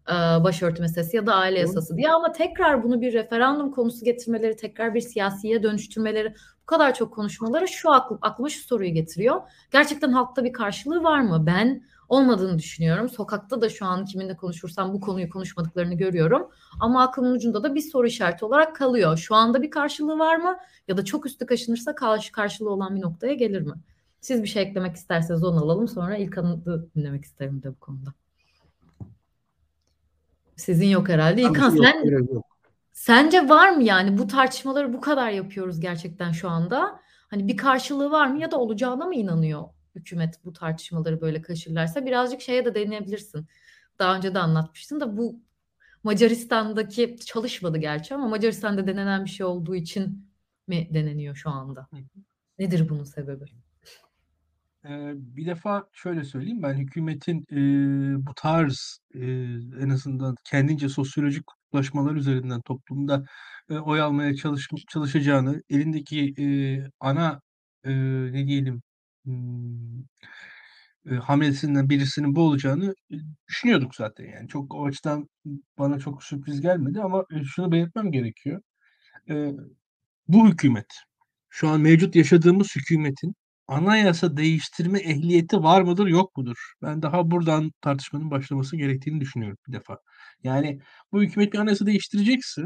e, 0.08 0.14
başörtü 0.43 0.82
meselesi 0.82 1.18
ya 1.18 1.26
da 1.26 1.36
aile 1.36 1.60
yasası 1.60 1.97
diye 1.97 2.12
ama 2.12 2.32
tekrar 2.32 2.84
bunu 2.84 3.02
bir 3.02 3.14
referandum 3.14 3.72
konusu 3.72 4.06
getirmeleri, 4.06 4.56
tekrar 4.56 4.93
bir 4.93 5.02
siyasiye 5.02 5.64
dönüştürmeleri, 5.64 6.34
bu 6.62 6.66
kadar 6.66 6.93
çok 6.93 7.14
konuşmaları 7.14 7.68
şu 7.68 7.91
aklım, 7.91 8.20
aklıma 8.22 8.49
şu 8.49 8.64
soruyu 8.64 8.93
getiriyor. 8.93 9.41
Gerçekten 9.72 10.12
halkta 10.12 10.43
bir 10.43 10.54
karşılığı 10.54 11.04
var 11.04 11.22
mı? 11.22 11.43
Ben 11.45 11.84
olmadığını 12.12 12.59
düşünüyorum. 12.59 13.09
Sokakta 13.09 13.62
da 13.62 13.70
şu 13.70 13.86
an 13.86 14.05
kiminle 14.05 14.38
konuşursam 14.38 14.93
bu 14.93 14.99
konuyu 14.99 15.30
konuşmadıklarını 15.30 15.93
görüyorum. 15.93 16.49
Ama 16.80 17.03
aklımın 17.03 17.32
ucunda 17.32 17.64
da 17.64 17.76
bir 17.76 17.82
soru 17.82 18.07
işareti 18.07 18.45
olarak 18.45 18.76
kalıyor. 18.76 19.18
Şu 19.18 19.36
anda 19.36 19.62
bir 19.62 19.70
karşılığı 19.70 20.20
var 20.20 20.36
mı? 20.36 20.57
Ya 20.88 20.97
da 20.97 21.05
çok 21.05 21.26
üstü 21.26 21.45
kaşınırsa 21.45 21.95
karşı 21.95 22.32
karşılığı 22.32 22.70
olan 22.70 22.95
bir 22.95 23.01
noktaya 23.01 23.34
gelir 23.34 23.62
mi? 23.62 23.74
Siz 24.22 24.43
bir 24.43 24.47
şey 24.47 24.64
eklemek 24.64 24.95
isterseniz 24.95 25.43
onu 25.43 25.64
alalım. 25.64 25.88
Sonra 25.88 26.18
ilk 26.18 26.38
anı 26.38 26.66
dinlemek 26.95 27.26
isterim 27.26 27.64
de 27.64 27.70
bu 27.70 27.80
konuda. 27.80 28.14
Sizin 30.55 30.88
yok 30.88 31.09
herhalde. 31.09 31.41
İlkan 31.41 31.70
sen 31.70 32.05
yok. 32.05 32.45
sence 32.93 33.49
var 33.49 33.70
mı 33.70 33.84
yani 33.84 34.18
bu 34.18 34.28
tartışmaları 34.28 34.93
bu 34.93 35.01
kadar 35.01 35.30
yapıyoruz 35.30 35.80
gerçekten 35.80 36.32
şu 36.32 36.49
anda? 36.49 36.99
Hani 37.30 37.47
bir 37.47 37.57
karşılığı 37.57 38.12
var 38.12 38.28
mı 38.28 38.39
ya 38.39 38.51
da 38.51 38.59
olacağına 38.59 39.05
mı 39.05 39.16
inanıyor 39.16 39.64
hükümet 39.96 40.46
bu 40.46 40.54
tartışmaları 40.54 41.22
böyle 41.22 41.42
kaşırlarsa? 41.42 42.06
Birazcık 42.06 42.42
şeye 42.42 42.66
de 42.66 42.76
deneyebilirsin. 42.76 43.48
Daha 44.00 44.18
önce 44.18 44.34
de 44.36 44.39
anlatmıştın 44.39 45.00
da 45.00 45.18
bu 45.18 45.39
Macaristan'daki 46.04 47.18
çalışmadı 47.26 47.78
gerçi 47.78 48.16
ama 48.16 48.28
Macaristan'da 48.28 48.88
denenen 48.88 49.26
bir 49.26 49.30
şey 49.30 49.46
olduğu 49.46 49.76
için 49.76 50.30
mi 50.68 50.89
deneniyor 50.94 51.36
şu 51.36 51.50
anda? 51.50 51.89
Nedir 52.60 52.89
bunun 52.89 53.04
sebebi? 53.04 53.46
Eee, 54.86 55.14
bir 55.16 55.46
defa 55.46 55.86
şöyle 55.94 56.24
söyleyeyim, 56.24 56.64
ben 56.64 56.74
hükümetin, 56.74 57.44
eee, 57.52 58.16
bu 58.28 58.34
tarz, 58.36 59.00
eee, 59.14 59.60
en 59.82 59.89
azından 59.89 60.36
kendince 60.46 60.89
sosyolojik 60.89 61.48
kutuplaşmalar 61.48 62.16
üzerinden 62.16 62.62
toplumda, 62.62 63.24
eee, 63.70 63.80
oy 63.80 64.02
almaya 64.02 64.36
çalışmış 64.36 64.84
çalışacağını, 64.89 65.62
elindeki, 65.70 66.20
eee, 66.38 66.89
ana, 67.00 67.42
eee, 67.86 67.94
ne 68.34 68.48
diyelim, 68.48 68.82
eee, 69.26 71.15
hamlesinden 71.17 71.89
birisinin 71.89 72.36
bu 72.36 72.41
olacağını, 72.41 72.95
düşünüyorduk 73.47 73.95
zaten 73.95 74.26
yani. 74.26 74.47
Çok 74.49 74.76
o 74.76 74.86
açıdan 74.86 75.30
bana 75.80 75.99
çok 75.99 76.24
sürpriz 76.24 76.61
gelmedi 76.61 77.01
ama, 77.01 77.26
şunu 77.55 77.72
belirtmem 77.72 78.11
gerekiyor. 78.11 78.61
Eee, 79.30 79.55
bu 80.30 80.49
hükümet, 80.49 80.88
şu 81.49 81.69
an 81.69 81.82
mevcut 81.82 82.15
yaşadığımız 82.17 82.69
hükümetin 82.78 83.36
anayasa 83.67 84.38
değiştirme 84.38 84.99
ehliyeti 84.99 85.57
var 85.63 85.82
mıdır, 85.84 86.07
yok 86.07 86.38
mudur? 86.38 86.57
Ben 86.84 87.03
daha 87.03 87.32
buradan 87.32 87.72
tartışmanın 87.82 88.32
başlaması 88.32 88.78
gerektiğini 88.78 89.22
düşünüyorum 89.22 89.57
bir 89.69 89.74
defa. 89.74 89.97
Yani 90.43 90.82
bu 91.13 91.24
hükümet 91.24 91.53
bir 91.53 91.59
anayasa 91.59 91.86
değiştirecekse 91.88 92.63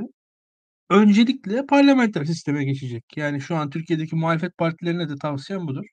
öncelikle 0.91 1.65
parlamenter 1.67 2.25
sisteme 2.25 2.65
geçecek. 2.65 3.05
Yani 3.17 3.41
şu 3.41 3.55
an 3.57 3.69
Türkiye'deki 3.69 4.15
muhalefet 4.15 4.57
partilerine 4.59 5.09
de 5.09 5.15
tavsiyem 5.21 5.67
budur 5.67 5.85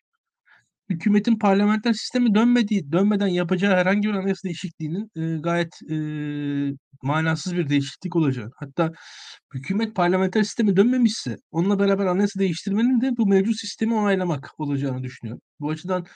hükümetin 0.90 1.38
parlamenter 1.38 1.92
sisteme 1.92 2.34
dönmediği 2.34 2.92
dönmeden 2.92 3.26
yapacağı 3.26 3.76
herhangi 3.76 4.08
bir 4.08 4.14
anayasa 4.14 4.44
değişikliğinin, 4.48 5.10
eee, 5.16 5.38
gayet, 5.38 5.70
eee, 5.88 6.72
manasız 7.02 7.56
bir 7.56 7.68
değişiklik 7.68 8.16
olacağını, 8.16 8.50
hatta 8.56 8.92
hükümet 9.54 9.96
parlamenter 9.96 10.42
sisteme 10.42 10.76
dönmemişse 10.76 11.36
onunla 11.50 11.78
beraber 11.78 12.06
anayasa 12.06 12.40
değiştirmenin 12.40 13.00
de 13.00 13.10
bu 13.18 13.26
mevcut 13.26 13.56
sistemi 13.60 13.94
onaylamak 13.94 14.50
olacağını 14.58 15.02
düşünüyorum. 15.02 15.42
Bu 15.60 15.70
açıdan 15.70 16.06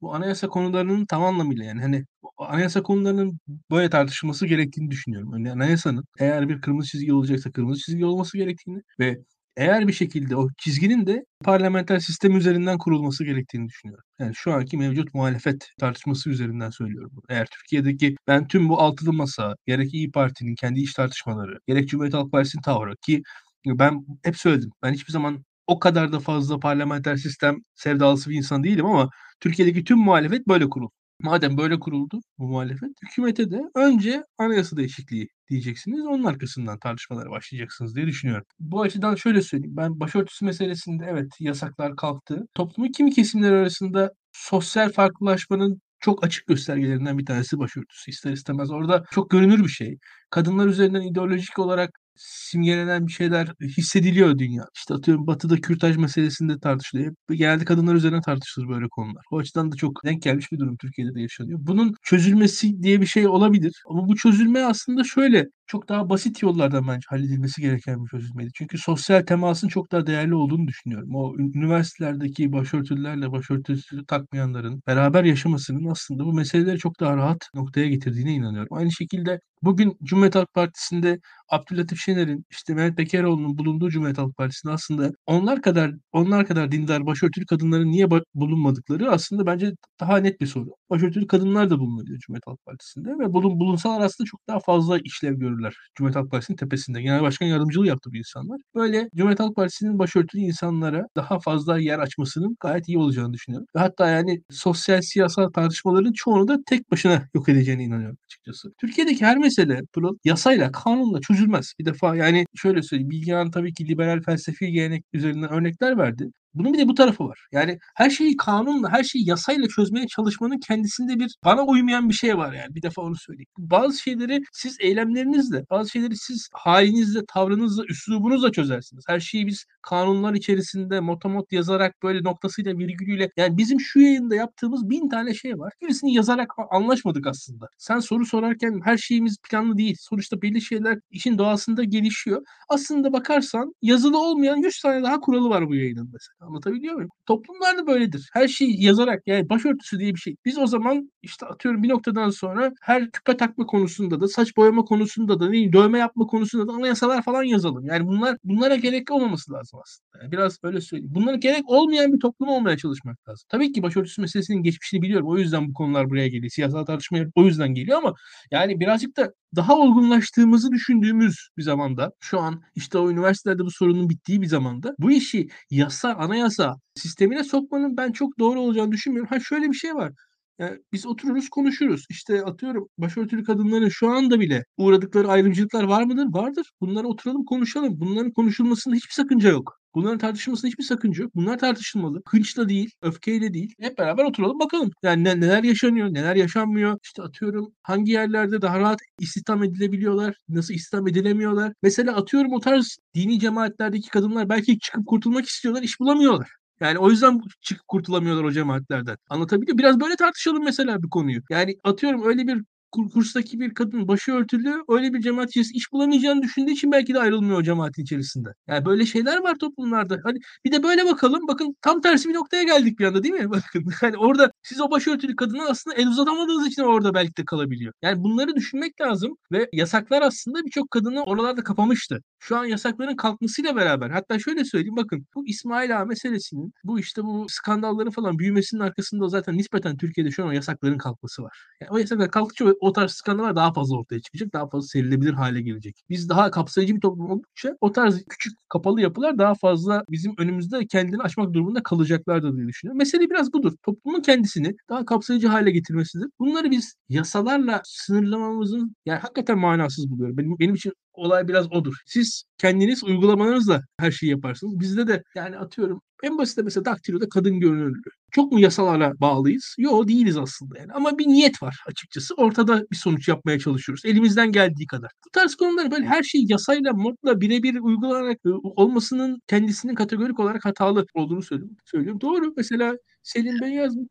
bu 0.00 0.14
anayasa 0.14 0.48
konularının 0.48 1.06
tam 1.06 1.22
anlamıyla 1.24 1.64
yani, 1.64 1.80
hani, 1.82 2.04
anayasa 2.38 2.82
konularının 2.82 3.40
böyle 3.70 3.90
tartışılması 3.90 4.46
gerektiğini 4.46 4.90
düşünüyorum. 4.90 5.32
Hani, 5.32 5.52
anayasanın 5.52 6.04
eğer 6.20 6.48
bir 6.48 6.60
kırmızı 6.60 6.88
çizgi 6.90 7.12
olacaksa 7.12 7.52
kırmızı 7.52 7.82
çizgi 7.82 8.04
olması 8.06 8.38
gerektiğini 8.38 8.82
ve 9.00 9.18
eğer 9.56 9.88
bir 9.88 9.92
şekilde 9.92 10.36
o 10.36 10.48
çizginin 10.58 11.06
de 11.06 11.24
parlamenter 11.44 11.98
sistem 11.98 12.36
üzerinden 12.36 12.78
kurulması 12.78 13.24
gerektiğini 13.24 13.68
düşünüyorum. 13.68 14.04
Yani 14.18 14.32
şu 14.34 14.52
anki 14.52 14.76
mevcut 14.76 15.14
muhalefet 15.14 15.68
tartışması 15.80 16.30
üzerinden 16.30 16.70
söylüyorum 16.70 17.10
bunu. 17.14 17.24
Eğer 17.28 17.46
Türkiye'deki 17.46 18.16
ben 18.28 18.48
tüm 18.48 18.68
bu 18.68 18.80
altılı 18.80 19.12
masa, 19.12 19.56
gerek 19.66 19.94
İyi 19.94 20.10
Parti'nin 20.10 20.54
kendi 20.54 20.80
iç 20.80 20.92
tartışmaları, 20.94 21.58
gerek 21.66 21.88
Cumhuriyet 21.88 22.14
Halk 22.14 22.32
Partisi'nin 22.32 22.62
tavrı 22.62 22.96
ki 22.96 23.22
ben 23.66 24.06
hep 24.24 24.36
söyledim. 24.36 24.70
Ben 24.82 24.92
hiçbir 24.92 25.12
zaman 25.12 25.44
o 25.66 25.78
kadar 25.78 26.12
da 26.12 26.20
fazla 26.20 26.58
parlamenter 26.60 27.16
sistem 27.16 27.56
sevdalısı 27.74 28.30
bir 28.30 28.36
insan 28.36 28.64
değilim 28.64 28.86
ama 28.86 29.10
Türkiye'deki 29.40 29.84
tüm 29.84 29.98
muhalefet 29.98 30.48
böyle 30.48 30.68
kuruldu. 30.68 30.92
Madem 31.22 31.58
böyle 31.58 31.78
kuruldu 31.78 32.20
bu 32.38 32.48
muhalefet, 32.48 32.90
hükümete 33.02 33.50
de 33.50 33.62
önce 33.74 34.22
anayasa 34.38 34.76
değişikliği 34.76 35.28
diyeceksiniz. 35.50 36.06
Onun 36.06 36.24
arkasından 36.24 36.78
tartışmalara 36.78 37.30
başlayacaksınız 37.30 37.96
diye 37.96 38.06
düşünüyorum. 38.06 38.46
Bu 38.58 38.82
açıdan 38.82 39.14
şöyle 39.14 39.42
söyleyeyim. 39.42 39.76
Ben 39.76 40.00
başörtüsü 40.00 40.44
meselesinde 40.44 41.06
evet 41.08 41.26
yasaklar 41.40 41.96
kalktı. 41.96 42.46
Toplumun 42.54 42.92
kimi 42.92 43.12
kesimler 43.12 43.52
arasında 43.52 44.12
sosyal 44.32 44.92
farklılaşmanın 44.92 45.80
çok 46.00 46.24
açık 46.24 46.46
göstergelerinden 46.46 47.18
bir 47.18 47.26
tanesi 47.26 47.58
başörtüsü. 47.58 48.10
İster 48.10 48.32
istemez 48.32 48.70
orada 48.70 49.04
çok 49.10 49.30
görünür 49.30 49.64
bir 49.64 49.68
şey. 49.68 49.98
Kadınlar 50.30 50.66
üzerinden 50.66 51.00
ideolojik 51.02 51.58
olarak 51.58 51.90
simgelenen 52.16 53.06
bir 53.06 53.12
şeyler 53.12 53.48
hissediliyor 53.60 54.38
dünya. 54.38 54.64
İşte 54.76 54.94
atıyorum 54.94 55.26
Batı'da 55.26 55.56
kürtaj 55.56 55.96
meselesinde 55.96 56.58
tartışılıyor. 56.60 57.08
Hep 57.10 57.38
genelde 57.38 57.64
kadınlar 57.64 57.94
üzerine 57.94 58.20
tartışılır 58.20 58.68
böyle 58.68 58.88
konular. 58.88 59.24
O 59.30 59.38
açıdan 59.38 59.72
da 59.72 59.76
çok 59.76 60.04
denk 60.04 60.22
gelmiş 60.22 60.52
bir 60.52 60.58
durum 60.58 60.76
Türkiye'de 60.76 61.14
de 61.14 61.20
yaşanıyor. 61.20 61.58
Bunun 61.62 61.94
çözülmesi 62.02 62.82
diye 62.82 63.00
bir 63.00 63.06
şey 63.06 63.26
olabilir. 63.28 63.82
Ama 63.90 64.08
bu 64.08 64.16
çözülme 64.16 64.60
aslında 64.62 65.04
şöyle 65.04 65.46
çok 65.66 65.88
daha 65.88 66.10
basit 66.10 66.42
yollardan 66.42 66.88
bence 66.88 67.04
halledilmesi 67.08 67.62
gereken 67.62 68.04
bir 68.04 68.10
çözülmeydi. 68.10 68.50
Çünkü 68.54 68.78
sosyal 68.78 69.22
temasın 69.22 69.68
çok 69.68 69.92
daha 69.92 70.06
değerli 70.06 70.34
olduğunu 70.34 70.68
düşünüyorum. 70.68 71.14
O 71.14 71.34
üniversitelerdeki 71.38 72.52
başörtülerle 72.52 73.32
başörtüsü 73.32 74.06
takmayanların 74.06 74.82
beraber 74.86 75.24
yaşamasının 75.24 75.90
aslında 75.90 76.24
bu 76.24 76.32
meseleleri 76.32 76.78
çok 76.78 77.00
daha 77.00 77.16
rahat 77.16 77.48
noktaya 77.54 77.88
getirdiğine 77.88 78.34
inanıyorum. 78.34 78.68
Aynı 78.78 78.92
şekilde 78.92 79.40
bugün 79.62 79.98
Cumhuriyet 80.04 80.34
Halk 80.34 80.52
Partisi'nde 80.54 81.18
Abdülatif 81.48 81.98
Şener'in, 82.00 82.44
işte 82.50 82.74
Mehmet 82.74 82.98
Bekeroğlu'nun 82.98 83.58
bulunduğu 83.58 83.90
Cumhuriyet 83.90 84.18
Halk 84.18 84.36
Partisi'nde 84.36 84.72
aslında 84.72 85.10
onlar 85.26 85.62
kadar 85.62 85.92
onlar 86.12 86.46
kadar 86.46 86.72
dindar 86.72 87.06
başörtülü 87.06 87.46
kadınların 87.46 87.90
niye 87.90 88.06
bulunmadıkları 88.34 89.10
aslında 89.10 89.46
bence 89.46 89.72
daha 90.00 90.16
net 90.18 90.40
bir 90.40 90.46
soru. 90.46 90.70
Başörtülü 90.90 91.26
kadınlar 91.26 91.70
da 91.70 91.78
bulunuyor 91.78 92.18
Cumhuriyet 92.18 92.46
Halk 92.46 92.64
Partisi'nde 92.66 93.08
ve 93.18 93.32
bulun 93.32 93.60
bulunsalar 93.60 94.00
aslında 94.00 94.26
çok 94.26 94.40
daha 94.48 94.60
fazla 94.60 94.98
işlev 94.98 95.40
görürler 95.56 95.76
Cumhuriyet 95.94 96.16
Halk 96.16 96.30
Partisi'nin 96.30 96.56
tepesinde. 96.56 97.02
Genel 97.02 97.22
Başkan 97.22 97.46
Yardımcılığı 97.46 97.86
yaptı 97.86 98.10
bu 98.12 98.16
insanlar. 98.16 98.60
Böyle 98.74 99.08
Cumhuriyet 99.14 99.40
Halk 99.40 99.56
Partisi'nin 99.56 99.98
başörtülü 99.98 100.40
insanlara 100.42 101.06
daha 101.16 101.38
fazla 101.40 101.78
yer 101.78 101.98
açmasının 101.98 102.56
gayet 102.60 102.88
iyi 102.88 102.98
olacağını 102.98 103.32
düşünüyorum. 103.32 103.66
Ve 103.76 103.80
hatta 103.80 104.08
yani 104.10 104.42
sosyal 104.50 105.00
siyasal 105.00 105.50
tartışmaların 105.50 106.12
çoğunu 106.12 106.48
da 106.48 106.58
tek 106.66 106.90
başına 106.90 107.28
yok 107.34 107.48
edeceğine 107.48 107.84
inanıyorum 107.84 108.18
açıkçası. 108.24 108.72
Türkiye'deki 108.80 109.24
her 109.24 109.38
mesele 109.38 109.80
Pırıl 109.92 110.16
yasayla, 110.24 110.72
kanunla 110.72 111.20
çözülmez. 111.20 111.72
Bir 111.78 111.84
defa 111.84 112.16
yani 112.16 112.46
şöyle 112.54 112.82
söyleyeyim. 112.82 113.10
Bilgehan 113.10 113.50
tabii 113.50 113.74
ki 113.74 113.88
liberal 113.88 114.22
felsefi 114.22 114.72
gelenek 114.72 115.04
üzerinden 115.12 115.50
örnekler 115.50 115.98
verdi. 115.98 116.30
Bunun 116.56 116.72
bir 116.72 116.78
de 116.78 116.88
bu 116.88 116.94
tarafı 116.94 117.24
var. 117.28 117.46
Yani 117.52 117.78
her 117.94 118.10
şeyi 118.10 118.36
kanunla, 118.36 118.92
her 118.92 119.04
şeyi 119.04 119.28
yasayla 119.28 119.68
çözmeye 119.68 120.06
çalışmanın 120.06 120.58
kendisinde 120.58 121.18
bir 121.18 121.36
bana 121.44 121.62
uymayan 121.64 122.08
bir 122.08 122.14
şey 122.14 122.36
var 122.38 122.52
yani. 122.52 122.74
Bir 122.74 122.82
defa 122.82 123.02
onu 123.02 123.16
söyleyeyim. 123.16 123.48
Bazı 123.58 123.98
şeyleri 123.98 124.40
siz 124.52 124.76
eylemlerinizle, 124.80 125.64
bazı 125.70 125.90
şeyleri 125.90 126.16
siz 126.16 126.48
halinizle, 126.52 127.20
tavrınızla, 127.28 127.84
üslubunuzla 127.88 128.52
çözersiniz. 128.52 129.04
Her 129.08 129.20
şeyi 129.20 129.46
biz 129.46 129.64
kanunlar 129.82 130.34
içerisinde 130.34 131.00
motomot 131.00 131.52
yazarak 131.52 131.94
böyle 132.02 132.24
noktasıyla 132.24 132.78
virgülüyle 132.78 133.30
yani 133.36 133.58
bizim 133.58 133.80
şu 133.80 134.00
yayında 134.00 134.34
yaptığımız 134.34 134.90
bin 134.90 135.08
tane 135.08 135.34
şey 135.34 135.58
var. 135.58 135.72
Birisini 135.82 136.14
yazarak 136.14 136.50
anlaşmadık 136.70 137.26
aslında. 137.26 137.66
Sen 137.78 137.98
soru 137.98 138.26
sorarken 138.26 138.80
her 138.84 138.96
şeyimiz 138.96 139.36
planlı 139.50 139.78
değil. 139.78 139.96
Sonuçta 140.00 140.42
belli 140.42 140.60
şeyler 140.60 140.98
işin 141.10 141.38
doğasında 141.38 141.84
gelişiyor. 141.84 142.42
Aslında 142.68 143.12
bakarsan 143.12 143.72
yazılı 143.82 144.18
olmayan 144.18 144.56
100 144.56 144.80
tane 144.80 145.02
daha 145.02 145.20
kuralı 145.20 145.48
var 145.48 145.68
bu 145.68 145.74
yayının 145.74 146.10
mesela. 146.12 146.45
Anlatabiliyor 146.46 146.94
muyum? 146.94 147.10
Toplumlarda 147.26 147.86
böyledir. 147.86 148.30
Her 148.32 148.48
şeyi 148.48 148.84
yazarak 148.84 149.22
yani 149.26 149.48
başörtüsü 149.48 149.98
diye 149.98 150.14
bir 150.14 150.20
şey. 150.20 150.36
Biz 150.44 150.58
o 150.58 150.66
zaman 150.66 151.12
işte 151.22 151.46
atıyorum 151.46 151.82
bir 151.82 151.88
noktadan 151.88 152.30
sonra 152.30 152.72
her 152.82 153.10
küpe 153.10 153.36
takma 153.36 153.66
konusunda 153.66 154.20
da 154.20 154.28
saç 154.28 154.56
boyama 154.56 154.84
konusunda 154.84 155.40
da 155.40 155.52
değil, 155.52 155.72
dövme 155.72 155.98
yapma 155.98 156.26
konusunda 156.26 156.68
da 156.68 156.72
anayasalar 156.72 157.22
falan 157.22 157.42
yazalım. 157.42 157.86
Yani 157.86 158.06
bunlar 158.06 158.36
bunlara 158.44 158.76
gerek 158.76 159.10
olmaması 159.10 159.52
lazım 159.52 159.80
aslında. 159.82 160.22
Yani 160.22 160.32
biraz 160.32 160.58
öyle 160.62 160.80
söyleyeyim. 160.80 161.14
Bunlara 161.14 161.36
gerek 161.36 161.70
olmayan 161.70 162.12
bir 162.12 162.20
toplum 162.20 162.48
olmaya 162.48 162.76
çalışmak 162.76 163.28
lazım. 163.28 163.46
Tabii 163.48 163.72
ki 163.72 163.82
başörtüsü 163.82 164.20
meselesinin 164.20 164.62
geçmişini 164.62 165.02
biliyorum. 165.02 165.28
O 165.28 165.38
yüzden 165.38 165.68
bu 165.68 165.72
konular 165.72 166.10
buraya 166.10 166.28
geliyor. 166.28 166.50
Siyasal 166.50 166.84
tartışmalar 166.84 167.28
o 167.34 167.44
yüzden 167.44 167.74
geliyor 167.74 167.98
ama 167.98 168.14
yani 168.50 168.80
birazcık 168.80 169.16
da 169.16 169.32
daha 169.56 169.76
olgunlaştığımızı 169.76 170.70
düşündüğümüz 170.72 171.48
bir 171.56 171.62
zamanda 171.62 172.12
şu 172.20 172.40
an 172.40 172.62
işte 172.74 172.98
o 172.98 173.10
üniversitelerde 173.10 173.64
bu 173.64 173.70
sorunun 173.70 174.08
bittiği 174.10 174.42
bir 174.42 174.46
zamanda 174.46 174.94
bu 174.98 175.10
işi 175.10 175.48
yasa, 175.70 176.14
anayasa 176.14 176.76
sistemine 176.94 177.44
sokmanın 177.44 177.96
ben 177.96 178.12
çok 178.12 178.38
doğru 178.38 178.60
olacağını 178.60 178.92
düşünmüyorum. 178.92 179.28
Ha 179.30 179.40
şöyle 179.40 179.70
bir 179.70 179.76
şey 179.76 179.94
var. 179.94 180.12
Yani 180.58 180.78
biz 180.92 181.06
otururuz 181.06 181.48
konuşuruz. 181.48 182.04
İşte 182.10 182.44
atıyorum 182.44 182.88
başörtülü 182.98 183.44
kadınların 183.44 183.88
şu 183.88 184.08
anda 184.10 184.40
bile 184.40 184.64
uğradıkları 184.76 185.28
ayrımcılıklar 185.28 185.84
var 185.84 186.02
mıdır? 186.04 186.26
Vardır. 186.30 186.72
Bunları 186.80 187.08
oturalım 187.08 187.44
konuşalım. 187.44 188.00
Bunların 188.00 188.32
konuşulmasında 188.32 188.94
hiçbir 188.94 189.14
sakınca 189.14 189.50
yok. 189.50 189.80
Bunların 189.96 190.18
tartışılmasında 190.18 190.68
hiçbir 190.68 190.84
sakınca 190.84 191.22
yok. 191.22 191.34
Bunlar 191.34 191.58
tartışılmalı. 191.58 192.22
Hınçla 192.28 192.68
değil, 192.68 192.90
öfkeyle 193.02 193.54
değil. 193.54 193.74
Hep 193.80 193.98
beraber 193.98 194.24
oturalım 194.24 194.58
bakalım. 194.60 194.90
Yani 195.02 195.24
ne, 195.24 195.40
neler 195.40 195.62
yaşanıyor, 195.62 196.14
neler 196.14 196.36
yaşanmıyor. 196.36 196.98
İşte 197.04 197.22
atıyorum 197.22 197.72
hangi 197.82 198.12
yerlerde 198.12 198.62
daha 198.62 198.80
rahat 198.80 198.98
istihdam 199.20 199.62
edilebiliyorlar, 199.62 200.36
nasıl 200.48 200.74
istihdam 200.74 201.08
edilemiyorlar. 201.08 201.72
Mesela 201.82 202.16
atıyorum 202.16 202.52
o 202.52 202.60
tarz 202.60 202.96
dini 203.14 203.40
cemaatlerdeki 203.40 204.10
kadınlar 204.10 204.48
belki 204.48 204.78
çıkıp 204.78 205.06
kurtulmak 205.06 205.46
istiyorlar, 205.46 205.82
iş 205.82 206.00
bulamıyorlar. 206.00 206.50
Yani 206.80 206.98
o 206.98 207.10
yüzden 207.10 207.40
çıkıp 207.60 207.88
kurtulamıyorlar 207.88 208.44
o 208.44 208.52
cemaatlerden. 208.52 209.16
Anlatabiliyor 209.30 209.78
Biraz 209.78 210.00
böyle 210.00 210.16
tartışalım 210.16 210.64
mesela 210.64 211.02
bir 211.02 211.08
konuyu. 211.08 211.40
Yani 211.50 211.76
atıyorum 211.84 212.26
öyle 212.26 212.46
bir 212.46 212.62
kurstaki 212.92 213.60
bir 213.60 213.74
kadın 213.74 214.08
başı 214.08 214.32
örtülü 214.32 214.82
öyle 214.88 215.14
bir 215.14 215.20
cemaat 215.20 215.48
içerisinde 215.48 215.78
iş 215.78 215.92
bulamayacağını 215.92 216.42
düşündüğü 216.42 216.70
için 216.70 216.92
belki 216.92 217.14
de 217.14 217.20
ayrılmıyor 217.20 217.58
o 217.58 217.62
cemaatin 217.62 218.02
içerisinde. 218.02 218.48
Yani 218.68 218.84
böyle 218.84 219.06
şeyler 219.06 219.36
var 219.42 219.56
toplumlarda. 219.60 220.20
Hani 220.24 220.38
bir 220.64 220.72
de 220.72 220.82
böyle 220.82 221.06
bakalım. 221.06 221.40
Bakın 221.48 221.76
tam 221.82 222.00
tersi 222.00 222.28
bir 222.28 222.34
noktaya 222.34 222.62
geldik 222.62 222.98
bir 222.98 223.04
anda 223.04 223.22
değil 223.22 223.34
mi? 223.34 223.50
Bakın 223.50 223.84
hani 224.00 224.16
orada 224.16 224.52
siz 224.62 224.80
o 224.80 224.90
başörtülü 224.90 225.36
kadına 225.36 225.68
aslında 225.68 225.96
el 225.96 226.08
uzatamadığınız 226.08 226.66
için 226.66 226.82
orada 226.82 227.14
belki 227.14 227.36
de 227.36 227.44
kalabiliyor. 227.44 227.92
Yani 228.02 228.22
bunları 228.24 228.56
düşünmek 228.56 229.00
lazım 229.00 229.36
ve 229.52 229.68
yasaklar 229.72 230.22
aslında 230.22 230.64
birçok 230.64 230.90
kadını 230.90 231.24
oralarda 231.24 231.62
kapamıştı. 231.64 232.22
Şu 232.38 232.56
an 232.56 232.64
yasakların 232.64 233.16
kalkmasıyla 233.16 233.76
beraber 233.76 234.10
hatta 234.10 234.38
şöyle 234.38 234.64
söyleyeyim 234.64 234.96
bakın 234.96 235.26
bu 235.34 235.46
İsmail 235.46 236.00
Ağa 236.00 236.04
meselesinin 236.04 236.72
bu 236.84 236.98
işte 237.00 237.22
bu 237.22 237.46
skandalların 237.48 238.10
falan 238.10 238.38
büyümesinin 238.38 238.80
arkasında 238.80 239.28
zaten 239.28 239.56
nispeten 239.56 239.96
Türkiye'de 239.96 240.30
şu 240.30 240.42
an 240.42 240.48
o 240.48 240.52
yasakların 240.52 240.98
kalkması 240.98 241.42
var. 241.42 241.58
Yani 241.80 241.90
o 241.90 241.98
yasaklar 241.98 242.30
kalktıkça 242.30 242.64
tarz 242.92 243.12
skandallar 243.12 243.56
daha 243.56 243.72
fazla 243.72 243.98
ortaya 243.98 244.20
çıkacak. 244.20 244.52
Daha 244.52 244.68
fazla 244.68 244.88
serilebilir 244.88 245.32
hale 245.32 245.62
gelecek. 245.62 245.96
Biz 246.10 246.28
daha 246.28 246.50
kapsayıcı 246.50 246.96
bir 246.96 247.00
toplum 247.00 247.30
oldukça 247.30 247.76
o 247.80 247.92
tarz 247.92 248.24
küçük 248.28 248.52
kapalı 248.68 249.00
yapılar 249.00 249.38
daha 249.38 249.54
fazla 249.54 250.02
bizim 250.10 250.34
önümüzde 250.38 250.86
kendini 250.86 251.22
açmak 251.22 251.52
durumunda 251.52 251.82
kalacaklardır 251.82 252.56
diye 252.56 252.68
düşünüyorum. 252.68 252.98
Mesele 252.98 253.30
biraz 253.30 253.52
budur. 253.52 253.72
Toplumun 253.82 254.20
kendisini 254.20 254.76
daha 254.88 255.04
kapsayıcı 255.04 255.48
hale 255.48 255.70
getirmesidir. 255.70 256.28
Bunları 256.38 256.70
biz 256.70 256.96
yasalarla 257.08 257.80
sınırlamamızın 257.84 258.96
yani 259.06 259.18
hakikaten 259.18 259.58
manasız 259.58 260.10
buluyorum. 260.10 260.36
Benim, 260.36 260.58
benim 260.58 260.74
için 260.74 260.92
olay 261.12 261.48
biraz 261.48 261.72
odur. 261.72 261.94
Siz 262.06 262.44
kendiniz 262.58 263.04
uygulamalarınızla 263.04 263.82
her 264.00 264.10
şeyi 264.10 264.30
yaparsınız. 264.30 264.80
Bizde 264.80 265.06
de 265.06 265.22
yani 265.34 265.58
atıyorum 265.58 266.00
en 266.22 266.38
basit 266.38 266.58
mesela 266.64 266.84
daktiloda 266.84 267.28
kadın 267.28 267.60
görünürlüğü. 267.60 268.10
Çok 268.30 268.52
mu 268.52 268.60
yasalarla 268.60 269.12
bağlıyız? 269.20 269.74
Yok 269.78 270.08
değiliz 270.08 270.36
aslında 270.36 270.78
yani. 270.78 270.92
Ama 270.92 271.18
bir 271.18 271.26
niyet 271.26 271.62
var 271.62 271.76
açıkçası. 271.86 272.34
Ortada 272.34 272.82
bir 272.90 272.96
sonuç 272.96 273.28
yapmaya 273.28 273.58
çalışıyoruz. 273.58 274.04
Elimizden 274.04 274.52
geldiği 274.52 274.86
kadar. 274.86 275.10
Bu 275.26 275.30
tarz 275.32 275.54
konular 275.54 275.90
böyle 275.90 276.06
her 276.06 276.22
şey 276.22 276.44
yasayla, 276.48 276.92
modla 276.92 277.40
birebir 277.40 277.80
uygulanarak 277.80 278.38
olmasının 278.62 279.38
kendisinin 279.46 279.94
kategorik 279.94 280.40
olarak 280.40 280.64
hatalı 280.64 281.06
olduğunu 281.14 281.42
söylüyorum. 281.42 281.76
söylüyorum. 281.84 282.20
Doğru. 282.20 282.52
Mesela 282.56 282.96
Selim 283.26 283.60
Bey 283.60 283.70
yazmış. 283.70 284.08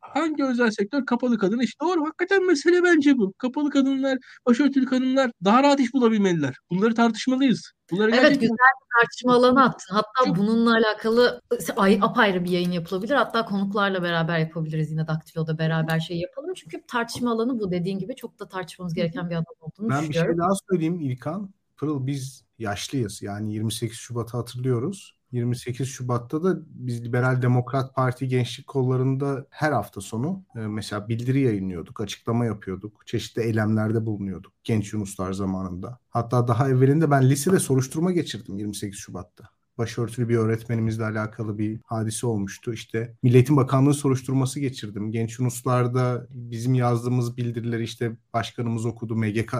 Hangi 0.00 0.44
özel 0.44 0.70
sektör 0.70 1.06
kapalı 1.06 1.38
kadın 1.38 1.60
iş? 1.60 1.80
Doğru. 1.80 2.04
Hakikaten 2.04 2.46
mesele 2.46 2.84
bence 2.84 3.18
bu. 3.18 3.32
Kapalı 3.38 3.70
kadınlar, 3.70 4.18
başörtülü 4.46 4.86
kadınlar 4.86 5.30
daha 5.44 5.62
rahat 5.62 5.80
iş 5.80 5.94
bulabilmeliler. 5.94 6.56
Bunları 6.70 6.94
tartışmalıyız. 6.94 7.72
Bunları 7.90 8.10
evet 8.10 8.20
gerçekten... 8.20 8.40
güzel 8.40 8.56
bir 8.56 9.00
tartışma 9.00 9.34
alanı 9.34 9.64
attın. 9.64 9.94
Hatta 9.94 10.24
Çok... 10.26 10.36
bununla 10.36 10.72
alakalı 10.72 11.42
ay, 11.76 11.98
apayrı 12.02 12.44
bir 12.44 12.50
yayın 12.50 12.70
yapılabilir. 12.70 13.14
Hatta 13.14 13.44
konuklarla 13.44 14.02
beraber 14.02 14.38
yapabiliriz 14.38 14.90
yine 14.90 15.06
Daktilo'da 15.06 15.58
beraber 15.58 16.00
şey 16.00 16.18
yapalım. 16.18 16.54
Çünkü 16.54 16.82
tartışma 16.86 17.32
alanı 17.32 17.60
bu 17.60 17.70
dediğin 17.70 17.98
gibi 17.98 18.16
çok 18.16 18.38
da 18.38 18.48
tartışmamız 18.48 18.94
gereken 18.94 19.30
bir 19.30 19.34
adam 19.34 19.54
olduğunu 19.60 19.90
ben 19.90 20.00
düşünüyorum. 20.00 20.28
Ben 20.28 20.36
bir 20.36 20.42
şey 20.42 20.48
daha 20.48 20.54
söyleyeyim 20.70 21.00
İlkan. 21.00 21.50
Pırıl 21.76 22.06
biz 22.06 22.44
yaşlıyız. 22.58 23.22
Yani 23.22 23.54
28 23.54 23.98
Şubat'ı 23.98 24.36
hatırlıyoruz. 24.36 25.17
28 25.32 25.88
Şubat'ta 25.88 26.42
da 26.42 26.58
biz 26.64 27.04
Liberal 27.04 27.42
Demokrat 27.42 27.94
Parti 27.94 28.28
gençlik 28.28 28.66
kollarında 28.66 29.46
her 29.50 29.72
hafta 29.72 30.00
sonu 30.00 30.44
e, 30.56 30.58
mesela 30.58 31.08
bildiri 31.08 31.40
yayınlıyorduk, 31.40 32.00
açıklama 32.00 32.44
yapıyorduk, 32.44 33.06
çeşitli 33.06 33.42
eylemlerde 33.42 34.06
bulunuyorduk 34.06 34.52
genç 34.64 34.92
Yunuslar 34.92 35.32
zamanında. 35.32 35.98
Hatta 36.08 36.48
daha 36.48 36.68
evvelinde 36.68 37.10
ben 37.10 37.30
lisede 37.30 37.58
soruşturma 37.58 38.12
geçirdim 38.12 38.58
28 38.58 38.98
Şubat'ta 38.98 39.44
başörtülü 39.78 40.28
bir 40.28 40.36
öğretmenimizle 40.36 41.04
alakalı 41.04 41.58
bir 41.58 41.80
hadise 41.84 42.26
olmuştu. 42.26 42.72
İşte 42.72 43.16
Milletin 43.22 43.56
Bakanlığı 43.56 43.94
soruşturması 43.94 44.60
geçirdim. 44.60 45.12
Genç 45.12 45.38
Yunuslar'da 45.38 46.26
bizim 46.30 46.74
yazdığımız 46.74 47.36
bildirileri 47.36 47.82
işte 47.82 48.16
başkanımız 48.32 48.86
okudu. 48.86 49.16
MGK, 49.16 49.54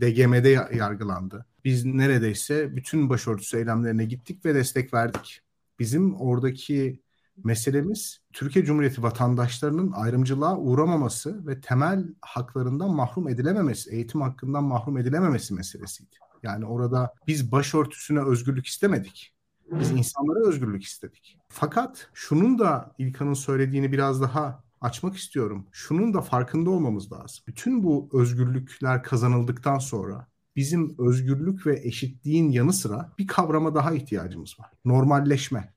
DGM'de 0.00 0.48
yargılandı. 0.76 1.46
Biz 1.68 1.84
neredeyse 1.84 2.76
bütün 2.76 3.08
başörtüsü 3.08 3.56
eylemlerine 3.56 4.04
gittik 4.04 4.44
ve 4.44 4.54
destek 4.54 4.94
verdik. 4.94 5.40
Bizim 5.78 6.14
oradaki 6.14 7.02
meselemiz 7.44 8.20
Türkiye 8.32 8.64
Cumhuriyeti 8.64 9.02
vatandaşlarının 9.02 9.92
ayrımcılığa 9.92 10.58
uğramaması 10.58 11.46
ve 11.46 11.60
temel 11.60 12.04
haklarından 12.20 12.90
mahrum 12.90 13.28
edilememesi, 13.28 13.90
eğitim 13.90 14.20
hakkından 14.20 14.64
mahrum 14.64 14.98
edilememesi 14.98 15.54
meselesiydi. 15.54 16.16
Yani 16.42 16.66
orada 16.66 17.14
biz 17.26 17.52
başörtüsüne 17.52 18.20
özgürlük 18.20 18.66
istemedik. 18.66 19.34
Biz 19.70 19.90
insanlara 19.90 20.48
özgürlük 20.48 20.84
istedik. 20.84 21.38
Fakat 21.48 22.10
şunun 22.14 22.58
da 22.58 22.94
İlkan'ın 22.98 23.34
söylediğini 23.34 23.92
biraz 23.92 24.22
daha 24.22 24.64
açmak 24.80 25.16
istiyorum. 25.16 25.66
Şunun 25.72 26.14
da 26.14 26.20
farkında 26.20 26.70
olmamız 26.70 27.12
lazım. 27.12 27.44
Bütün 27.46 27.82
bu 27.82 28.08
özgürlükler 28.12 29.02
kazanıldıktan 29.02 29.78
sonra 29.78 30.26
bizim 30.58 30.94
özgürlük 30.98 31.66
ve 31.66 31.80
eşitliğin 31.84 32.50
yanı 32.50 32.72
sıra 32.72 33.12
bir 33.18 33.26
kavrama 33.26 33.74
daha 33.74 33.92
ihtiyacımız 33.92 34.60
var. 34.60 34.70
Normalleşme. 34.84 35.74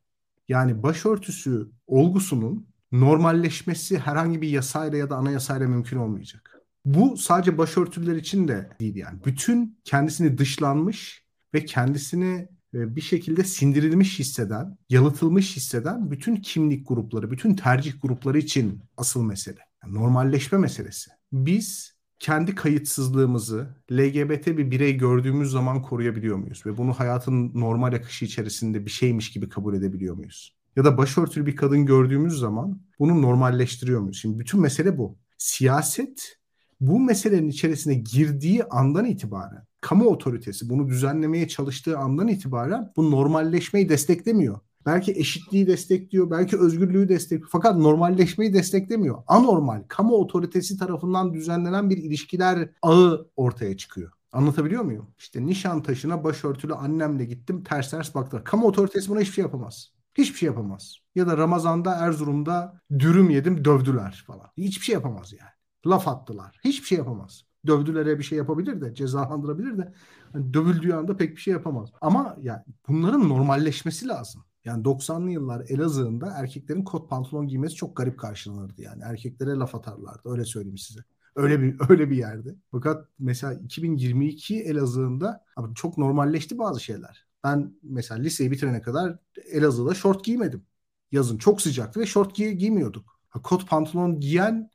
Yani 0.47 0.83
başörtüsü 0.83 1.69
olgusunun 1.87 2.67
normalleşmesi 2.91 3.99
herhangi 3.99 4.41
bir 4.41 4.49
yasayla 4.49 4.97
ya 4.97 5.09
da 5.09 5.15
anayasayla 5.15 5.67
mümkün 5.67 5.97
olmayacak. 5.97 6.61
Bu 6.85 7.17
sadece 7.17 7.57
başörtüler 7.57 8.15
için 8.15 8.47
de 8.47 8.69
değil 8.79 8.95
yani. 8.95 9.19
Bütün 9.25 9.79
kendisini 9.83 10.37
dışlanmış 10.37 11.25
ve 11.53 11.65
kendisini 11.65 12.47
e, 12.73 12.95
bir 12.95 13.01
şekilde 13.01 13.43
sindirilmiş 13.43 14.19
hisseden, 14.19 14.77
yalıtılmış 14.89 15.55
hisseden 15.55 16.11
bütün 16.11 16.35
kimlik 16.35 16.87
grupları, 16.87 17.31
bütün 17.31 17.55
tercih 17.55 17.93
grupları 18.01 18.37
için 18.37 18.83
asıl 18.97 19.23
mesele. 19.23 19.59
Yani 19.83 19.93
normalleşme 19.93 20.57
meselesi. 20.57 21.11
Biz 21.31 21.95
kendi 22.21 22.55
kayıtsızlığımızı 22.55 23.67
LGBT 23.91 24.47
bir 24.47 24.71
birey 24.71 24.97
gördüğümüz 24.97 25.51
zaman 25.51 25.81
koruyabiliyor 25.81 26.37
muyuz? 26.37 26.65
Ve 26.65 26.77
bunu 26.77 26.93
hayatın 26.93 27.51
normal 27.55 27.93
akışı 27.93 28.25
içerisinde 28.25 28.85
bir 28.85 28.91
şeymiş 28.91 29.31
gibi 29.31 29.49
kabul 29.49 29.75
edebiliyor 29.75 30.15
muyuz? 30.15 30.55
Ya 30.75 30.85
da 30.85 30.97
başörtülü 30.97 31.45
bir 31.45 31.55
kadın 31.55 31.85
gördüğümüz 31.85 32.39
zaman 32.39 32.81
bunu 32.99 33.21
normalleştiriyor 33.21 34.01
muyuz? 34.01 34.17
Şimdi 34.21 34.39
bütün 34.39 34.61
mesele 34.61 34.97
bu. 34.97 35.17
Siyaset 35.37 36.37
bu 36.81 36.99
meselenin 36.99 37.49
içerisine 37.49 37.93
girdiği 37.93 38.63
andan 38.63 39.05
itibaren 39.05 39.65
kamu 39.81 40.05
otoritesi 40.05 40.69
bunu 40.69 40.87
düzenlemeye 40.87 41.47
çalıştığı 41.47 41.97
andan 41.97 42.27
itibaren 42.27 42.91
bu 42.95 43.11
normalleşmeyi 43.11 43.89
desteklemiyor. 43.89 44.59
Belki 44.85 45.11
eşitliği 45.11 45.67
destekliyor, 45.67 46.31
belki 46.31 46.57
özgürlüğü 46.57 47.09
destekliyor. 47.09 47.49
Fakat 47.51 47.77
normalleşmeyi 47.77 48.53
desteklemiyor. 48.53 49.23
Anormal, 49.27 49.83
kamu 49.87 50.15
otoritesi 50.15 50.77
tarafından 50.77 51.33
düzenlenen 51.33 51.89
bir 51.89 51.97
ilişkiler 51.97 52.69
ağı 52.81 53.27
ortaya 53.35 53.77
çıkıyor. 53.77 54.11
Anlatabiliyor 54.31 54.83
muyum? 54.83 55.07
İşte 55.17 55.45
Nişantaşı'na 55.45 56.23
başörtülü 56.23 56.73
annemle 56.73 57.25
gittim 57.25 57.63
ters 57.63 57.91
ters 57.91 58.15
baktılar. 58.15 58.43
Kamu 58.43 58.67
otoritesi 58.67 59.09
buna 59.09 59.19
hiçbir 59.19 59.33
şey 59.33 59.41
yapamaz. 59.41 59.91
Hiçbir 60.17 60.37
şey 60.37 60.47
yapamaz. 60.47 60.95
Ya 61.15 61.27
da 61.27 61.37
Ramazan'da 61.37 61.91
Erzurum'da 61.95 62.81
dürüm 62.99 63.29
yedim 63.29 63.65
dövdüler 63.65 64.23
falan. 64.27 64.47
Hiçbir 64.57 64.85
şey 64.85 64.93
yapamaz 64.93 65.33
yani. 65.33 65.51
Laf 65.87 66.07
attılar. 66.07 66.59
Hiçbir 66.63 66.87
şey 66.87 66.97
yapamaz. 66.97 67.43
Dövdülere 67.67 68.19
bir 68.19 68.23
şey 68.23 68.37
yapabilir 68.37 68.81
de 68.81 68.95
cezalandırabilir 68.95 69.77
de 69.77 69.93
hani 70.33 70.53
dövüldüğü 70.53 70.93
anda 70.93 71.17
pek 71.17 71.31
bir 71.31 71.41
şey 71.41 71.53
yapamaz. 71.53 71.89
Ama 72.01 72.37
yani 72.41 72.61
bunların 72.87 73.29
normalleşmesi 73.29 74.07
lazım. 74.07 74.43
Yani 74.65 74.83
90'lı 74.85 75.31
yıllar 75.31 75.65
Elazığ'ında 75.69 76.33
erkeklerin 76.37 76.83
kot 76.83 77.09
pantolon 77.09 77.47
giymesi 77.47 77.75
çok 77.75 77.97
garip 77.97 78.19
karşılanırdı 78.19 78.81
yani. 78.81 79.03
Erkeklere 79.03 79.51
laf 79.51 79.75
atarlardı 79.75 80.29
öyle 80.29 80.45
söyleyeyim 80.45 80.77
size. 80.77 80.99
Öyle 81.35 81.61
bir 81.61 81.75
öyle 81.89 82.09
bir 82.09 82.15
yerde. 82.17 82.55
Fakat 82.71 83.07
mesela 83.19 83.53
2022 83.53 84.59
Elazığ'ında 84.63 85.45
abi 85.55 85.75
çok 85.75 85.97
normalleşti 85.97 86.57
bazı 86.57 86.79
şeyler. 86.79 87.25
Ben 87.43 87.73
mesela 87.83 88.21
liseyi 88.21 88.51
bitirene 88.51 88.81
kadar 88.81 89.17
Elazığ'da 89.51 89.93
şort 89.93 90.23
giymedim. 90.25 90.65
Yazın 91.11 91.37
çok 91.37 91.61
sıcaktı 91.61 91.99
ve 91.99 92.05
şort 92.05 92.35
giy 92.35 92.51
giymiyorduk. 92.51 93.19
Kot 93.43 93.69
pantolon 93.69 94.19
giyen 94.19 94.69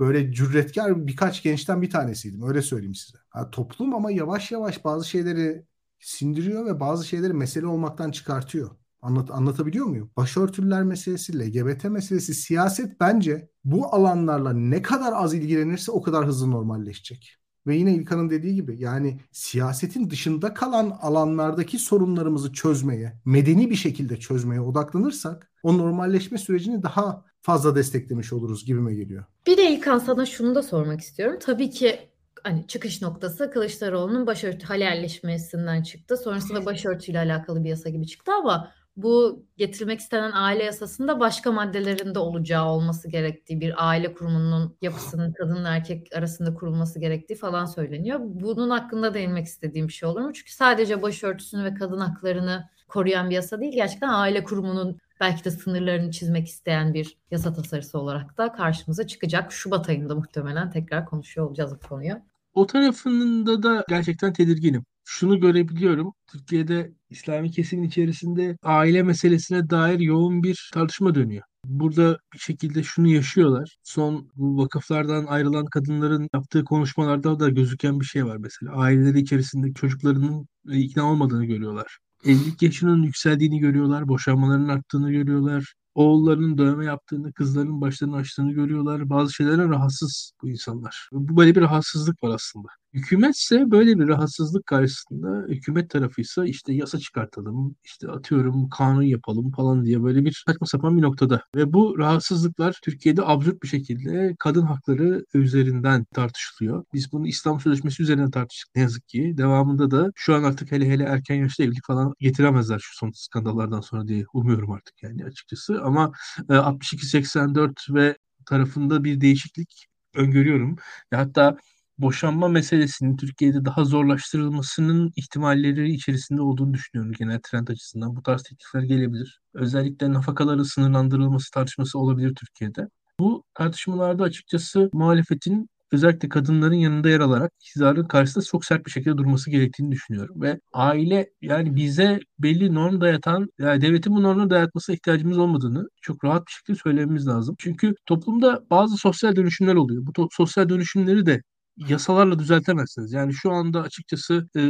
böyle 0.00 0.32
cüretkar 0.32 1.06
birkaç 1.06 1.42
gençten 1.42 1.82
bir 1.82 1.90
tanesiydim. 1.90 2.42
Öyle 2.48 2.62
söyleyeyim 2.62 2.94
size. 2.94 3.18
Ha, 3.28 3.50
toplum 3.50 3.94
ama 3.94 4.10
yavaş 4.10 4.52
yavaş 4.52 4.84
bazı 4.84 5.08
şeyleri 5.08 5.66
sindiriyor 6.00 6.66
ve 6.66 6.80
bazı 6.80 7.06
şeyleri 7.06 7.32
mesele 7.32 7.66
olmaktan 7.66 8.10
çıkartıyor. 8.10 8.70
Anlat, 9.06 9.30
anlatabiliyor 9.30 9.86
muyum? 9.86 10.10
Başörtüler 10.16 10.82
meselesi, 10.82 11.38
LGBT 11.38 11.84
meselesi, 11.84 12.34
siyaset 12.34 13.00
bence 13.00 13.50
bu 13.64 13.94
alanlarla 13.94 14.52
ne 14.52 14.82
kadar 14.82 15.12
az 15.12 15.34
ilgilenirse 15.34 15.92
o 15.92 16.02
kadar 16.02 16.26
hızlı 16.26 16.50
normalleşecek. 16.50 17.36
Ve 17.66 17.76
yine 17.76 17.94
İlkan'ın 17.94 18.30
dediği 18.30 18.54
gibi 18.54 18.76
yani 18.78 19.20
siyasetin 19.32 20.10
dışında 20.10 20.54
kalan 20.54 20.90
alanlardaki 21.00 21.78
sorunlarımızı 21.78 22.52
çözmeye, 22.52 23.20
medeni 23.24 23.70
bir 23.70 23.74
şekilde 23.74 24.16
çözmeye 24.16 24.60
odaklanırsak 24.60 25.50
o 25.62 25.78
normalleşme 25.78 26.38
sürecini 26.38 26.82
daha 26.82 27.24
fazla 27.42 27.76
desteklemiş 27.76 28.32
oluruz 28.32 28.64
gibime 28.64 28.94
geliyor. 28.94 29.24
Bir 29.46 29.56
de 29.56 29.70
İlkan 29.70 29.98
sana 29.98 30.26
şunu 30.26 30.54
da 30.54 30.62
sormak 30.62 31.00
istiyorum. 31.00 31.38
Tabii 31.40 31.70
ki 31.70 31.98
hani 32.44 32.66
çıkış 32.66 33.02
noktası 33.02 33.50
Kılıçdaroğlu'nun 33.50 34.26
başörtü 34.26 34.66
halalleşmesinden 34.66 35.82
çıktı. 35.82 36.16
Sonrasında 36.16 36.66
başörtüyle 36.66 37.18
alakalı 37.18 37.64
bir 37.64 37.68
yasa 37.68 37.88
gibi 37.88 38.06
çıktı 38.06 38.32
ama 38.42 38.72
bu 38.96 39.44
getirilmek 39.56 40.00
istenen 40.00 40.32
aile 40.34 40.64
yasasında 40.64 41.20
başka 41.20 41.52
maddelerinde 41.52 42.18
olacağı 42.18 42.66
olması 42.66 43.08
gerektiği 43.08 43.60
bir 43.60 43.88
aile 43.88 44.14
kurumunun 44.14 44.76
yapısının 44.82 45.32
kadın 45.32 45.64
erkek 45.64 46.08
arasında 46.14 46.54
kurulması 46.54 47.00
gerektiği 47.00 47.34
falan 47.34 47.64
söyleniyor. 47.64 48.20
Bunun 48.22 48.70
hakkında 48.70 49.14
değinmek 49.14 49.46
istediğim 49.46 49.88
bir 49.88 49.92
şey 49.92 50.08
olur 50.08 50.20
mu? 50.20 50.32
Çünkü 50.32 50.52
sadece 50.52 51.02
başörtüsünü 51.02 51.64
ve 51.64 51.74
kadın 51.74 51.98
haklarını 51.98 52.68
koruyan 52.88 53.30
bir 53.30 53.34
yasa 53.34 53.60
değil. 53.60 53.72
Gerçekten 53.72 54.08
aile 54.08 54.44
kurumunun 54.44 54.98
belki 55.20 55.44
de 55.44 55.50
sınırlarını 55.50 56.10
çizmek 56.10 56.48
isteyen 56.48 56.94
bir 56.94 57.16
yasa 57.30 57.52
tasarısı 57.52 57.98
olarak 57.98 58.38
da 58.38 58.52
karşımıza 58.52 59.06
çıkacak. 59.06 59.52
Şubat 59.52 59.88
ayında 59.88 60.14
muhtemelen 60.14 60.70
tekrar 60.70 61.06
konuşuyor 61.06 61.46
olacağız 61.46 61.74
bu 61.74 61.88
konuyu. 61.88 62.14
O 62.54 62.66
tarafında 62.66 63.62
da 63.62 63.84
gerçekten 63.88 64.32
tedirginim. 64.32 64.84
Şunu 65.08 65.40
görebiliyorum. 65.40 66.12
Türkiye'de 66.26 66.92
İslami 67.10 67.50
kesimin 67.50 67.88
içerisinde 67.88 68.56
aile 68.62 69.02
meselesine 69.02 69.70
dair 69.70 70.00
yoğun 70.00 70.42
bir 70.42 70.70
tartışma 70.74 71.14
dönüyor. 71.14 71.42
Burada 71.64 72.18
bir 72.34 72.38
şekilde 72.38 72.82
şunu 72.82 73.08
yaşıyorlar. 73.08 73.76
Son 73.82 74.30
bu 74.34 74.58
vakıflardan 74.58 75.26
ayrılan 75.26 75.64
kadınların 75.66 76.28
yaptığı 76.34 76.64
konuşmalarda 76.64 77.40
da 77.40 77.48
gözüken 77.48 78.00
bir 78.00 78.04
şey 78.04 78.26
var 78.26 78.36
mesela. 78.36 78.72
Aileleri 78.72 79.20
içerisinde 79.20 79.72
çocuklarının 79.72 80.48
ikna 80.68 81.10
olmadığını 81.10 81.44
görüyorlar. 81.44 81.98
Evlilik 82.24 82.62
yaşının 82.62 83.02
yükseldiğini 83.02 83.58
görüyorlar, 83.58 84.08
boşanmaların 84.08 84.68
arttığını 84.68 85.12
görüyorlar 85.12 85.74
oğullarının 85.96 86.58
dövme 86.58 86.84
yaptığını, 86.84 87.32
kızlarının 87.32 87.80
başlarını 87.80 88.16
açtığını 88.16 88.52
görüyorlar. 88.52 89.10
Bazı 89.10 89.32
şeylere 89.32 89.68
rahatsız 89.68 90.32
bu 90.42 90.50
insanlar. 90.50 91.08
Bu 91.12 91.36
böyle 91.36 91.54
bir 91.54 91.60
rahatsızlık 91.60 92.22
var 92.22 92.34
aslında. 92.34 92.68
Hükümetse 92.96 93.70
böyle 93.70 93.98
bir 93.98 94.08
rahatsızlık 94.08 94.66
karşısında 94.66 95.46
hükümet 95.48 95.90
tarafıysa 95.90 96.46
işte 96.46 96.74
yasa 96.74 96.98
çıkartalım, 96.98 97.76
işte 97.84 98.08
atıyorum 98.08 98.68
kanun 98.68 99.02
yapalım 99.02 99.52
falan 99.52 99.84
diye 99.84 100.02
böyle 100.02 100.24
bir 100.24 100.42
saçma 100.46 100.66
sapan 100.66 100.96
bir 100.96 101.02
noktada. 101.02 101.42
Ve 101.56 101.72
bu 101.72 101.98
rahatsızlıklar 101.98 102.78
Türkiye'de 102.82 103.22
absürt 103.24 103.62
bir 103.62 103.68
şekilde 103.68 104.36
kadın 104.38 104.62
hakları 104.62 105.24
üzerinden 105.34 106.04
tartışılıyor. 106.14 106.84
Biz 106.94 107.12
bunu 107.12 107.26
İslam 107.26 107.60
Sözleşmesi 107.60 108.02
üzerinden 108.02 108.30
tartıştık 108.30 108.74
ne 108.76 108.82
yazık 108.82 109.08
ki. 109.08 109.34
Devamında 109.36 109.90
da 109.90 110.10
şu 110.14 110.34
an 110.34 110.42
artık 110.42 110.72
hele 110.72 110.88
hele 110.88 111.04
erken 111.04 111.34
yaşta 111.34 111.64
evlilik 111.64 111.86
falan 111.86 112.14
getiremezler 112.20 112.78
şu 112.78 112.96
son 112.96 113.10
skandallardan 113.14 113.80
sonra 113.80 114.08
diye 114.08 114.24
umuyorum 114.32 114.70
artık 114.70 115.02
yani 115.02 115.24
açıkçası. 115.24 115.82
Ama 115.82 116.12
62-84 116.48 117.90
e, 117.90 117.94
ve 117.94 118.16
tarafında 118.46 119.04
bir 119.04 119.20
değişiklik 119.20 119.86
öngörüyorum. 120.14 120.76
Hatta 121.14 121.56
boşanma 121.98 122.48
meselesinin 122.48 123.16
Türkiye'de 123.16 123.64
daha 123.64 123.84
zorlaştırılmasının 123.84 125.12
ihtimalleri 125.16 125.92
içerisinde 125.92 126.42
olduğunu 126.42 126.74
düşünüyorum 126.74 127.12
genel 127.18 127.40
trend 127.40 127.68
açısından. 127.68 128.16
Bu 128.16 128.22
tarz 128.22 128.42
teklifler 128.42 128.82
gelebilir. 128.82 129.40
Özellikle 129.54 130.12
nafakaların 130.12 130.62
sınırlandırılması 130.62 131.50
tartışması 131.50 131.98
olabilir 131.98 132.34
Türkiye'de. 132.34 132.88
Bu 133.20 133.44
tartışmalarda 133.54 134.24
açıkçası 134.24 134.90
muhalefetin 134.92 135.68
özellikle 135.92 136.28
kadınların 136.28 136.74
yanında 136.74 137.08
yer 137.08 137.20
alarak 137.20 137.52
iktidarın 137.60 138.04
karşısında 138.04 138.44
çok 138.44 138.64
sert 138.64 138.86
bir 138.86 138.90
şekilde 138.90 139.18
durması 139.18 139.50
gerektiğini 139.50 139.92
düşünüyorum. 139.92 140.42
Ve 140.42 140.60
aile 140.72 141.30
yani 141.42 141.76
bize 141.76 142.20
belli 142.38 142.74
norm 142.74 143.00
dayatan, 143.00 143.48
yani 143.58 143.80
devletin 143.80 144.16
bu 144.16 144.22
normları 144.22 144.50
dayatmasına 144.50 144.94
ihtiyacımız 144.94 145.38
olmadığını 145.38 145.88
çok 146.02 146.24
rahat 146.24 146.46
bir 146.46 146.52
şekilde 146.52 146.78
söylememiz 146.82 147.26
lazım. 147.26 147.54
Çünkü 147.58 147.94
toplumda 148.06 148.64
bazı 148.70 148.96
sosyal 148.96 149.36
dönüşümler 149.36 149.74
oluyor. 149.74 150.02
Bu 150.06 150.28
sosyal 150.32 150.68
dönüşümleri 150.68 151.26
de 151.26 151.42
yasalarla 151.76 152.38
düzeltemezsiniz. 152.38 153.12
Yani 153.12 153.34
şu 153.34 153.52
anda 153.52 153.82
açıkçası 153.82 154.48
e, 154.56 154.60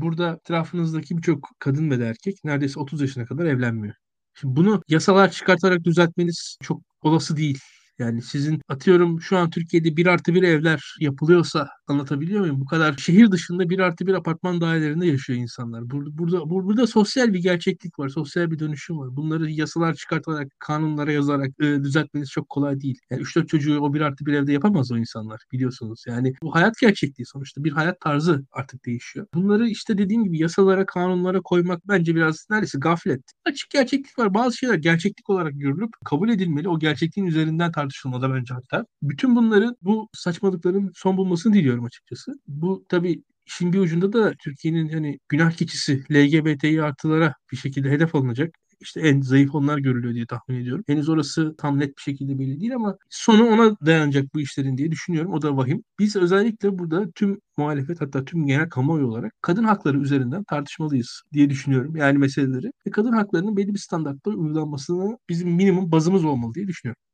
burada 0.00 0.38
etrafınızdaki 0.40 1.16
birçok 1.16 1.50
kadın 1.58 1.90
ve 1.90 2.06
erkek 2.06 2.44
neredeyse 2.44 2.80
30 2.80 3.00
yaşına 3.00 3.26
kadar 3.26 3.44
evlenmiyor. 3.44 3.94
Şimdi 4.34 4.56
bunu 4.56 4.82
yasalar 4.88 5.30
çıkartarak 5.30 5.84
düzeltmeniz 5.84 6.58
çok 6.62 6.82
olası 7.02 7.36
değil. 7.36 7.58
Yani 7.98 8.22
sizin 8.22 8.60
atıyorum 8.68 9.20
şu 9.20 9.36
an 9.38 9.50
Türkiye'de 9.50 9.96
bir 9.96 10.06
artı 10.06 10.34
bir 10.34 10.42
evler 10.42 10.96
yapılıyorsa 11.00 11.68
anlatabiliyor 11.88 12.40
muyum? 12.40 12.60
Bu 12.60 12.66
kadar 12.66 12.96
şehir 12.98 13.30
dışında 13.30 13.70
bir 13.70 13.78
artı 13.78 14.06
bir 14.06 14.14
apartman 14.14 14.60
dairelerinde 14.60 15.06
yaşıyor 15.06 15.38
insanlar. 15.38 15.90
Burada, 15.90 16.18
burada, 16.18 16.50
burada 16.50 16.86
sosyal 16.86 17.32
bir 17.32 17.38
gerçeklik 17.38 17.98
var. 17.98 18.08
Sosyal 18.08 18.50
bir 18.50 18.58
dönüşüm 18.58 18.98
var. 18.98 19.16
Bunları 19.16 19.50
yasalar 19.50 19.94
çıkartarak, 19.94 20.48
kanunlara 20.58 21.12
yazarak 21.12 21.50
e, 21.60 21.64
düzeltmeniz 21.64 22.30
çok 22.30 22.48
kolay 22.48 22.80
değil. 22.80 22.98
Yani 23.10 23.22
3-4 23.22 23.46
çocuğu 23.46 23.80
o 23.80 23.94
bir 23.94 24.00
artı 24.00 24.26
bir 24.26 24.32
evde 24.32 24.52
yapamaz 24.52 24.92
o 24.92 24.98
insanlar 24.98 25.40
biliyorsunuz. 25.52 26.04
Yani 26.06 26.32
bu 26.42 26.54
hayat 26.54 26.78
gerçekliği 26.80 27.26
sonuçta. 27.26 27.64
Bir 27.64 27.72
hayat 27.72 28.00
tarzı 28.00 28.44
artık 28.52 28.86
değişiyor. 28.86 29.26
Bunları 29.34 29.68
işte 29.68 29.98
dediğim 29.98 30.24
gibi 30.24 30.38
yasalara, 30.38 30.86
kanunlara 30.86 31.40
koymak 31.40 31.88
bence 31.88 32.14
biraz 32.14 32.46
neredeyse 32.50 32.78
gaflet. 32.78 33.22
Açık 33.44 33.70
gerçeklik 33.70 34.18
var. 34.18 34.34
Bazı 34.34 34.56
şeyler 34.56 34.74
gerçeklik 34.74 35.30
olarak 35.30 35.52
görülüp 35.56 35.90
kabul 36.04 36.28
edilmeli. 36.28 36.68
O 36.68 36.78
gerçekliğin 36.78 37.26
üzerinden 37.26 37.72
tartışılmalı 37.72 38.34
bence 38.34 38.54
hatta. 38.54 38.86
Bütün 39.02 39.36
bunların 39.36 39.76
bu 39.82 40.08
saçmalıkların 40.12 40.92
son 40.94 41.16
bulmasını 41.16 41.52
diliyorum 41.52 41.75
açıkçası. 41.84 42.32
Bu 42.46 42.86
tabii 42.88 43.22
işin 43.46 43.72
bir 43.72 43.78
ucunda 43.78 44.12
da 44.12 44.32
Türkiye'nin 44.38 44.88
hani 44.88 45.18
günah 45.28 45.52
keçisi 45.52 46.04
LGBTİ 46.12 46.82
artılara 46.82 47.34
bir 47.52 47.56
şekilde 47.56 47.90
hedef 47.90 48.14
alınacak. 48.14 48.54
İşte 48.80 49.00
en 49.00 49.20
zayıf 49.20 49.54
onlar 49.54 49.78
görülüyor 49.78 50.14
diye 50.14 50.26
tahmin 50.26 50.60
ediyorum. 50.60 50.84
Henüz 50.86 51.08
orası 51.08 51.54
tam 51.58 51.80
net 51.80 51.96
bir 51.96 52.02
şekilde 52.02 52.38
belli 52.38 52.60
değil 52.60 52.74
ama 52.74 52.96
sonu 53.10 53.46
ona 53.46 53.76
dayanacak 53.86 54.34
bu 54.34 54.40
işlerin 54.40 54.76
diye 54.78 54.90
düşünüyorum. 54.90 55.32
O 55.32 55.42
da 55.42 55.56
vahim. 55.56 55.82
Biz 55.98 56.16
özellikle 56.16 56.78
burada 56.78 57.10
tüm 57.10 57.40
muhalefet 57.56 58.00
hatta 58.00 58.24
tüm 58.24 58.46
genel 58.46 58.68
kamuoyu 58.68 59.06
olarak 59.06 59.32
kadın 59.42 59.64
hakları 59.64 60.00
üzerinden 60.00 60.44
tartışmalıyız 60.44 61.22
diye 61.32 61.50
düşünüyorum. 61.50 61.96
Yani 61.96 62.18
meseleleri. 62.18 62.66
Ve 62.86 62.90
kadın 62.90 63.12
haklarının 63.12 63.56
belli 63.56 63.74
bir 63.74 63.78
standartta 63.78 64.30
uygulanmasını 64.30 65.18
bizim 65.28 65.50
minimum 65.50 65.92
bazımız 65.92 66.24
olmalı 66.24 66.54
diye 66.54 66.68
düşünüyorum. 66.68 67.05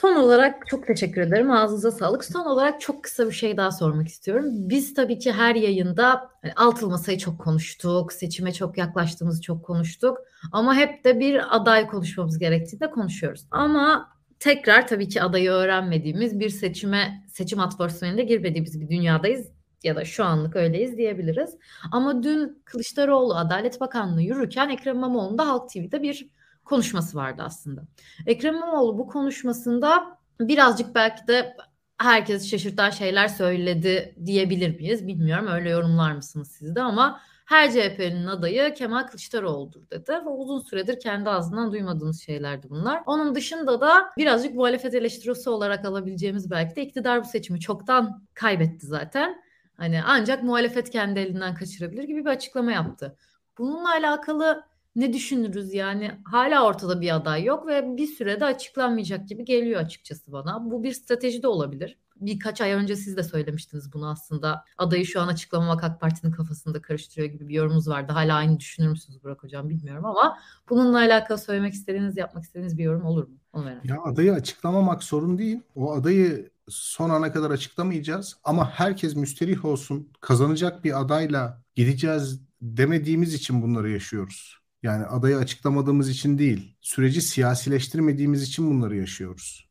Son 0.00 0.16
olarak 0.16 0.66
çok 0.66 0.86
teşekkür 0.86 1.20
ederim. 1.20 1.50
Ağzınıza 1.50 1.90
sağlık. 1.90 2.24
Son 2.24 2.44
olarak 2.44 2.80
çok 2.80 3.04
kısa 3.04 3.26
bir 3.26 3.32
şey 3.32 3.56
daha 3.56 3.70
sormak 3.70 4.08
istiyorum. 4.08 4.44
Biz 4.52 4.94
tabii 4.94 5.18
ki 5.18 5.32
her 5.32 5.54
yayında 5.54 6.30
hani 6.42 6.52
altılı 6.56 6.90
masayı 6.90 7.18
çok 7.18 7.40
konuştuk. 7.40 8.12
Seçime 8.12 8.52
çok 8.52 8.78
yaklaştığımızı 8.78 9.42
çok 9.42 9.64
konuştuk. 9.64 10.18
Ama 10.52 10.74
hep 10.74 11.04
de 11.04 11.20
bir 11.20 11.56
aday 11.56 11.86
konuşmamız 11.86 12.38
gerektiğini 12.38 12.80
de 12.80 12.90
konuşuyoruz. 12.90 13.46
Ama 13.50 14.12
tekrar 14.40 14.88
tabii 14.88 15.08
ki 15.08 15.22
adayı 15.22 15.50
öğrenmediğimiz 15.50 16.40
bir 16.40 16.48
seçime, 16.48 17.24
seçim 17.28 17.60
atmosferinde 17.60 18.22
girmediğimiz 18.22 18.80
bir 18.80 18.88
dünyadayız 18.88 19.46
ya 19.84 19.96
da 19.96 20.04
şu 20.04 20.24
anlık 20.24 20.56
öyleyiz 20.56 20.96
diyebiliriz. 20.96 21.56
Ama 21.92 22.22
dün 22.22 22.62
Kılıçdaroğlu 22.64 23.36
Adalet 23.36 23.80
Bakanlığı 23.80 24.22
yürürken 24.22 24.68
Ekrem 24.68 24.96
İmamoğlu'nda 24.96 25.48
Halk 25.48 25.70
TV'de 25.70 26.02
bir 26.02 26.35
konuşması 26.66 27.16
vardı 27.16 27.42
aslında. 27.44 27.82
Ekrem 28.26 28.54
İmamoğlu 28.54 28.98
bu 28.98 29.06
konuşmasında 29.06 30.18
birazcık 30.40 30.94
belki 30.94 31.26
de 31.26 31.56
herkes 31.98 32.50
şaşırtan 32.50 32.90
şeyler 32.90 33.28
söyledi 33.28 34.14
diyebilir 34.24 34.76
miyiz? 34.76 35.06
Bilmiyorum 35.06 35.46
öyle 35.46 35.70
yorumlar 35.70 36.12
mısınız 36.12 36.50
siz 36.50 36.74
de 36.74 36.82
ama 36.82 37.20
her 37.46 37.70
CHP'nin 37.70 38.26
adayı 38.26 38.74
Kemal 38.74 39.02
Kılıçdaroğlu'dur 39.02 39.90
dedi. 39.90 40.12
Ve 40.12 40.28
uzun 40.28 40.58
süredir 40.58 41.00
kendi 41.00 41.30
ağzından 41.30 41.72
duymadığımız 41.72 42.22
şeylerdi 42.22 42.70
bunlar. 42.70 43.02
Onun 43.06 43.34
dışında 43.34 43.80
da 43.80 44.10
birazcık 44.16 44.54
muhalefet 44.54 44.94
eleştirisi 44.94 45.50
olarak 45.50 45.84
alabileceğimiz 45.84 46.50
belki 46.50 46.76
de 46.76 46.82
iktidar 46.82 47.24
bu 47.24 47.28
seçimi 47.28 47.60
çoktan 47.60 48.26
kaybetti 48.34 48.86
zaten. 48.86 49.42
Hani 49.76 50.00
ancak 50.06 50.42
muhalefet 50.42 50.90
kendi 50.90 51.20
elinden 51.20 51.54
kaçırabilir 51.54 52.04
gibi 52.04 52.24
bir 52.24 52.30
açıklama 52.30 52.72
yaptı. 52.72 53.16
Bununla 53.58 53.90
alakalı 53.90 54.64
ne 54.96 55.12
düşünürüz 55.12 55.74
yani 55.74 56.10
hala 56.24 56.66
ortada 56.66 57.00
bir 57.00 57.14
aday 57.14 57.44
yok 57.44 57.66
ve 57.66 57.96
bir 57.96 58.06
sürede 58.06 58.44
açıklanmayacak 58.44 59.28
gibi 59.28 59.44
geliyor 59.44 59.80
açıkçası 59.80 60.32
bana. 60.32 60.70
Bu 60.70 60.82
bir 60.82 60.92
strateji 60.92 61.42
de 61.42 61.48
olabilir. 61.48 61.98
Birkaç 62.16 62.60
ay 62.60 62.72
önce 62.72 62.96
siz 62.96 63.16
de 63.16 63.22
söylemiştiniz 63.22 63.92
bunu 63.92 64.10
aslında. 64.10 64.64
Adayı 64.78 65.06
şu 65.06 65.20
an 65.20 65.28
açıklamamak 65.28 65.84
AK 65.84 66.00
Parti'nin 66.00 66.32
kafasında 66.32 66.82
karıştırıyor 66.82 67.32
gibi 67.32 67.48
bir 67.48 67.54
yorumunuz 67.54 67.88
vardı. 67.88 68.12
Hala 68.12 68.34
aynı 68.34 68.60
düşünür 68.60 68.88
müsünüz 68.88 69.24
Burak 69.24 69.42
Hocam 69.42 69.68
bilmiyorum 69.68 70.04
ama 70.04 70.38
bununla 70.68 70.98
alakalı 70.98 71.38
söylemek 71.38 71.74
istediğiniz, 71.74 72.16
yapmak 72.16 72.44
istediğiniz 72.44 72.78
bir 72.78 72.84
yorum 72.84 73.04
olur 73.04 73.28
mu? 73.28 73.34
Onu 73.52 73.64
merak 73.64 73.84
Ya 73.84 74.02
adayı 74.02 74.32
açıklamamak 74.32 75.02
sorun 75.02 75.38
değil. 75.38 75.60
O 75.74 75.92
adayı 75.92 76.50
son 76.68 77.10
ana 77.10 77.32
kadar 77.32 77.50
açıklamayacağız 77.50 78.36
ama 78.44 78.70
herkes 78.70 79.16
müsterih 79.16 79.64
olsun 79.64 80.08
kazanacak 80.20 80.84
bir 80.84 81.00
adayla 81.00 81.62
gideceğiz 81.74 82.40
demediğimiz 82.62 83.34
için 83.34 83.62
bunları 83.62 83.90
yaşıyoruz. 83.90 84.65
Yani 84.82 85.04
adayı 85.04 85.36
açıklamadığımız 85.36 86.08
için 86.08 86.38
değil, 86.38 86.76
süreci 86.80 87.22
siyasileştirmediğimiz 87.22 88.42
için 88.42 88.70
bunları 88.70 88.96
yaşıyoruz. 88.96 89.70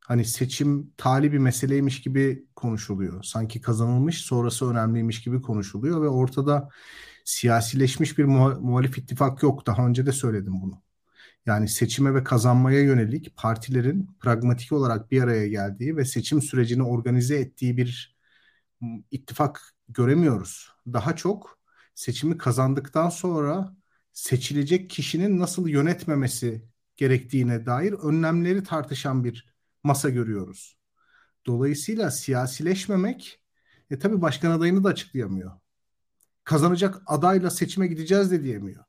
Hani 0.00 0.24
seçim 0.24 0.92
tali 0.96 1.32
bir 1.32 1.38
meseleymiş 1.38 2.02
gibi 2.02 2.46
konuşuluyor. 2.56 3.22
Sanki 3.22 3.60
kazanılmış, 3.60 4.20
sonrası 4.20 4.70
önemliymiş 4.70 5.22
gibi 5.22 5.42
konuşuluyor 5.42 6.02
ve 6.02 6.08
ortada 6.08 6.68
siyasileşmiş 7.24 8.18
bir 8.18 8.24
muhalif 8.24 8.98
ittifak 8.98 9.42
yok. 9.42 9.66
Daha 9.66 9.86
önce 9.86 10.06
de 10.06 10.12
söyledim 10.12 10.60
bunu. 10.62 10.82
Yani 11.46 11.68
seçime 11.68 12.14
ve 12.14 12.24
kazanmaya 12.24 12.80
yönelik 12.80 13.36
partilerin 13.36 14.10
pragmatik 14.20 14.72
olarak 14.72 15.10
bir 15.10 15.22
araya 15.22 15.48
geldiği 15.48 15.96
ve 15.96 16.04
seçim 16.04 16.42
sürecini 16.42 16.82
organize 16.82 17.36
ettiği 17.36 17.76
bir 17.76 18.16
ittifak 19.10 19.74
göremiyoruz. 19.88 20.70
Daha 20.86 21.16
çok 21.16 21.58
seçimi 21.94 22.38
kazandıktan 22.38 23.08
sonra 23.08 23.76
seçilecek 24.14 24.90
kişinin 24.90 25.40
nasıl 25.40 25.68
yönetmemesi 25.68 26.64
gerektiğine 26.96 27.66
dair 27.66 27.92
önlemleri 27.92 28.62
tartışan 28.62 29.24
bir 29.24 29.54
masa 29.82 30.10
görüyoruz. 30.10 30.78
Dolayısıyla 31.46 32.10
siyasileşmemek 32.10 33.40
e 33.90 33.98
tabii 33.98 34.20
başkan 34.22 34.50
adayını 34.50 34.84
da 34.84 34.88
açıklayamıyor. 34.88 35.52
Kazanacak 36.44 37.02
adayla 37.06 37.50
seçime 37.50 37.86
gideceğiz 37.86 38.30
de 38.30 38.42
diyemiyor. 38.42 38.84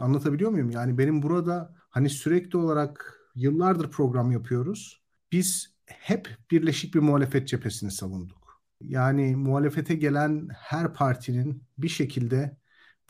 Anlatabiliyor 0.00 0.50
muyum? 0.50 0.70
Yani 0.70 0.98
benim 0.98 1.22
burada 1.22 1.74
hani 1.90 2.10
sürekli 2.10 2.58
olarak 2.58 3.20
yıllardır 3.34 3.90
program 3.90 4.32
yapıyoruz. 4.32 5.02
Biz 5.32 5.74
hep 5.86 6.38
birleşik 6.50 6.94
bir 6.94 7.00
muhalefet 7.00 7.48
cephesini 7.48 7.90
savunduk. 7.90 8.62
Yani 8.80 9.36
muhalefete 9.36 9.94
gelen 9.94 10.48
her 10.52 10.94
partinin 10.94 11.62
bir 11.78 11.88
şekilde 11.88 12.56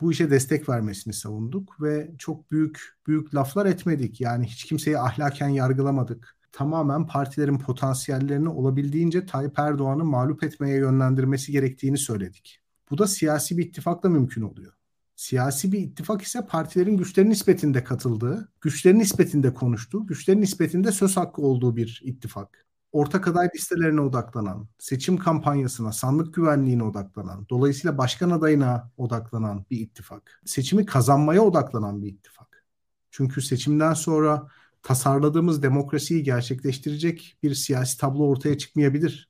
bu 0.01 0.11
işe 0.11 0.31
destek 0.31 0.69
vermesini 0.69 1.13
savunduk 1.13 1.81
ve 1.81 2.11
çok 2.17 2.51
büyük 2.51 2.95
büyük 3.07 3.35
laflar 3.35 3.65
etmedik. 3.65 4.21
Yani 4.21 4.45
hiç 4.45 4.63
kimseyi 4.63 4.99
ahlaken 4.99 5.49
yargılamadık. 5.49 6.35
Tamamen 6.51 7.07
partilerin 7.07 7.57
potansiyellerini 7.57 8.49
olabildiğince 8.49 9.25
Tayyip 9.25 9.59
Erdoğan'ı 9.59 10.03
mağlup 10.03 10.43
etmeye 10.43 10.77
yönlendirmesi 10.77 11.51
gerektiğini 11.51 11.97
söyledik. 11.97 12.59
Bu 12.91 12.97
da 12.97 13.07
siyasi 13.07 13.57
bir 13.57 13.65
ittifakla 13.65 14.09
mümkün 14.09 14.41
oluyor. 14.41 14.73
Siyasi 15.15 15.71
bir 15.71 15.79
ittifak 15.79 16.21
ise 16.21 16.45
partilerin 16.45 16.97
güçlerin 16.97 17.29
nispetinde 17.29 17.83
katıldığı, 17.83 18.51
güçlerin 18.61 18.99
nispetinde 18.99 19.53
konuştuğu, 19.53 20.07
güçlerin 20.07 20.41
nispetinde 20.41 20.91
söz 20.91 21.17
hakkı 21.17 21.41
olduğu 21.41 21.75
bir 21.75 22.01
ittifak 22.03 22.64
ortak 22.95 23.27
aday 23.27 23.49
listelerine 23.55 24.01
odaklanan, 24.01 24.67
seçim 24.79 25.17
kampanyasına, 25.17 25.91
sandık 25.91 26.33
güvenliğine 26.33 26.83
odaklanan, 26.83 27.45
dolayısıyla 27.49 27.97
başkan 27.97 28.29
adayına 28.29 28.91
odaklanan 28.97 29.65
bir 29.71 29.79
ittifak. 29.79 30.41
Seçimi 30.45 30.85
kazanmaya 30.85 31.41
odaklanan 31.41 32.01
bir 32.01 32.07
ittifak. 32.07 32.65
Çünkü 33.11 33.41
seçimden 33.41 33.93
sonra 33.93 34.47
tasarladığımız 34.83 35.63
demokrasiyi 35.63 36.23
gerçekleştirecek 36.23 37.37
bir 37.43 37.55
siyasi 37.55 37.97
tablo 37.97 38.27
ortaya 38.27 38.57
çıkmayabilir. 38.57 39.29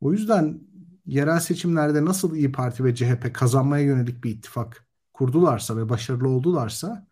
O 0.00 0.12
yüzden 0.12 0.60
yerel 1.06 1.40
seçimlerde 1.40 2.04
nasıl 2.04 2.36
İyi 2.36 2.52
Parti 2.52 2.84
ve 2.84 2.94
CHP 2.94 3.34
kazanmaya 3.34 3.84
yönelik 3.84 4.24
bir 4.24 4.30
ittifak 4.30 4.86
kurdularsa 5.12 5.76
ve 5.76 5.88
başarılı 5.88 6.28
oldularsa 6.28 7.06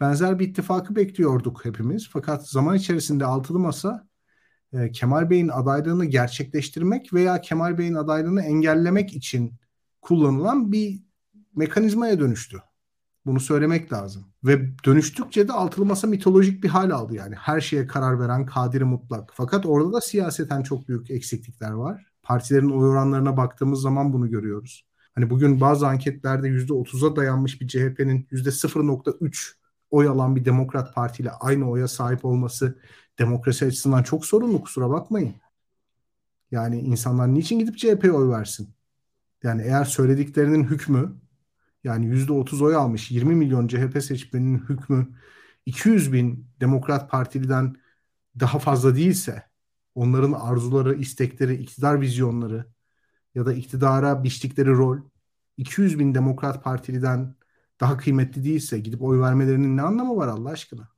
benzer 0.00 0.38
bir 0.38 0.48
ittifakı 0.48 0.96
bekliyorduk 0.96 1.64
hepimiz. 1.64 2.08
Fakat 2.12 2.48
zaman 2.48 2.76
içerisinde 2.76 3.24
altılı 3.24 3.58
masa 3.58 4.07
e, 4.72 4.92
Kemal 4.92 5.30
Bey'in 5.30 5.48
adaylığını 5.48 6.04
gerçekleştirmek 6.04 7.12
veya 7.12 7.40
Kemal 7.40 7.78
Bey'in 7.78 7.94
adaylığını 7.94 8.42
engellemek 8.42 9.14
için 9.14 9.54
kullanılan 10.02 10.72
bir 10.72 11.02
mekanizmaya 11.56 12.20
dönüştü. 12.20 12.58
Bunu 13.26 13.40
söylemek 13.40 13.92
lazım. 13.92 14.26
Ve 14.44 14.78
dönüştükçe 14.84 15.48
de 15.48 15.52
altılı 15.52 15.84
masa 15.84 16.06
mitolojik 16.06 16.64
bir 16.64 16.68
hal 16.68 16.90
aldı 16.90 17.14
yani. 17.14 17.34
Her 17.34 17.60
şeye 17.60 17.86
karar 17.86 18.20
veren 18.20 18.46
kadiri 18.46 18.84
mutlak. 18.84 19.30
Fakat 19.34 19.66
orada 19.66 19.92
da 19.92 20.00
siyaseten 20.00 20.62
çok 20.62 20.88
büyük 20.88 21.10
eksiklikler 21.10 21.70
var. 21.70 22.06
Partilerin 22.22 22.70
oy 22.70 22.88
oranlarına 22.88 23.36
baktığımız 23.36 23.80
zaman 23.80 24.12
bunu 24.12 24.30
görüyoruz. 24.30 24.86
Hani 25.14 25.30
bugün 25.30 25.60
bazı 25.60 25.88
anketlerde 25.88 26.48
%30'a 26.48 27.16
dayanmış 27.16 27.60
bir 27.60 27.68
CHP'nin 27.68 28.26
%0.3 28.30 29.52
oy 29.90 30.08
alan 30.08 30.36
bir 30.36 30.44
Demokrat 30.44 30.94
Parti 30.94 31.22
ile 31.22 31.30
aynı 31.30 31.70
oya 31.70 31.88
sahip 31.88 32.24
olması 32.24 32.78
demokrasi 33.18 33.66
açısından 33.66 34.02
çok 34.02 34.26
sorunlu 34.26 34.60
kusura 34.60 34.90
bakmayın. 34.90 35.34
Yani 36.50 36.80
insanlar 36.80 37.34
niçin 37.34 37.58
gidip 37.58 37.78
CHP'ye 37.78 38.12
oy 38.12 38.28
versin? 38.28 38.68
Yani 39.42 39.62
eğer 39.62 39.84
söylediklerinin 39.84 40.64
hükmü 40.64 41.14
yani 41.84 42.06
yüzde 42.06 42.32
otuz 42.32 42.62
oy 42.62 42.74
almış 42.76 43.10
20 43.10 43.34
milyon 43.34 43.68
CHP 43.68 44.02
seçmeninin 44.02 44.58
hükmü 44.58 45.08
200 45.66 46.12
bin 46.12 46.46
Demokrat 46.60 47.10
Partili'den 47.10 47.76
daha 48.40 48.58
fazla 48.58 48.96
değilse 48.96 49.42
onların 49.94 50.32
arzuları, 50.32 50.94
istekleri, 50.94 51.54
iktidar 51.54 52.00
vizyonları 52.00 52.66
ya 53.34 53.46
da 53.46 53.52
iktidara 53.52 54.24
biçtikleri 54.24 54.70
rol 54.70 54.98
200 55.56 55.98
bin 55.98 56.14
Demokrat 56.14 56.64
Partili'den 56.64 57.34
daha 57.80 57.96
kıymetli 57.96 58.44
değilse 58.44 58.78
gidip 58.78 59.02
oy 59.02 59.20
vermelerinin 59.20 59.76
ne 59.76 59.82
anlamı 59.82 60.16
var 60.16 60.28
Allah 60.28 60.50
aşkına? 60.50 60.97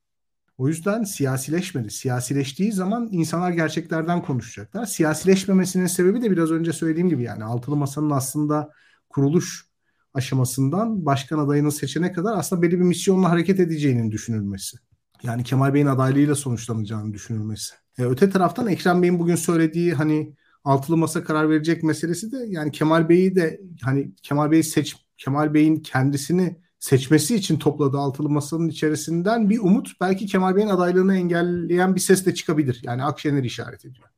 O 0.61 0.68
yüzden 0.68 1.02
siyasileşmedi. 1.02 1.90
Siyasileştiği 1.90 2.72
zaman 2.72 3.08
insanlar 3.12 3.50
gerçeklerden 3.50 4.22
konuşacaklar. 4.22 4.86
Siyasileşmemesinin 4.86 5.86
sebebi 5.86 6.22
de 6.22 6.30
biraz 6.30 6.50
önce 6.50 6.72
söylediğim 6.72 7.08
gibi 7.08 7.22
yani 7.22 7.44
altılı 7.44 7.76
masanın 7.76 8.11
aslında 8.11 8.70
kuruluş 9.08 9.66
aşamasından 10.14 11.06
başkan 11.06 11.38
adayını 11.38 11.72
seçene 11.72 12.12
kadar 12.12 12.38
aslında 12.38 12.62
belli 12.62 12.78
bir 12.78 12.84
misyonla 12.84 13.30
hareket 13.30 13.61
edeceğinin 13.61 14.11
düşünülmesi. 14.11 14.76
Yani 15.22 15.44
Kemal 15.44 15.74
Bey'in 15.74 15.86
adaylığıyla 15.86 16.34
sonuçlanacağını 16.34 17.12
düşünülmesi. 17.12 17.74
E, 17.98 18.04
öte 18.04 18.30
taraftan 18.30 18.66
Ekrem 18.66 19.02
Bey'in 19.02 19.18
bugün 19.18 19.36
söylediği 19.36 19.94
hani 19.94 20.34
altılı 20.64 20.96
masa 20.96 21.24
karar 21.24 21.50
verecek 21.50 21.82
meselesi 21.82 22.32
de 22.32 22.36
yani 22.48 22.70
Kemal 22.70 23.08
Bey'i 23.08 23.34
de 23.34 23.61
hani 23.82 24.12
Kemal 24.22 24.50
Bey'i 24.50 24.64
seç 24.64 24.96
Kemal 25.16 25.54
Bey'in 25.54 25.76
kendisini 25.76 26.61
seçmesi 26.81 27.37
için 27.37 27.59
topladığı 27.59 27.99
altılı 27.99 28.28
masanın 28.28 28.68
içerisinden 28.68 29.51
bir 29.51 29.59
umut 29.59 30.01
belki 30.01 30.26
Kemal 30.26 30.57
Bey'in 30.57 30.68
adaylığını 30.68 31.16
engelleyen 31.16 31.95
bir 31.95 32.01
ses 32.01 32.26
de 32.26 32.35
çıkabilir. 32.35 32.81
Yani 32.85 33.05
Akşener 33.05 33.45
işaret 33.45 33.85
ediyor. 33.85 34.09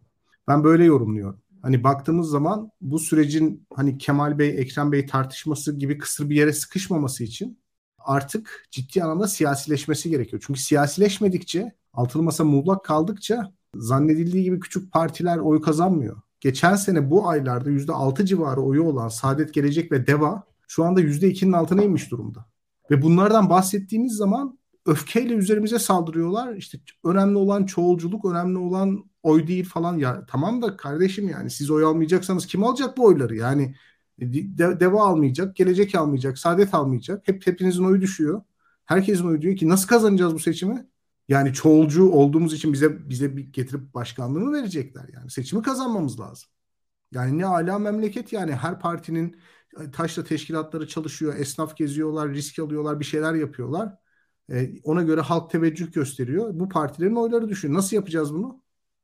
Ben 0.49 0.65
böyle 0.65 0.85
yorumluyorum. 0.85 1.41
Hani 1.63 1.85
baktığımız 1.85 2.29
zaman 2.29 2.71
bu 2.81 2.99
sürecin 2.99 3.67
hani 3.75 3.99
Kemal 3.99 4.39
Bey, 4.39 4.61
Ekrem 4.61 4.93
Bey 4.93 5.07
tartışması 5.07 5.79
gibi 5.79 5.99
kısır 5.99 6.31
bir 6.31 6.37
yere 6.37 6.53
sıkışmaması 6.53 7.25
için 7.25 7.59
artık 7.99 8.67
ciddi 8.71 9.03
anlamda 9.05 9.29
siyasileşmesi 9.29 10.11
gerekiyor. 10.11 10.43
Çünkü 10.47 10.61
siyasileşmedikçe, 10.61 11.73
altılı 11.93 12.23
masa 12.23 12.45
muğlak 12.45 12.85
kaldıkça 12.85 13.53
zannedildiği 13.77 14.45
gibi 14.45 14.61
küçük 14.61 14.93
partiler 14.93 15.39
oy 15.39 15.63
kazanmıyor. 15.63 16.21
Geçen 16.41 16.77
sene 16.77 17.11
bu 17.11 17.29
aylarda 17.29 17.71
%6 17.71 18.27
civarı 18.27 18.61
oyu 18.61 18.83
olan 18.83 19.09
Saadet 19.09 19.55
Gelecek 19.55 19.93
ve 19.93 20.07
DEVA 20.07 20.45
şu 20.69 20.85
anda 20.85 21.01
%2'nin 21.01 21.53
altına 21.53 21.83
inmiş 21.83 22.11
durumda. 22.11 22.52
Ve 22.91 23.03
bunlardan 23.03 23.51
bahsettiğimiz 23.51 24.13
zaman 24.13 24.59
öfkeyle 24.87 25.35
üzerimize 25.35 25.79
saldırıyorlar. 25.79 26.55
İşte 26.57 26.79
önemli 27.05 27.39
olan 27.39 27.67
çoğulculuk, 27.67 28.25
önemli 28.25 28.59
olan 28.59 29.05
oy 29.23 29.47
değil 29.47 29.65
falan. 29.65 29.99
Ya 29.99 30.27
tamam 30.29 30.63
da 30.63 30.77
kardeşim 30.77 31.29
yani 31.29 31.51
siz 31.51 31.71
oy 31.71 31.85
almayacaksanız 31.85 32.47
kim 32.47 32.65
alacak 32.65 32.97
bu 32.97 33.05
oyları? 33.05 33.37
Yani 33.37 33.75
de, 34.21 34.81
deva 34.81 35.03
almayacak, 35.07 35.57
gelecek 35.57 35.95
almayacak, 35.95 36.39
saadet 36.39 36.75
almayacak. 36.75 37.29
Hep 37.29 37.47
hepinizin 37.47 37.85
oyu 37.85 38.01
düşüyor. 38.01 38.43
Herkesin 38.85 39.25
oyu 39.27 39.43
diyor 39.43 39.57
ki 39.57 39.69
nasıl 39.69 39.89
kazanacağız 39.89 40.35
bu 40.35 40.39
seçimi? 40.39 40.87
Yani 41.29 41.53
çoğulcu 41.53 42.11
olduğumuz 42.11 42.55
için 42.55 42.73
bize 42.73 43.09
bize 43.09 43.37
bir 43.37 43.53
getirip 43.53 43.95
başkanlığını 43.95 44.53
verecekler 44.53 45.09
yani. 45.15 45.31
Seçimi 45.31 45.63
kazanmamız 45.63 46.21
lazım. 46.21 46.49
Yani 47.13 47.39
ne 47.39 47.47
ala 47.47 47.79
memleket 47.79 48.33
yani 48.33 48.55
her 48.55 48.81
partinin 48.81 49.33
e, 49.33 49.37
taşla 49.93 50.25
teşkilatları 50.25 50.89
çalışıyor, 50.89 51.35
esnaf 51.37 51.77
geziyorlar, 51.77 52.31
risk 52.31 52.59
alıyorlar, 52.59 53.01
bir 53.01 53.05
şeyler 53.05 53.35
yapıyorlar. 53.35 53.95
Ee, 54.53 54.81
ona 54.85 55.03
göre 55.03 55.21
halk 55.21 55.51
teveccüh 55.51 55.93
gösteriyor. 55.93 56.51
Bu 56.55 56.69
partilerin 56.69 57.17
oyları 57.17 57.49
düşüyor. 57.49 57.75
Nasıl 57.75 57.97
yapacağız 57.97 58.35
bunu? 58.35 58.63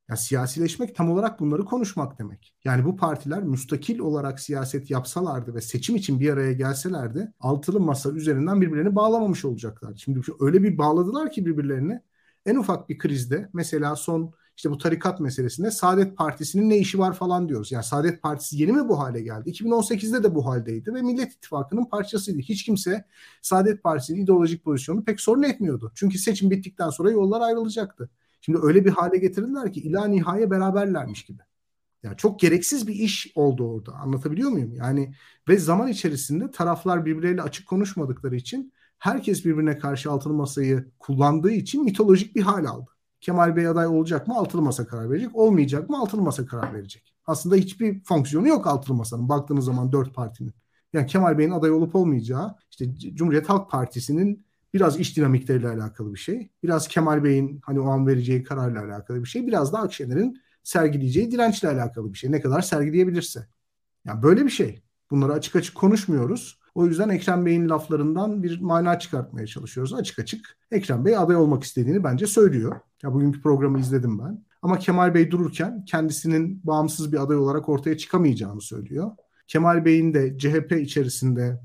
Ya 0.09 0.17
siyasileşmek 0.17 0.97
tam 0.97 1.11
olarak 1.11 1.41
bunları 1.41 1.65
konuşmak 1.65 2.19
demek. 2.19 2.55
Yani 2.65 2.85
bu 2.85 2.97
partiler 2.97 3.43
müstakil 3.43 3.99
olarak 3.99 4.41
siyaset 4.41 4.91
yapsalardı 4.91 5.55
ve 5.55 5.61
seçim 5.61 5.97
için 5.97 6.21
bir 6.21 6.31
araya 6.31 6.53
gelselerdi 6.53 7.33
altılı 7.41 7.81
masa 7.81 8.11
üzerinden 8.11 8.61
birbirlerini 8.61 8.95
bağlamamış 8.95 9.45
olacaklar. 9.45 9.95
Şimdi 9.97 10.21
öyle 10.41 10.63
bir 10.63 10.79
bağladılar 10.79 11.33
ki 11.33 11.47
birbirlerini 11.47 12.01
en 12.47 12.57
ufak 12.57 12.89
bir 12.89 12.99
krizde 12.99 13.51
mesela 13.53 13.97
son 13.97 14.35
işte 14.59 14.71
bu 14.71 14.79
tarikat 14.79 15.21
meselesinde 15.21 15.71
Saadet 15.71 16.17
Partisi'nin 16.17 16.71
ne 16.71 16.79
işi 16.79 16.99
var 16.99 17.13
falan 17.13 17.49
diyoruz. 17.49 17.73
Yani 17.73 17.85
Saadet 17.85 18.23
Partisi 18.23 18.57
yeni 18.57 18.73
mi 18.73 18.89
bu 18.89 18.99
hale 18.99 19.21
geldi? 19.21 19.51
2018'de 19.51 20.23
de 20.23 20.35
bu 20.35 20.47
haldeydi 20.47 20.95
ve 20.95 21.03
Millet 21.03 21.33
İttifakı'nın 21.33 21.85
parçasıydı. 21.85 22.39
Hiç 22.39 22.65
kimse 22.65 23.05
Saadet 23.43 23.83
Partisi'nin 23.83 24.23
ideolojik 24.25 24.65
pozisyonunu 24.65 25.05
pek 25.05 25.21
sorun 25.21 25.43
etmiyordu. 25.43 25.93
Çünkü 25.95 26.19
seçim 26.19 26.51
bittikten 26.51 26.91
sonra 26.91 27.11
yollar 27.11 27.41
ayrılacaktı. 27.41 28.11
Şimdi 28.41 28.59
öyle 28.63 28.85
bir 28.85 28.91
hale 28.91 29.19
getirdiler 29.19 29.73
ki 29.73 29.81
ila 29.81 30.07
nihaya 30.07 30.51
beraberlermiş 30.51 31.25
gibi. 31.25 31.43
Yani 32.03 32.17
çok 32.17 32.41
gereksiz 32.41 32.89
bir 32.89 32.95
iş 32.95 33.33
oldu 33.35 33.69
orada. 33.69 33.93
Anlatabiliyor 33.93 34.51
muyum? 34.51 34.75
Yani 34.75 35.15
ve 35.49 35.59
zaman 35.59 35.89
içerisinde 35.89 36.51
taraflar 36.51 37.07
birbirleriyle 37.07 37.43
açık 37.43 37.69
konuşmadıkları 37.69 38.37
için 38.37 38.73
herkes 38.99 39.45
birbirine 39.45 39.79
karşı 39.79 40.11
altılı 40.11 40.35
masayı 40.35 40.91
kullandığı 40.99 41.53
için 41.53 41.85
mitolojik 41.85 42.37
bir 42.37 42.43
hal 42.43 42.65
aldı. 42.65 42.98
Kemal 43.21 43.57
Bey 43.57 43.69
aday 43.69 43.87
olacak 43.87 44.29
mı 44.29 44.35
altılı 44.35 44.63
masa 44.63 44.87
karar 44.87 45.11
verecek. 45.11 45.37
Olmayacak 45.37 45.91
mı 45.91 45.99
altılı 45.99 46.23
masa 46.23 46.47
karar 46.47 46.75
verecek. 46.75 47.15
Aslında 47.27 47.57
hiçbir 47.57 48.05
fonksiyonu 48.05 48.49
yok 48.49 48.67
altılı 48.67 48.97
masanın 48.97 49.29
baktığınız 49.29 49.65
zaman 49.65 49.93
dört 49.93 50.15
partinin. 50.15 50.53
Yani 50.93 51.07
Kemal 51.07 51.39
Bey'in 51.39 51.51
aday 51.51 51.71
olup 51.71 51.95
olmayacağı 51.95 52.55
işte 52.71 52.95
Cumhuriyet 53.15 53.49
Halk 53.49 53.71
Partisi'nin 53.71 54.47
biraz 54.75 55.01
iş 55.01 55.17
dinamikleriyle 55.17 55.69
alakalı 55.69 56.15
bir 56.15 56.19
şey. 56.19 56.51
Biraz 56.63 56.89
Kemal 56.89 57.25
Bey'in 57.25 57.61
hani 57.63 57.81
o 57.81 57.89
an 57.89 58.07
vereceği 58.07 58.45
kararla 58.45 58.85
alakalı 58.85 59.23
bir 59.23 59.29
şey. 59.29 59.47
Biraz 59.47 59.73
da 59.73 59.79
Akşener'in 59.79 60.41
sergileyeceği 60.63 61.31
dirençle 61.31 61.69
alakalı 61.69 62.13
bir 62.13 62.19
şey. 62.19 62.33
Ne 62.33 62.41
kadar 62.41 62.61
sergileyebilirse. 62.61 63.47
Yani 64.05 64.23
böyle 64.23 64.45
bir 64.45 64.51
şey. 64.51 64.83
Bunları 65.11 65.33
açık 65.33 65.57
açık 65.57 65.75
konuşmuyoruz. 65.75 66.59
O 66.75 66.87
yüzden 66.87 67.09
Ekrem 67.09 67.47
Bey'in 67.47 67.69
laflarından 67.69 68.43
bir 68.43 68.61
mana 68.61 68.99
çıkartmaya 68.99 69.47
çalışıyoruz 69.47 69.95
açık 69.95 70.19
açık. 70.19 70.57
Ekrem 70.71 71.05
Bey 71.05 71.17
aday 71.17 71.37
olmak 71.37 71.65
istediğini 71.65 72.05
bence 72.05 72.27
söylüyor. 72.27 72.81
Ya 73.03 73.15
bugünkü 73.15 73.43
programı 73.43 73.81
izledim 73.81 74.19
ben. 74.19 74.45
Ama 74.63 74.79
Kemal 74.79 75.15
Bey 75.15 75.31
dururken 75.31 75.85
kendisinin 75.85 76.61
bağımsız 76.65 77.13
bir 77.13 77.23
aday 77.23 77.37
olarak 77.37 77.69
ortaya 77.69 77.97
çıkamayacağını 77.97 78.61
söylüyor. 78.61 79.11
Kemal 79.49 79.85
Bey'in 79.85 80.15
de 80.15 80.39
CHP 80.39 80.73
içerisinde 80.73 81.61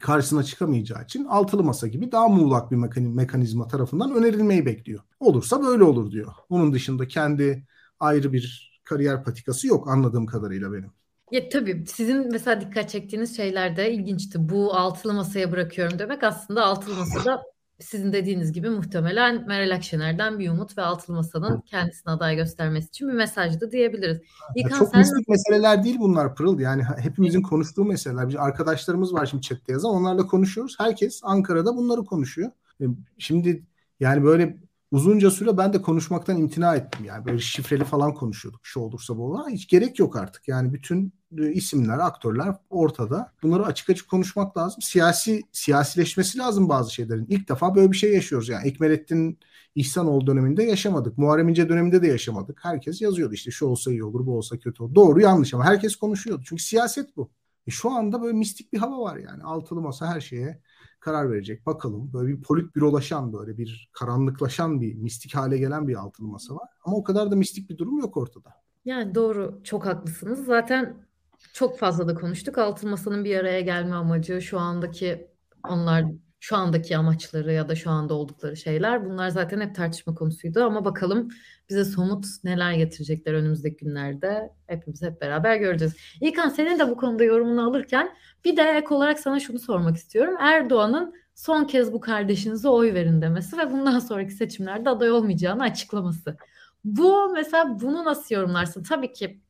karşısına 0.00 0.42
çıkamayacağı 0.42 1.04
için 1.04 1.24
altılı 1.24 1.64
masa 1.64 1.86
gibi 1.86 2.12
daha 2.12 2.28
muğlak 2.28 2.70
bir 2.70 2.76
mekanizma 3.00 3.68
tarafından 3.68 4.14
önerilmeyi 4.14 4.66
bekliyor. 4.66 5.00
Olursa 5.20 5.62
böyle 5.62 5.84
olur 5.84 6.10
diyor. 6.10 6.32
Onun 6.48 6.72
dışında 6.72 7.08
kendi 7.08 7.66
ayrı 8.00 8.32
bir 8.32 8.68
kariyer 8.84 9.24
patikası 9.24 9.66
yok 9.66 9.88
anladığım 9.88 10.26
kadarıyla 10.26 10.72
benim. 10.72 10.90
Ya 11.30 11.48
tabii 11.48 11.84
sizin 11.86 12.32
mesela 12.32 12.60
dikkat 12.60 12.90
çektiğiniz 12.90 13.36
şeyler 13.36 13.76
de 13.76 13.92
ilginçti. 13.92 14.48
Bu 14.48 14.74
altılı 14.74 15.14
masaya 15.14 15.52
bırakıyorum 15.52 15.98
demek 15.98 16.24
aslında 16.24 16.64
altılı 16.64 16.94
masada 16.94 17.42
sizin 17.80 18.12
dediğiniz 18.12 18.52
gibi 18.52 18.70
muhtemelen 18.70 19.46
Meral 19.46 19.74
Akşener'den 19.74 20.38
bir 20.38 20.50
umut 20.50 20.78
ve 20.78 20.82
altılı 20.82 21.16
masanın 21.16 21.60
kendisine 21.60 22.12
aday 22.12 22.36
göstermesi 22.36 22.88
için 22.88 23.08
bir 23.08 23.12
mesajdı 23.12 23.70
diyebiliriz. 23.70 24.20
İlkan, 24.56 24.78
çok 24.78 24.88
sen... 24.88 25.00
mistik 25.00 25.28
meseleler 25.28 25.84
değil 25.84 25.96
bunlar 25.98 26.34
Pırıl. 26.34 26.60
Yani 26.60 26.82
hepimizin 26.98 27.42
konuştuğu 27.42 27.84
meseleler. 27.84 28.28
Biz 28.28 28.36
arkadaşlarımız 28.36 29.14
var 29.14 29.26
şimdi 29.26 29.42
chatte 29.42 29.72
yazan. 29.72 29.90
Onlarla 29.90 30.26
konuşuyoruz. 30.26 30.74
Herkes 30.78 31.20
Ankara'da 31.22 31.76
bunları 31.76 32.04
konuşuyor. 32.04 32.50
E, 32.80 32.84
şimdi 33.18 33.66
yani 34.00 34.24
böyle 34.24 34.58
uzunca 34.90 35.30
süre 35.30 35.56
ben 35.56 35.72
de 35.72 35.82
konuşmaktan 35.82 36.36
imtina 36.36 36.76
ettim. 36.76 37.04
Yani 37.04 37.24
böyle 37.24 37.38
şifreli 37.38 37.84
falan 37.84 38.14
konuşuyorduk. 38.14 38.60
Şu 38.62 38.80
olursa 38.80 39.16
bu 39.16 39.24
olur. 39.24 39.50
Hiç 39.50 39.68
gerek 39.68 39.98
yok 39.98 40.16
artık. 40.16 40.48
Yani 40.48 40.72
bütün 40.72 41.12
isimler, 41.36 41.98
aktörler 41.98 42.54
ortada. 42.70 43.32
Bunları 43.42 43.66
açık 43.66 43.90
açık 43.90 44.08
konuşmak 44.10 44.56
lazım. 44.56 44.82
Siyasi 44.82 45.42
siyasileşmesi 45.52 46.38
lazım 46.38 46.68
bazı 46.68 46.94
şeylerin. 46.94 47.26
İlk 47.28 47.48
defa 47.48 47.74
böyle 47.74 47.92
bir 47.92 47.96
şey 47.96 48.14
yaşıyoruz. 48.14 48.48
Yani 48.48 48.68
Ekmelettin 48.68 49.38
İhsanoğlu 49.74 50.26
döneminde 50.26 50.62
yaşamadık. 50.62 51.18
Muharrem 51.18 51.48
İnce 51.48 51.68
döneminde 51.68 52.02
de 52.02 52.06
yaşamadık. 52.06 52.58
Herkes 52.62 53.00
yazıyordu 53.02 53.34
işte 53.34 53.50
şu 53.50 53.66
olsa 53.66 53.90
iyi 53.90 54.04
olur, 54.04 54.26
bu 54.26 54.36
olsa 54.36 54.58
kötü 54.58 54.82
olur. 54.82 54.94
Doğru 54.94 55.20
yanlış 55.20 55.54
ama 55.54 55.64
herkes 55.64 55.96
konuşuyordu. 55.96 56.42
Çünkü 56.46 56.62
siyaset 56.62 57.16
bu. 57.16 57.30
E 57.66 57.70
şu 57.70 57.90
anda 57.90 58.22
böyle 58.22 58.36
mistik 58.36 58.72
bir 58.72 58.78
hava 58.78 59.00
var 59.00 59.16
yani. 59.16 59.42
Altılı 59.42 59.80
masa 59.80 60.06
her 60.06 60.20
şeye 60.20 60.62
karar 61.00 61.30
verecek. 61.30 61.66
Bakalım 61.66 62.12
böyle 62.12 62.28
bir 62.28 62.42
polit 62.42 62.76
bürolaşan 62.76 63.32
böyle 63.32 63.58
bir 63.58 63.90
karanlıklaşan 63.92 64.80
bir 64.80 64.94
mistik 64.94 65.34
hale 65.34 65.58
gelen 65.58 65.88
bir 65.88 65.94
altılı 65.94 66.26
masa 66.26 66.54
var. 66.54 66.68
Ama 66.84 66.96
o 66.96 67.04
kadar 67.04 67.30
da 67.30 67.36
mistik 67.36 67.70
bir 67.70 67.78
durum 67.78 67.98
yok 67.98 68.16
ortada. 68.16 68.50
Yani 68.84 69.14
doğru 69.14 69.60
çok 69.64 69.86
haklısınız. 69.86 70.44
Zaten 70.44 71.07
çok 71.52 71.78
fazla 71.78 72.08
da 72.08 72.14
konuştuk. 72.14 72.58
Altılı 72.58 72.90
masanın 72.90 73.24
bir 73.24 73.36
araya 73.36 73.60
gelme 73.60 73.94
amacı 73.94 74.42
şu 74.42 74.58
andaki 74.58 75.30
onlar 75.68 76.04
şu 76.40 76.56
andaki 76.56 76.96
amaçları 76.96 77.52
ya 77.52 77.68
da 77.68 77.74
şu 77.74 77.90
anda 77.90 78.14
oldukları 78.14 78.56
şeyler 78.56 79.04
bunlar 79.04 79.28
zaten 79.28 79.60
hep 79.60 79.74
tartışma 79.74 80.14
konusuydu 80.14 80.64
ama 80.64 80.84
bakalım 80.84 81.28
bize 81.68 81.84
somut 81.84 82.26
neler 82.44 82.72
getirecekler 82.72 83.34
önümüzdeki 83.34 83.84
günlerde 83.84 84.52
hepimiz 84.66 85.02
hep 85.02 85.20
beraber 85.20 85.56
göreceğiz. 85.56 85.96
İlkan 86.20 86.48
senin 86.48 86.78
de 86.78 86.90
bu 86.90 86.96
konuda 86.96 87.24
yorumunu 87.24 87.68
alırken 87.68 88.14
bir 88.44 88.56
de 88.56 88.62
ek 88.62 88.94
olarak 88.94 89.18
sana 89.20 89.40
şunu 89.40 89.58
sormak 89.58 89.96
istiyorum. 89.96 90.34
Erdoğan'ın 90.40 91.14
son 91.34 91.64
kez 91.64 91.92
bu 91.92 92.00
kardeşinize 92.00 92.68
oy 92.68 92.94
verin 92.94 93.22
demesi 93.22 93.58
ve 93.58 93.72
bundan 93.72 93.98
sonraki 93.98 94.32
seçimlerde 94.32 94.90
aday 94.90 95.10
olmayacağını 95.10 95.62
açıklaması. 95.62 96.36
Bu 96.84 97.32
mesela 97.34 97.80
bunu 97.80 98.04
nasıl 98.04 98.34
yorumlarsın? 98.34 98.82
Tabii 98.82 99.12
ki 99.12 99.40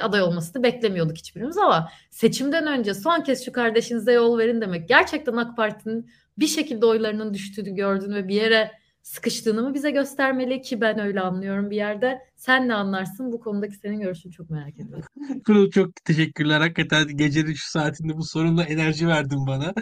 aday 0.00 0.22
olmasını 0.22 0.62
beklemiyorduk 0.62 1.16
hiçbirimiz 1.16 1.58
ama 1.58 1.88
seçimden 2.10 2.66
önce 2.66 2.94
son 2.94 3.20
kez 3.20 3.44
şu 3.44 3.52
kardeşinize 3.52 4.12
yol 4.12 4.38
verin 4.38 4.60
demek 4.60 4.88
gerçekten 4.88 5.36
AK 5.36 5.56
Parti'nin 5.56 6.10
bir 6.38 6.46
şekilde 6.46 6.86
oylarının 6.86 7.34
düştüğünü 7.34 7.74
gördün 7.74 8.14
ve 8.14 8.28
bir 8.28 8.34
yere 8.34 8.72
sıkıştığını 9.02 9.62
mı 9.62 9.74
bize 9.74 9.90
göstermeli 9.90 10.62
ki 10.62 10.80
ben 10.80 10.98
öyle 10.98 11.20
anlıyorum 11.20 11.70
bir 11.70 11.76
yerde. 11.76 12.26
Sen 12.38 12.68
ne 12.68 12.74
anlarsın? 12.74 13.32
Bu 13.32 13.40
konudaki 13.40 13.76
senin 13.76 14.00
görüşünü 14.00 14.32
çok 14.32 14.50
merak 14.50 14.74
ediyorum. 14.80 15.04
Kurul 15.46 15.70
çok 15.70 15.94
teşekkürler. 16.04 16.60
Hakikaten 16.60 17.16
gecenin 17.16 17.54
şu 17.54 17.70
saatinde 17.70 18.16
bu 18.16 18.24
sorunla 18.24 18.64
enerji 18.64 19.08
verdin 19.08 19.46
bana. 19.46 19.74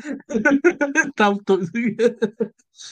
Tam 1.17 1.39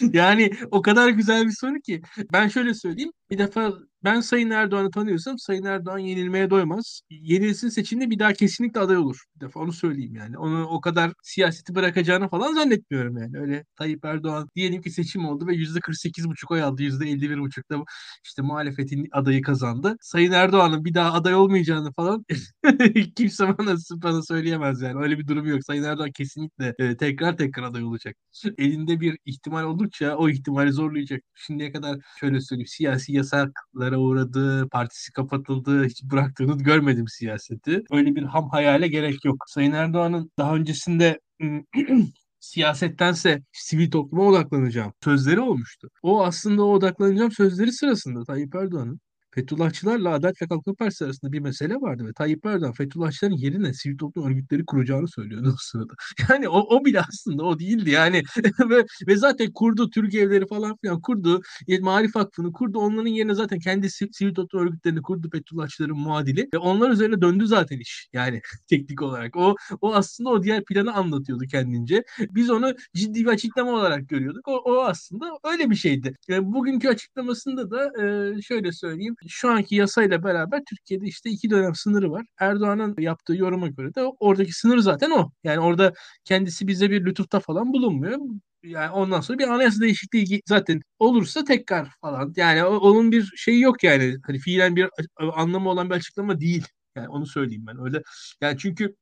yani 0.12 0.50
o 0.70 0.82
kadar 0.82 1.08
güzel 1.08 1.46
bir 1.46 1.52
soru 1.60 1.80
ki. 1.80 2.02
Ben 2.32 2.48
şöyle 2.48 2.74
söyleyeyim. 2.74 3.10
Bir 3.30 3.38
defa 3.38 3.72
ben 4.04 4.20
Sayın 4.20 4.50
Erdoğan'ı 4.50 4.90
tanıyorsam 4.90 5.38
Sayın 5.38 5.64
Erdoğan 5.64 5.98
yenilmeye 5.98 6.50
doymaz. 6.50 7.00
Yenilsin 7.10 7.68
seçimde 7.68 8.10
bir 8.10 8.18
daha 8.18 8.32
kesinlikle 8.32 8.80
aday 8.80 8.96
olur. 8.96 9.24
Bir 9.36 9.40
defa 9.40 9.60
onu 9.60 9.72
söyleyeyim 9.72 10.14
yani. 10.14 10.38
Onu 10.38 10.66
o 10.66 10.80
kadar 10.80 11.12
siyaseti 11.22 11.74
bırakacağını 11.74 12.28
falan 12.28 12.54
zannetmiyorum 12.54 13.18
yani. 13.18 13.38
Öyle 13.38 13.64
Tayyip 13.76 14.04
Erdoğan 14.04 14.48
diyelim 14.56 14.82
ki 14.82 14.90
seçim 14.90 15.24
oldu 15.26 15.46
ve 15.46 15.54
%48,5 15.54 16.52
oy 16.52 16.62
aldı. 16.62 16.82
%51,5'da 16.82 17.84
işte 18.24 18.42
muhalefetin 18.42 19.08
adayı 19.12 19.42
kazandı. 19.42 19.53
Sayın 20.00 20.32
Erdoğan'ın 20.32 20.84
bir 20.84 20.94
daha 20.94 21.12
aday 21.12 21.34
olmayacağını 21.34 21.92
falan 21.92 22.24
kimse 23.16 23.58
bana, 23.58 23.76
bana 23.92 24.22
söyleyemez 24.22 24.82
yani. 24.82 25.02
Öyle 25.02 25.18
bir 25.18 25.26
durum 25.26 25.46
yok. 25.46 25.64
Sayın 25.64 25.82
Erdoğan 25.82 26.12
kesinlikle 26.12 26.74
e, 26.78 26.96
tekrar 26.96 27.36
tekrar 27.36 27.62
aday 27.62 27.84
olacak. 27.84 28.16
Elinde 28.58 29.00
bir 29.00 29.18
ihtimal 29.24 29.64
oldukça 29.64 30.16
o 30.16 30.28
ihtimali 30.28 30.72
zorlayacak. 30.72 31.22
Şimdiye 31.34 31.72
kadar 31.72 31.98
şöyle 32.20 32.40
söyleyeyim 32.40 32.66
siyasi 32.66 33.12
yasaklara 33.12 33.98
uğradı, 33.98 34.68
partisi 34.68 35.12
kapatıldı, 35.12 35.84
hiç 35.84 36.04
bıraktığını 36.04 36.58
görmedim 36.58 37.08
siyaseti. 37.08 37.82
Öyle 37.90 38.14
bir 38.14 38.22
ham 38.22 38.48
hayale 38.50 38.88
gerek 38.88 39.24
yok. 39.24 39.36
Sayın 39.46 39.72
Erdoğan'ın 39.72 40.30
daha 40.38 40.54
öncesinde 40.56 41.20
siyasettense 42.44 43.42
sivil 43.52 43.90
topluma 43.90 44.24
odaklanacağım 44.24 44.92
sözleri 45.04 45.40
olmuştu. 45.40 45.90
O 46.02 46.24
aslında 46.24 46.64
o 46.64 46.72
odaklanacağım 46.72 47.32
sözleri 47.32 47.72
sırasında 47.72 48.24
Tayyip 48.24 48.54
Erdoğan'ın 48.54 49.00
Fethullahçılarla 49.34 50.10
Adalet 50.10 50.42
ve 50.42 50.46
Kalkınma 50.46 50.74
Partisi 50.74 51.04
arasında 51.04 51.32
bir 51.32 51.40
mesele 51.40 51.74
vardı 51.74 52.06
ve 52.06 52.12
Tayyip 52.12 52.46
Erdoğan 52.46 52.72
Fethullahçıların 52.72 53.34
yerine 53.34 53.74
sivil 53.74 53.98
toplum 53.98 54.26
örgütleri 54.26 54.64
kuracağını 54.66 55.08
söylüyordu 55.08 55.50
o 55.54 55.56
sırada. 55.58 55.92
Yani 56.30 56.48
o, 56.48 56.76
o 56.76 56.84
bile 56.84 57.00
aslında 57.00 57.44
o 57.44 57.58
değildi 57.58 57.90
yani. 57.90 58.22
Ve, 58.70 58.84
ve 59.08 59.16
zaten 59.16 59.52
kurdu 59.52 59.90
Türk 59.90 60.14
evleri 60.14 60.46
falan 60.46 60.76
filan 60.76 61.00
kurdu 61.00 61.42
e, 61.68 61.78
Marif 61.78 62.16
Vakfı'nı 62.16 62.52
kurdu. 62.52 62.78
Onların 62.78 63.06
yerine 63.08 63.34
zaten 63.34 63.58
kendi 63.58 63.90
sivil 63.90 64.34
toplum 64.34 64.66
örgütlerini 64.66 65.02
kurdu 65.02 65.28
Fethullahçıların 65.32 65.98
muadili 65.98 66.48
ve 66.54 66.58
onlar 66.58 66.90
üzerine 66.90 67.20
döndü 67.20 67.46
zaten 67.46 67.78
iş 67.78 68.08
yani 68.12 68.40
teknik 68.68 69.02
olarak. 69.02 69.36
O 69.36 69.56
o 69.80 69.94
aslında 69.94 70.30
o 70.30 70.42
diğer 70.42 70.64
planı 70.64 70.94
anlatıyordu 70.94 71.44
kendince. 71.50 72.04
Biz 72.20 72.50
onu 72.50 72.74
ciddi 72.94 73.20
bir 73.20 73.30
açıklama 73.30 73.72
olarak 73.72 74.08
görüyorduk. 74.08 74.48
O, 74.48 74.56
o 74.56 74.84
aslında 74.84 75.38
öyle 75.52 75.70
bir 75.70 75.76
şeydi. 75.76 76.16
Yani 76.28 76.52
bugünkü 76.52 76.88
açıklamasında 76.88 77.70
da 77.70 77.92
e, 78.02 78.42
şöyle 78.42 78.72
söyleyeyim 78.72 79.16
şu 79.28 79.50
anki 79.50 79.74
yasayla 79.76 80.24
beraber 80.24 80.62
Türkiye'de 80.68 81.06
işte 81.06 81.30
iki 81.30 81.50
dönem 81.50 81.74
sınırı 81.74 82.10
var. 82.10 82.26
Erdoğan'ın 82.40 82.94
yaptığı 82.98 83.36
yoruma 83.36 83.68
göre 83.68 83.94
de 83.94 84.02
oradaki 84.20 84.52
sınır 84.52 84.78
zaten 84.78 85.10
o. 85.10 85.30
Yani 85.44 85.60
orada 85.60 85.92
kendisi 86.24 86.66
bize 86.68 86.90
bir 86.90 87.04
lütufta 87.04 87.40
falan 87.40 87.72
bulunmuyor. 87.72 88.18
Yani 88.62 88.90
ondan 88.90 89.20
sonra 89.20 89.38
bir 89.38 89.48
anayasa 89.48 89.80
değişikliği 89.80 90.42
zaten 90.48 90.80
olursa 90.98 91.44
tekrar 91.44 91.88
falan. 92.00 92.32
Yani 92.36 92.64
onun 92.64 93.12
bir 93.12 93.32
şeyi 93.36 93.60
yok 93.60 93.84
yani. 93.84 94.16
Hani 94.26 94.38
fiilen 94.38 94.76
bir 94.76 94.88
anlamı 95.34 95.70
olan 95.70 95.90
bir 95.90 95.94
açıklama 95.94 96.40
değil. 96.40 96.66
Yani 96.96 97.08
onu 97.08 97.26
söyleyeyim 97.26 97.64
ben 97.66 97.84
öyle. 97.84 98.02
Yani 98.40 98.58
çünkü 98.58 98.94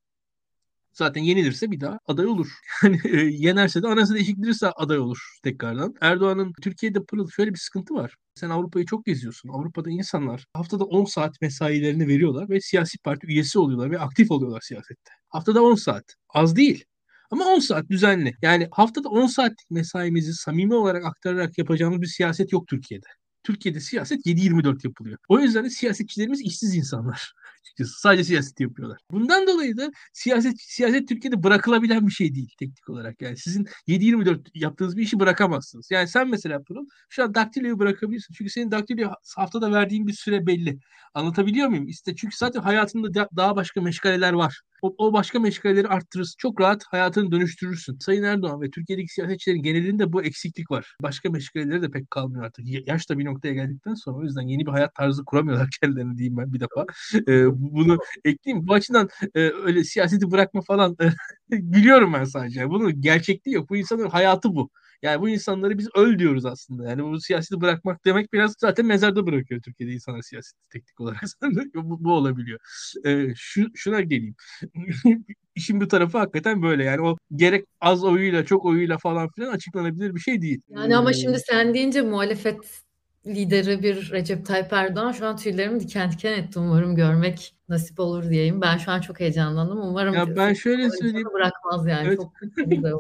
Zaten 0.93 1.23
yenilirse 1.23 1.71
bir 1.71 1.81
daha 1.81 1.99
aday 2.07 2.27
olur. 2.27 2.49
Yani 2.83 3.01
e, 3.05 3.17
yenerse 3.21 3.83
de 3.83 3.89
anayasa 3.89 4.15
değişikliğirse 4.15 4.71
aday 4.71 4.99
olur 4.99 5.19
tekrardan. 5.43 5.95
Erdoğan'ın 6.01 6.53
Türkiye'de 6.63 7.05
pırıl 7.05 7.31
şöyle 7.31 7.55
bir 7.55 7.59
sıkıntı 7.59 7.95
var. 7.95 8.17
Sen 8.35 8.51
Avrupa'yı 8.51 8.87
çok 8.87 9.05
geziyorsun. 9.05 9.49
Avrupa'da 9.49 9.91
insanlar 9.91 10.45
haftada 10.55 10.85
10 10.85 11.05
saat 11.05 11.41
mesailerini 11.41 12.09
veriyorlar 12.09 12.49
ve 12.49 12.61
siyasi 12.61 12.99
parti 12.99 13.27
üyesi 13.27 13.59
oluyorlar 13.59 13.91
ve 13.91 13.99
aktif 13.99 14.31
oluyorlar 14.31 14.61
siyasette. 14.61 15.13
Haftada 15.29 15.63
10 15.63 15.75
saat. 15.75 16.05
Az 16.29 16.57
değil. 16.57 16.85
Ama 17.31 17.45
10 17.45 17.59
saat 17.59 17.91
düzenli. 17.91 18.35
Yani 18.43 18.69
haftada 18.71 19.09
10 19.09 19.27
saatlik 19.27 19.71
mesaimizi 19.71 20.35
samimi 20.35 20.75
olarak 20.75 21.05
aktararak 21.05 21.59
yapacağımız 21.59 22.01
bir 22.01 22.07
siyaset 22.07 22.53
yok 22.53 22.69
Türkiye'de. 22.69 23.07
Türkiye'de 23.45 23.81
siyaset 23.81 24.27
7-24 24.27 24.85
yapılıyor. 24.85 25.19
O 25.29 25.39
yüzden 25.39 25.65
de 25.65 25.71
siyasetçilerimiz 25.71 26.41
işsiz 26.41 26.75
insanlar 26.75 27.33
açıkçası. 27.63 28.01
Sadece 28.01 28.25
siyaset 28.25 28.61
yapıyorlar. 28.61 28.99
Bundan 29.11 29.47
dolayı 29.47 29.77
da 29.77 29.91
siyaset 30.13 30.61
siyaset 30.61 31.09
Türkiye'de 31.09 31.43
bırakılabilen 31.43 32.07
bir 32.07 32.13
şey 32.13 32.35
değil 32.35 32.49
teknik 32.59 32.89
olarak. 32.89 33.23
Yani 33.23 33.37
sizin 33.37 33.67
7-24 33.89 34.51
yaptığınız 34.55 34.97
bir 34.97 35.03
işi 35.03 35.21
bırakamazsınız. 35.21 35.91
Yani 35.91 36.09
sen 36.09 36.29
mesela 36.29 36.63
Pırıl 36.63 36.87
şu 37.09 37.25
an 37.25 37.35
daktiloyu 37.35 37.79
bırakabilirsin. 37.79 38.35
Çünkü 38.35 38.51
senin 38.51 38.71
daktilo 38.71 39.11
haftada 39.37 39.73
verdiğin 39.73 40.07
bir 40.07 40.13
süre 40.13 40.47
belli. 40.47 40.79
Anlatabiliyor 41.15 41.69
muyum? 41.69 41.89
İşte 41.89 42.17
çünkü 42.17 42.37
zaten 42.37 42.61
hayatında 42.61 43.29
daha 43.37 43.57
başka 43.57 43.81
meşgaleler 43.81 44.33
var. 44.33 44.61
O, 44.83 44.95
o 44.99 45.13
başka 45.13 45.41
meşgaleleri 45.41 45.89
arttırırsın. 45.89 46.35
Çok 46.39 46.61
rahat 46.61 46.85
hayatını 46.85 47.33
dönüştürürsün. 47.33 47.99
Sayın 47.99 48.23
Erdoğan 48.23 48.61
ve 48.61 48.71
Türkiye'deki 48.71 49.13
siyasetçilerin 49.13 49.63
genelinde 49.63 50.13
bu 50.13 50.23
eksiklik 50.23 50.71
var. 50.71 50.97
Başka 51.03 51.31
meşgaleleri 51.31 51.83
de 51.83 51.91
pek 51.91 52.11
kalmıyor 52.11 52.45
artık. 52.45 52.89
Yaş 52.89 53.11
da 53.11 53.19
bir 53.19 53.25
noktaya 53.25 53.55
geldikten 53.55 53.95
sonra 53.95 54.17
o 54.17 54.23
yüzden 54.23 54.43
yeni 54.43 54.67
bir 54.67 54.71
hayat 54.71 54.95
tarzı 54.95 55.25
kuramıyorlar 55.25 55.69
kendilerini 55.81 56.19
diyeyim 56.19 56.37
ben 56.37 56.53
bir 56.53 56.61
defa. 56.61 56.87
Ee, 57.29 57.52
bunu 57.59 57.99
ekleyeyim. 58.25 58.67
Bu 58.67 58.75
açıdan 58.75 59.09
e, 59.35 59.41
öyle 59.41 59.85
siyaseti 59.85 60.31
bırakma 60.31 60.61
falan 60.61 60.97
e, 61.03 61.07
gülüyorum 61.57 62.13
ben 62.13 62.25
sadece. 62.25 62.69
Bunun 62.71 63.01
gerçekliği 63.01 63.55
yok. 63.57 63.71
Bu 63.71 63.77
insanın 63.77 64.09
hayatı 64.09 64.55
bu. 64.55 64.71
Yani 65.03 65.21
bu 65.21 65.29
insanları 65.29 65.79
biz 65.79 65.89
öl 65.95 66.19
diyoruz 66.19 66.47
aslında. 66.47 66.91
Yani 66.91 67.05
bu 67.05 67.21
siyaseti 67.21 67.61
bırakmak 67.61 68.05
demek 68.05 68.33
biraz 68.33 68.55
zaten 68.59 68.87
mezarda 68.87 69.27
bırakıyor 69.27 69.63
Türkiye'de 69.63 69.93
insanlar 69.95 70.23
siyaseti 70.23 70.61
teknik 70.71 71.01
olarak. 71.01 71.21
bu, 71.75 72.05
bu 72.05 72.13
olabiliyor. 72.13 72.59
Ee, 73.07 73.27
şu, 73.37 73.67
şuna 73.75 74.01
geleyim. 74.01 74.35
İşin 75.55 75.81
bu 75.81 75.89
tarafı 75.89 76.19
hakikaten 76.19 76.63
böyle. 76.63 76.85
Yani 76.85 77.01
o 77.01 77.17
gerek 77.37 77.65
az 77.81 78.05
oyuyla 78.05 78.45
çok 78.45 78.65
oyuyla 78.65 78.99
falan 78.99 79.29
filan 79.37 79.53
açıklanabilir 79.53 80.15
bir 80.15 80.21
şey 80.21 80.43
değil. 80.43 80.61
Yani 80.69 80.97
ama 80.97 81.13
şimdi 81.13 81.39
sen 81.41 81.75
deyince 81.75 82.03
muhalefet 82.03 82.83
lideri 83.27 83.83
bir 83.83 84.13
Recep 84.13 84.47
Tayyip 84.47 84.73
Erdoğan 84.73 85.13
şu 85.13 85.27
an 85.27 85.37
tüylerimi 85.37 85.81
diken 85.81 86.11
diken 86.11 86.33
etti. 86.33 86.59
Umarım 86.59 86.97
görmek 86.97 87.55
nasip 87.69 88.01
olur 88.01 88.31
diyeyim. 88.31 88.61
Ben 88.61 88.77
şu 88.77 88.91
an 88.91 89.01
çok 89.01 89.21
heyecanlandım. 89.21 89.81
Umarım 89.81 90.15
ya 90.15 90.37
ben 90.37 90.53
şöyle 90.53 90.91
söyleyeyim. 90.91 91.29
bırakmaz 91.35 91.87
yani. 91.87 92.09
Evet. 92.09 92.19
Çok 92.19 92.33
güzel. 92.67 92.93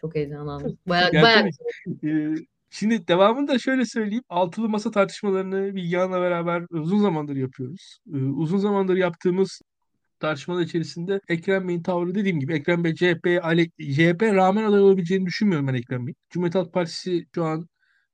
Çok 0.00 0.14
heyecanlandım. 0.14 0.78
Bayağı, 0.86 1.12
bayağı... 1.12 1.48
E, 2.04 2.34
şimdi 2.70 3.08
devamını 3.08 3.48
da 3.48 3.58
şöyle 3.58 3.84
söyleyeyim. 3.84 4.24
Altılı 4.28 4.68
masa 4.68 4.90
tartışmalarını 4.90 5.74
Bilgehan'la 5.74 6.20
beraber 6.20 6.64
uzun 6.70 6.98
zamandır 6.98 7.36
yapıyoruz. 7.36 7.98
E, 8.14 8.16
uzun 8.16 8.58
zamandır 8.58 8.96
yaptığımız 8.96 9.60
tartışmalar 10.20 10.62
içerisinde 10.62 11.20
Ekrem 11.28 11.68
Bey'in 11.68 11.82
tavrı 11.82 12.14
dediğim 12.14 12.40
gibi 12.40 12.54
Ekrem 12.54 12.84
Bey 12.84 12.94
CHP, 12.94 13.26
CHP 13.80 14.22
rağmen 14.22 14.64
aday 14.64 14.80
olabileceğini 14.80 15.26
düşünmüyorum 15.26 15.68
ben 15.68 15.74
Ekrem 15.74 16.06
Bey. 16.06 16.14
Cumhuriyet 16.30 16.54
Halk 16.54 16.72
Partisi 16.72 17.26
şu 17.34 17.44
an 17.44 17.68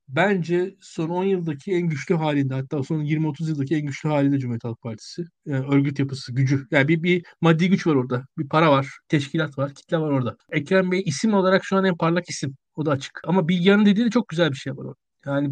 bence 0.07 0.75
son 0.81 1.09
10 1.09 1.23
yıldaki 1.23 1.71
en 1.71 1.81
güçlü 1.87 2.15
halinde 2.15 2.53
hatta 2.53 2.83
son 2.83 3.01
20-30 3.01 3.49
yıldaki 3.49 3.75
en 3.75 3.85
güçlü 3.85 4.09
halinde 4.09 4.39
Cumhuriyet 4.39 4.63
Halk 4.63 4.81
Partisi. 4.81 5.25
Yani 5.45 5.67
örgüt 5.67 5.99
yapısı, 5.99 6.33
gücü. 6.33 6.67
Yani 6.71 6.87
bir, 6.87 7.03
bir 7.03 7.25
maddi 7.41 7.69
güç 7.69 7.87
var 7.87 7.95
orada. 7.95 8.25
Bir 8.37 8.49
para 8.49 8.71
var, 8.71 8.87
teşkilat 9.09 9.57
var, 9.57 9.73
kitle 9.73 9.97
var 9.97 10.11
orada. 10.11 10.37
Ekrem 10.51 10.91
Bey 10.91 11.03
isim 11.05 11.33
olarak 11.33 11.65
şu 11.65 11.77
an 11.77 11.85
en 11.85 11.97
parlak 11.97 12.29
isim. 12.29 12.55
O 12.75 12.85
da 12.85 12.91
açık. 12.91 13.21
Ama 13.23 13.47
Bilgehan'ın 13.47 13.85
dediği 13.85 14.05
de 14.05 14.09
çok 14.09 14.27
güzel 14.27 14.51
bir 14.51 14.57
şey 14.57 14.73
var 14.73 14.83
orada. 14.83 14.99
Yani 15.25 15.49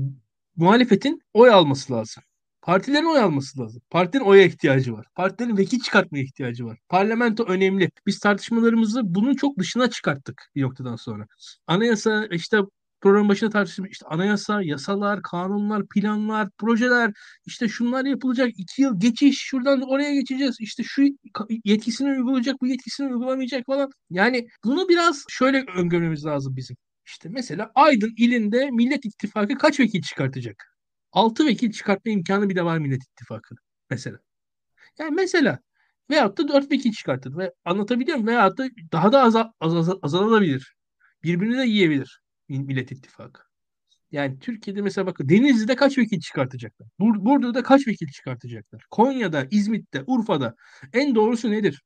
muhalefetin 0.55 1.21
oy 1.33 1.49
alması 1.49 1.93
lazım. 1.93 2.23
Partilerin 2.61 3.05
oy 3.05 3.19
alması 3.19 3.59
lazım. 3.59 3.81
Partinin 3.89 4.23
oya 4.23 4.43
ihtiyacı 4.43 4.93
var. 4.93 5.05
Partilerin 5.15 5.57
vekil 5.57 5.79
çıkartmaya 5.79 6.23
ihtiyacı 6.23 6.65
var. 6.65 6.79
Parlamento 6.89 7.43
önemli. 7.43 7.89
Biz 8.05 8.19
tartışmalarımızı 8.19 9.01
bunun 9.03 9.35
çok 9.35 9.57
dışına 9.57 9.89
çıkarttık 9.89 10.41
bir 10.55 10.61
noktadan 10.61 10.95
sonra. 10.95 11.27
Anayasa 11.67 12.25
işte 12.31 12.57
program 13.03 13.29
başında 13.29 13.49
tartışmış 13.49 13.91
işte 13.91 14.05
anayasa, 14.05 14.61
yasalar, 14.61 15.21
kanunlar, 15.21 15.87
planlar, 15.87 16.49
projeler 16.57 17.13
işte 17.45 17.67
şunlar 17.67 18.05
yapılacak. 18.05 18.51
iki 18.57 18.81
yıl 18.81 18.99
geçiş 18.99 19.39
şuradan 19.39 19.81
oraya 19.81 20.13
geçeceğiz. 20.13 20.57
İşte 20.59 20.83
şu 20.83 21.03
yetkisini 21.65 22.09
uygulayacak, 22.09 22.61
bu 22.61 22.67
yetkisini 22.67 23.07
uygulamayacak 23.13 23.65
falan. 23.65 23.91
Yani 24.09 24.47
bunu 24.63 24.89
biraz 24.89 25.25
şöyle 25.29 25.65
öngörmemiz 25.77 26.25
lazım 26.25 26.55
bizim. 26.55 26.77
İşte 27.05 27.29
mesela 27.29 27.71
Aydın 27.75 28.13
ilinde 28.17 28.71
Millet 28.71 29.05
İttifakı 29.05 29.57
kaç 29.57 29.79
vekil 29.79 30.01
çıkartacak? 30.01 30.77
6 31.11 31.45
vekil 31.45 31.71
çıkartma 31.71 32.11
imkanı 32.11 32.49
bir 32.49 32.55
de 32.55 32.65
var 32.65 32.77
Millet 32.77 33.03
İttifakı'nın 33.03 33.59
mesela. 33.89 34.17
Yani 34.99 35.15
mesela 35.15 35.59
veyahut 36.09 36.37
da 36.37 36.47
4 36.47 36.71
vekil 36.71 36.91
çıkartır 36.91 37.37
ve 37.37 37.53
anlatabiliyor 37.65 38.17
muyum? 38.17 38.27
Veyahut 38.27 38.57
da 38.57 38.69
daha 38.91 39.11
da 39.11 39.21
az, 39.23 39.35
az, 39.35 39.75
az, 39.75 39.89
azalabilir. 40.01 40.75
Birbirini 41.23 41.57
de 41.57 41.63
yiyebilir. 41.65 42.22
Millet 42.49 42.91
İttifakı. 42.91 43.41
Yani 44.11 44.39
Türkiye'de 44.39 44.81
mesela 44.81 45.07
bakın 45.07 45.29
Denizli'de 45.29 45.75
kaç 45.75 45.97
vekil 45.97 46.19
çıkartacaklar? 46.19 46.87
Bur 46.99 47.25
Burdur'da 47.25 47.63
kaç 47.63 47.87
vekil 47.87 48.07
çıkartacaklar? 48.07 48.85
Konya'da, 48.91 49.47
İzmit'te, 49.51 50.03
Urfa'da 50.07 50.55
en 50.93 51.15
doğrusu 51.15 51.51
nedir? 51.51 51.83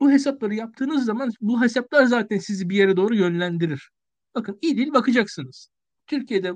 Bu 0.00 0.10
hesapları 0.10 0.54
yaptığınız 0.54 1.04
zaman 1.04 1.30
bu 1.40 1.62
hesaplar 1.62 2.04
zaten 2.04 2.38
sizi 2.38 2.68
bir 2.70 2.76
yere 2.76 2.96
doğru 2.96 3.14
yönlendirir. 3.14 3.90
Bakın 4.34 4.58
iyi 4.62 4.76
değil 4.76 4.92
bakacaksınız. 4.92 5.68
Türkiye'de 6.06 6.52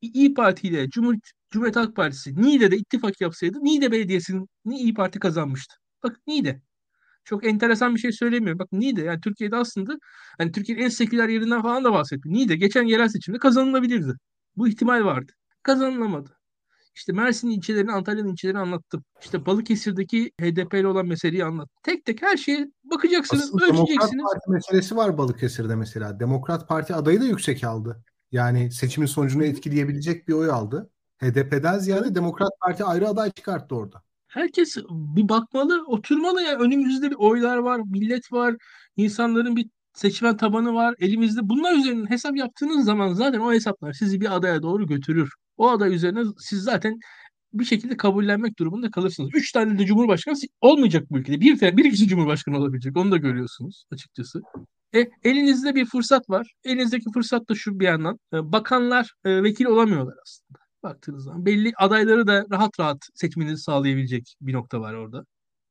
İyi 0.00 0.34
Parti 0.34 0.68
ile 0.68 0.90
Cumhuriyet, 0.90 1.30
Cumhuriyet 1.50 1.76
Halk 1.76 1.96
Partisi 1.96 2.42
Niğde'de 2.42 2.76
ittifak 2.76 3.20
yapsaydı 3.20 3.58
Niğde 3.62 3.92
Belediyesi'ni 3.92 4.78
İyi 4.78 4.94
Parti 4.94 5.18
kazanmıştı. 5.18 5.74
Bak 6.02 6.20
Niğde. 6.26 6.62
Çok 7.28 7.46
enteresan 7.46 7.94
bir 7.94 8.00
şey 8.00 8.12
söylemiyorum. 8.12 8.58
Bak 8.58 8.68
Niğde 8.72 9.02
yani 9.02 9.20
Türkiye'de 9.20 9.56
aslında 9.56 9.98
hani 10.38 10.52
Türkiye'nin 10.52 10.82
en 10.82 10.88
seküler 10.88 11.28
yerinden 11.28 11.62
falan 11.62 11.84
da 11.84 11.92
bahsetmiyor. 11.92 12.38
Niğde 12.38 12.56
geçen 12.56 12.82
yerel 12.82 13.08
seçimde 13.08 13.38
kazanılabilirdi. 13.38 14.12
Bu 14.56 14.68
ihtimal 14.68 15.04
vardı. 15.04 15.32
Kazanılamadı. 15.62 16.30
İşte 16.94 17.12
Mersin 17.12 17.50
ilçelerini, 17.50 17.92
Antalya'nın 17.92 18.32
ilçelerini 18.32 18.58
anlattım. 18.58 19.04
İşte 19.20 19.46
Balıkesir'deki 19.46 20.32
HDP'li 20.40 20.86
olan 20.86 21.06
meseleyi 21.06 21.44
anlattım. 21.44 21.80
Tek 21.82 22.04
tek 22.04 22.22
her 22.22 22.36
şeye 22.36 22.70
bakacaksınız, 22.84 23.44
Aslında 23.44 23.64
ölçeceksiniz. 23.64 24.12
Demokrat 24.12 24.32
Parti 24.32 24.50
meselesi 24.50 24.96
var 24.96 25.18
Balıkesir'de 25.18 25.76
mesela. 25.76 26.20
Demokrat 26.20 26.68
Parti 26.68 26.94
adayı 26.94 27.20
da 27.20 27.24
yüksek 27.24 27.64
aldı. 27.64 28.04
Yani 28.32 28.72
seçimin 28.72 29.06
sonucunu 29.06 29.44
etkileyebilecek 29.44 30.28
bir 30.28 30.32
oy 30.32 30.50
aldı. 30.50 30.90
HDP'den 31.18 31.78
ziyade 31.78 32.14
Demokrat 32.14 32.52
Parti 32.60 32.84
ayrı 32.84 33.08
aday 33.08 33.30
çıkarttı 33.30 33.74
orada 33.74 34.02
herkes 34.28 34.76
bir 34.90 35.28
bakmalı, 35.28 35.84
oturmalı 35.86 36.42
ya. 36.42 36.58
Önümüzde 36.58 37.10
bir 37.10 37.16
oylar 37.16 37.56
var, 37.56 37.80
millet 37.90 38.32
var, 38.32 38.56
insanların 38.96 39.56
bir 39.56 39.66
seçmen 39.94 40.36
tabanı 40.36 40.74
var 40.74 40.94
elimizde. 40.98 41.40
Bunlar 41.42 41.74
üzerinden 41.76 42.10
hesap 42.10 42.36
yaptığınız 42.36 42.84
zaman 42.84 43.12
zaten 43.12 43.40
o 43.40 43.52
hesaplar 43.52 43.92
sizi 43.92 44.20
bir 44.20 44.36
adaya 44.36 44.62
doğru 44.62 44.86
götürür. 44.86 45.30
O 45.56 45.68
aday 45.68 45.94
üzerine 45.94 46.22
siz 46.38 46.62
zaten 46.62 46.98
bir 47.52 47.64
şekilde 47.64 47.96
kabullenmek 47.96 48.58
durumunda 48.58 48.90
kalırsınız. 48.90 49.30
Üç 49.34 49.52
tane 49.52 49.78
de 49.78 49.86
cumhurbaşkanı 49.86 50.34
olmayacak 50.60 51.10
bu 51.10 51.18
ülkede. 51.18 51.40
Bir, 51.40 51.76
bir 51.76 51.90
kişi 51.90 52.08
cumhurbaşkanı 52.08 52.58
olabilecek. 52.58 52.96
Onu 52.96 53.10
da 53.10 53.16
görüyorsunuz 53.16 53.84
açıkçası. 53.92 54.40
E, 54.94 55.06
elinizde 55.24 55.74
bir 55.74 55.86
fırsat 55.86 56.30
var. 56.30 56.52
Elinizdeki 56.64 57.04
fırsat 57.14 57.48
da 57.48 57.54
şu 57.54 57.80
bir 57.80 57.84
yandan. 57.84 58.18
E, 58.32 58.52
bakanlar 58.52 59.14
e, 59.24 59.42
vekil 59.42 59.64
olamıyorlar 59.64 60.14
aslında. 60.22 60.67
Baktığınız 60.82 61.24
zaman 61.24 61.46
belli 61.46 61.72
adayları 61.76 62.26
da 62.26 62.46
rahat 62.50 62.80
rahat 62.80 62.98
seçmenizi 63.14 63.62
sağlayabilecek 63.62 64.34
bir 64.40 64.52
nokta 64.52 64.80
var 64.80 64.94
orada. 64.94 65.24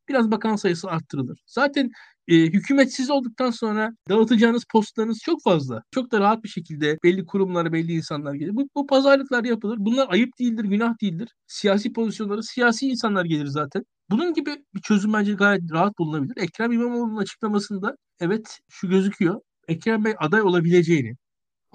Biraz 0.09 0.31
bakan 0.31 0.55
sayısı 0.55 0.89
arttırılır. 0.89 1.39
Zaten 1.45 1.91
e, 2.27 2.35
hükümetsiz 2.35 3.09
olduktan 3.09 3.51
sonra 3.51 3.91
dağıtacağınız 4.09 4.63
postlarınız 4.71 5.19
çok 5.19 5.43
fazla. 5.43 5.83
Çok 5.91 6.11
da 6.11 6.19
rahat 6.19 6.43
bir 6.43 6.49
şekilde 6.49 6.97
belli 7.03 7.25
kurumlara, 7.25 7.73
belli 7.73 7.93
insanlar 7.93 8.33
gelir. 8.33 8.55
Bu, 8.55 8.69
bu 8.75 8.87
pazarlıklar 8.87 9.43
yapılır. 9.43 9.77
Bunlar 9.79 10.07
ayıp 10.09 10.29
değildir, 10.39 10.63
günah 10.63 11.01
değildir. 11.01 11.29
Siyasi 11.47 11.93
pozisyonları 11.93 12.43
siyasi 12.43 12.87
insanlar 12.87 13.25
gelir 13.25 13.45
zaten. 13.45 13.83
Bunun 14.09 14.33
gibi 14.33 14.65
bir 14.75 14.81
çözüm 14.81 15.13
bence 15.13 15.33
gayet 15.33 15.61
rahat 15.71 15.97
bulunabilir. 15.99 16.37
Ekrem 16.37 16.71
İmamoğlu'nun 16.71 17.17
açıklamasında 17.17 17.95
evet 18.19 18.59
şu 18.69 18.89
gözüküyor. 18.89 19.41
Ekrem 19.67 20.05
Bey 20.05 20.13
aday 20.19 20.41
olabileceğini, 20.41 21.15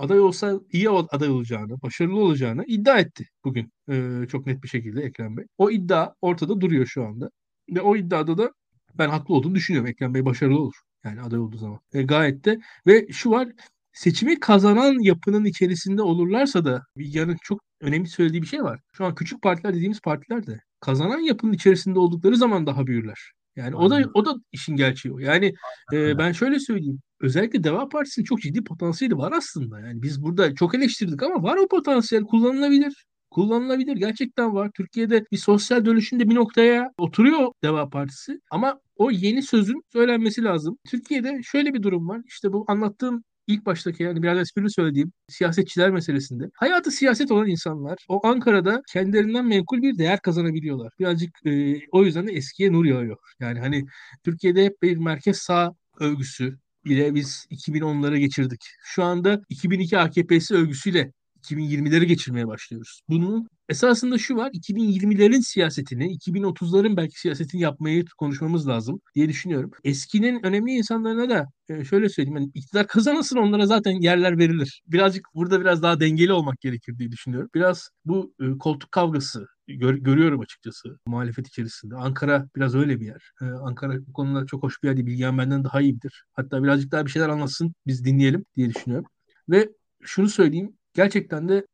aday 0.03 0.21
olsa 0.21 0.61
iyi 0.73 0.91
aday 0.91 1.29
olacağını, 1.29 1.83
başarılı 1.83 2.21
olacağını 2.21 2.65
iddia 2.67 2.99
etti 2.99 3.27
bugün 3.45 3.73
ee, 3.91 4.27
çok 4.29 4.47
net 4.47 4.63
bir 4.63 4.69
şekilde 4.69 5.03
Ekrem 5.03 5.37
Bey. 5.37 5.45
O 5.59 5.71
iddia 5.71 6.15
ortada 6.23 6.61
duruyor 6.61 6.87
şu 6.87 7.05
anda. 7.07 7.31
Ve 7.71 7.81
o 7.81 7.97
iddiada 7.97 8.39
da 8.39 8.53
ben 8.95 9.09
haklı 9.09 9.35
olduğunu 9.35 9.55
düşünüyorum. 9.55 9.91
Ekrem 9.91 10.15
Bey 10.15 10.25
başarılı 10.25 10.61
olur. 10.61 10.75
Yani 11.05 11.21
aday 11.23 11.39
olduğu 11.39 11.59
zaman. 11.59 11.81
E, 11.93 12.03
gayet 12.03 12.45
de. 12.45 12.61
Ve 12.87 13.07
şu 13.13 13.31
var 13.31 13.49
seçimi 13.93 14.41
kazanan 14.41 14.99
yapının 15.03 15.45
içerisinde 15.45 16.03
olurlarsa 16.03 16.65
da 16.65 16.83
bir 16.97 17.15
yarın 17.15 17.37
çok 17.43 17.61
önemli 17.81 18.09
söylediği 18.09 18.43
bir 18.43 18.47
şey 18.47 18.63
var. 18.63 18.81
Şu 18.93 19.05
an 19.05 19.15
küçük 19.15 19.43
partiler 19.43 19.75
dediğimiz 19.75 20.01
partiler 20.01 20.47
de 20.47 20.61
kazanan 20.81 21.19
yapının 21.19 21.53
içerisinde 21.53 21.99
oldukları 21.99 22.37
zaman 22.37 22.67
daha 22.67 22.87
büyürler. 22.87 23.33
Yani 23.57 23.77
o 23.77 23.91
da 23.91 24.11
o 24.15 24.25
da 24.25 24.35
işin 24.53 24.77
gerçeği 24.77 25.15
o. 25.15 25.19
Yani 25.19 25.55
e, 25.93 26.19
ben 26.19 26.33
şöyle 26.33 26.59
söyleyeyim. 26.61 27.01
Özellikle 27.21 27.65
Deva 27.65 27.89
Partisi'nin 27.89 28.25
çok 28.25 28.41
ciddi 28.41 28.65
potansiyeli 28.65 29.17
var 29.17 29.33
aslında. 29.33 29.81
Yani 29.81 30.03
biz 30.03 30.23
burada 30.23 30.55
çok 30.55 30.75
eleştirdik 30.75 31.23
ama 31.23 31.43
var 31.43 31.57
o 31.57 31.69
potansiyel 31.69 32.25
kullanılabilir 32.25 32.95
kullanılabilir. 33.33 33.97
Gerçekten 33.97 34.55
var. 34.55 34.71
Türkiye'de 34.77 35.25
bir 35.33 35.37
sosyal 35.37 35.85
dönüşümde 35.85 36.29
bir 36.29 36.35
noktaya 36.35 36.91
oturuyor 36.99 37.53
Deva 37.63 37.89
Partisi. 37.89 38.41
Ama 38.51 38.81
o 38.97 39.11
yeni 39.11 39.43
sözün 39.43 39.83
söylenmesi 39.93 40.45
lazım. 40.45 40.79
Türkiye'de 40.91 41.41
şöyle 41.45 41.75
bir 41.75 41.83
durum 41.83 42.09
var. 42.09 42.21
İşte 42.27 42.53
bu 42.53 42.65
anlattığım 42.69 43.25
ilk 43.47 43.67
baştaki 43.67 44.03
yani 44.03 44.23
biraz 44.23 44.39
esprili 44.39 44.71
söylediğim 44.71 45.13
siyasetçiler 45.29 45.91
meselesinde. 45.91 46.51
Hayatı 46.55 46.91
siyaset 46.91 47.31
olan 47.31 47.47
insanlar 47.49 47.99
o 48.09 48.27
Ankara'da 48.27 48.83
kendilerinden 48.93 49.47
menkul 49.47 49.83
bir 49.83 49.99
değer 49.99 50.21
kazanabiliyorlar. 50.21 50.93
Birazcık 50.99 51.47
e, 51.47 51.81
o 51.93 52.05
yüzden 52.05 52.27
de 52.27 52.33
eskiye 52.33 52.73
nur 52.73 52.85
yağıyor. 52.85 53.17
Yani 53.41 53.61
hani 53.61 53.85
Türkiye'de 54.25 54.65
hep 54.65 54.83
bir 54.83 54.97
merkez 54.97 55.39
sağ 55.39 55.75
övgüsü 56.01 56.59
ile 56.85 57.15
biz 57.15 57.47
2010'lara 57.51 58.17
geçirdik. 58.17 58.61
Şu 58.85 59.05
anda 59.05 59.43
2002 59.49 59.99
AKP'si 59.99 60.55
övgüsüyle 60.55 61.13
2020'leri 61.43 62.05
geçirmeye 62.05 62.47
başlıyoruz. 62.49 63.03
Bunun 63.09 63.49
esasında 63.69 64.19
şu 64.19 64.37
var 64.37 64.51
2020'lerin 64.51 65.41
siyasetini 65.41 66.17
2030'ların 66.17 66.97
belki 66.97 67.21
siyasetini 67.21 67.61
yapmayı 67.61 68.05
konuşmamız 68.19 68.69
lazım 68.69 69.01
diye 69.15 69.29
düşünüyorum. 69.29 69.71
Eskinin 69.85 70.47
önemli 70.47 70.71
insanlarına 70.71 71.31
da 71.31 71.47
e, 71.69 71.85
şöyle 71.85 72.09
söyleyeyim 72.09 72.37
yani 72.37 72.51
iktidar 72.55 72.87
kazanırsın 72.87 73.37
onlara 73.37 73.67
zaten 73.67 74.01
yerler 74.01 74.39
verilir. 74.39 74.83
Birazcık 74.87 75.27
burada 75.35 75.61
biraz 75.61 75.83
daha 75.83 76.01
dengeli 76.01 76.33
olmak 76.33 76.61
gerekir 76.61 76.99
diye 76.99 77.13
düşünüyorum. 77.13 77.51
Biraz 77.55 77.91
bu 78.05 78.35
e, 78.41 78.59
koltuk 78.59 78.93
kavgası 78.93 79.47
gör, 79.69 79.95
görüyorum 79.95 80.41
açıkçası 80.41 80.99
muhalefet 81.07 81.49
içerisinde. 81.49 81.97
Ankara 81.97 82.49
biraz 82.57 82.75
öyle 82.75 83.01
bir 83.01 83.07
yer. 83.07 83.33
Ee, 83.43 83.45
Ankara 83.45 84.07
bu 84.07 84.13
konuda 84.13 84.47
çok 84.47 84.63
hoş 84.63 84.83
bir 84.83 84.89
yer 84.89 84.97
değil. 84.97 85.07
Bilgehan 85.07 85.39
benden 85.39 85.65
daha 85.65 85.81
iyi 85.81 85.95
bilir. 85.95 86.25
Hatta 86.33 86.63
birazcık 86.63 86.93
daha 86.93 87.07
bir 87.07 87.11
şeyler 87.11 87.29
anlatsın 87.29 87.75
biz 87.87 88.05
dinleyelim 88.05 88.45
diye 88.57 88.75
düşünüyorum. 88.75 89.07
Ve 89.49 89.69
şunu 90.03 90.29
söyleyeyim 90.29 90.77
gerçekten 90.95 91.49
de 91.49 91.67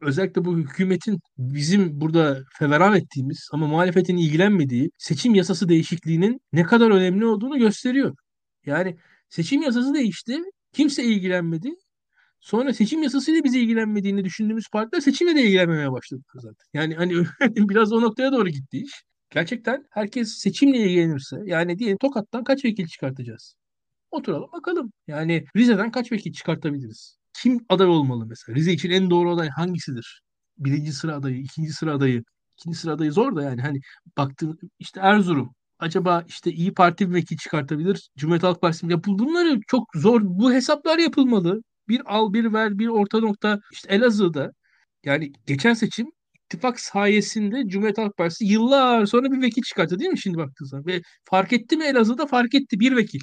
özellikle 0.00 0.44
bu 0.44 0.56
hükümetin 0.58 1.20
bizim 1.38 2.00
burada 2.00 2.44
feveran 2.58 2.96
ettiğimiz 2.96 3.48
ama 3.52 3.66
muhalefetin 3.66 4.16
ilgilenmediği 4.16 4.90
seçim 4.98 5.34
yasası 5.34 5.68
değişikliğinin 5.68 6.40
ne 6.52 6.62
kadar 6.62 6.90
önemli 6.90 7.26
olduğunu 7.26 7.58
gösteriyor. 7.58 8.16
Yani 8.66 8.96
seçim 9.28 9.62
yasası 9.62 9.94
değişti, 9.94 10.38
kimse 10.72 11.04
ilgilenmedi. 11.04 11.74
Sonra 12.40 12.74
seçim 12.74 13.02
yasasıyla 13.02 13.44
biz 13.44 13.54
ilgilenmediğini 13.54 14.24
düşündüğümüz 14.24 14.68
partiler 14.72 15.00
seçimle 15.00 15.36
de 15.36 15.42
ilgilenmemeye 15.42 15.92
başladı 15.92 16.22
zaten. 16.34 16.66
Yani 16.74 16.94
hani 16.94 17.14
biraz 17.68 17.92
o 17.92 18.02
noktaya 18.02 18.32
doğru 18.32 18.48
gitti 18.48 18.78
iş. 18.78 18.92
Gerçekten 19.30 19.86
herkes 19.90 20.38
seçimle 20.38 20.78
ilgilenirse 20.78 21.36
yani 21.44 21.78
diyelim 21.78 21.98
Tokat'tan 21.98 22.44
kaç 22.44 22.64
vekil 22.64 22.86
çıkartacağız? 22.86 23.54
Oturalım 24.10 24.52
bakalım. 24.52 24.92
Yani 25.06 25.44
Rize'den 25.56 25.90
kaç 25.90 26.12
vekil 26.12 26.32
çıkartabiliriz? 26.32 27.15
Kim 27.42 27.60
aday 27.68 27.86
olmalı 27.86 28.26
mesela? 28.26 28.56
Rize 28.56 28.72
için 28.72 28.90
en 28.90 29.10
doğru 29.10 29.30
aday 29.34 29.48
hangisidir? 29.48 30.22
Birinci 30.58 30.92
sıra 30.92 31.14
adayı, 31.14 31.36
ikinci 31.38 31.72
sıra 31.72 31.94
adayı. 31.94 32.22
İkinci 32.58 32.78
sıra 32.78 32.92
adayı 32.92 33.12
zor 33.12 33.36
da 33.36 33.42
yani 33.42 33.62
hani 33.62 33.80
baktığın 34.16 34.58
işte 34.78 35.00
Erzurum 35.00 35.54
acaba 35.78 36.24
işte 36.28 36.52
İyi 36.52 36.74
Parti 36.74 37.10
bir 37.10 37.14
vekil 37.14 37.36
çıkartabilir. 37.36 38.10
Cumhuriyet 38.16 38.42
Halk 38.42 38.60
Partisi 38.60 38.86
ya 38.92 39.04
bunları 39.04 39.60
çok 39.66 39.88
zor 39.94 40.20
bu 40.24 40.52
hesaplar 40.52 40.98
yapılmalı. 40.98 41.62
Bir 41.88 42.02
al 42.06 42.32
bir 42.32 42.52
ver 42.52 42.78
bir 42.78 42.88
orta 42.88 43.18
nokta 43.20 43.60
işte 43.72 43.94
Elazığ'da 43.94 44.52
yani 45.04 45.32
geçen 45.46 45.74
seçim 45.74 46.06
ittifak 46.34 46.80
sayesinde 46.80 47.68
Cumhuriyet 47.68 47.98
Halk 47.98 48.16
Partisi 48.16 48.44
yıllar 48.44 49.06
sonra 49.06 49.32
bir 49.32 49.42
vekil 49.42 49.62
çıkarttı 49.62 49.98
değil 49.98 50.10
mi 50.10 50.18
şimdi 50.18 50.38
baktığınızda? 50.38 50.86
Ve 50.86 51.02
fark 51.24 51.52
etti 51.52 51.76
mi 51.76 51.84
Elazığ'da 51.84 52.26
fark 52.26 52.54
etti 52.54 52.80
bir 52.80 52.96
vekil. 52.96 53.20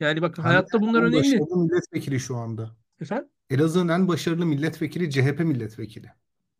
Yani 0.00 0.22
bakın 0.22 0.42
hayatta 0.42 0.80
bunlar 0.80 1.02
önemli. 1.02 1.40
Milletvekili 1.40 2.20
şu 2.20 2.36
anda. 2.36 2.76
Efendim? 3.00 3.28
Elazığ'ın 3.50 3.88
en 3.88 4.08
başarılı 4.08 4.46
milletvekili 4.46 5.10
CHP 5.10 5.40
milletvekili. 5.40 6.06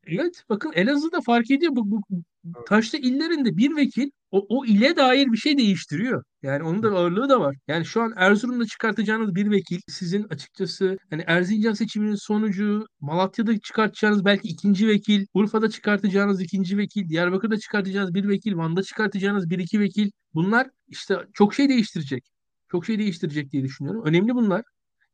Evet 0.07 0.45
bakın 0.49 0.73
Elazığ'da 0.75 1.21
fark 1.21 1.51
ediyor 1.51 1.73
bu, 1.77 2.03
bu 2.45 2.65
taşta 2.65 2.99
illerinde 2.99 3.57
bir 3.57 3.77
vekil 3.77 4.11
o, 4.31 4.47
o 4.49 4.65
ile 4.65 4.97
dair 4.97 5.33
bir 5.33 5.37
şey 5.37 5.59
değiştiriyor. 5.59 6.25
Yani 6.43 6.63
onun 6.63 6.83
da 6.83 6.89
ağırlığı 6.89 7.29
da 7.29 7.41
var. 7.41 7.57
Yani 7.69 7.85
şu 7.85 8.03
an 8.03 8.13
Erzurum'da 8.17 8.67
çıkartacağınız 8.67 9.35
bir 9.35 9.51
vekil 9.51 9.81
sizin 9.89 10.25
açıkçası 10.25 10.97
hani 11.11 11.25
Erzincan 11.27 11.73
seçiminin 11.73 12.15
sonucu 12.15 12.87
Malatya'da 13.01 13.59
çıkartacağınız 13.59 14.25
belki 14.25 14.49
ikinci 14.49 14.89
vekil, 14.89 15.27
Urfa'da 15.35 15.71
çıkartacağınız 15.71 16.41
ikinci 16.41 16.79
vekil, 16.79 17.09
Diyarbakır'da 17.09 17.59
çıkartacağınız 17.59 18.15
bir 18.15 18.29
vekil, 18.29 18.57
Van'da 18.57 18.83
çıkartacağınız 18.83 19.51
bir 19.51 19.59
iki 19.59 19.81
vekil. 19.81 20.11
Bunlar 20.35 20.71
işte 20.89 21.17
çok 21.35 21.55
şey 21.55 21.69
değiştirecek. 21.69 22.25
Çok 22.71 22.87
şey 22.87 22.99
değiştirecek 22.99 23.53
diye 23.53 23.63
düşünüyorum. 23.63 24.03
Önemli 24.05 24.35
bunlar. 24.35 24.63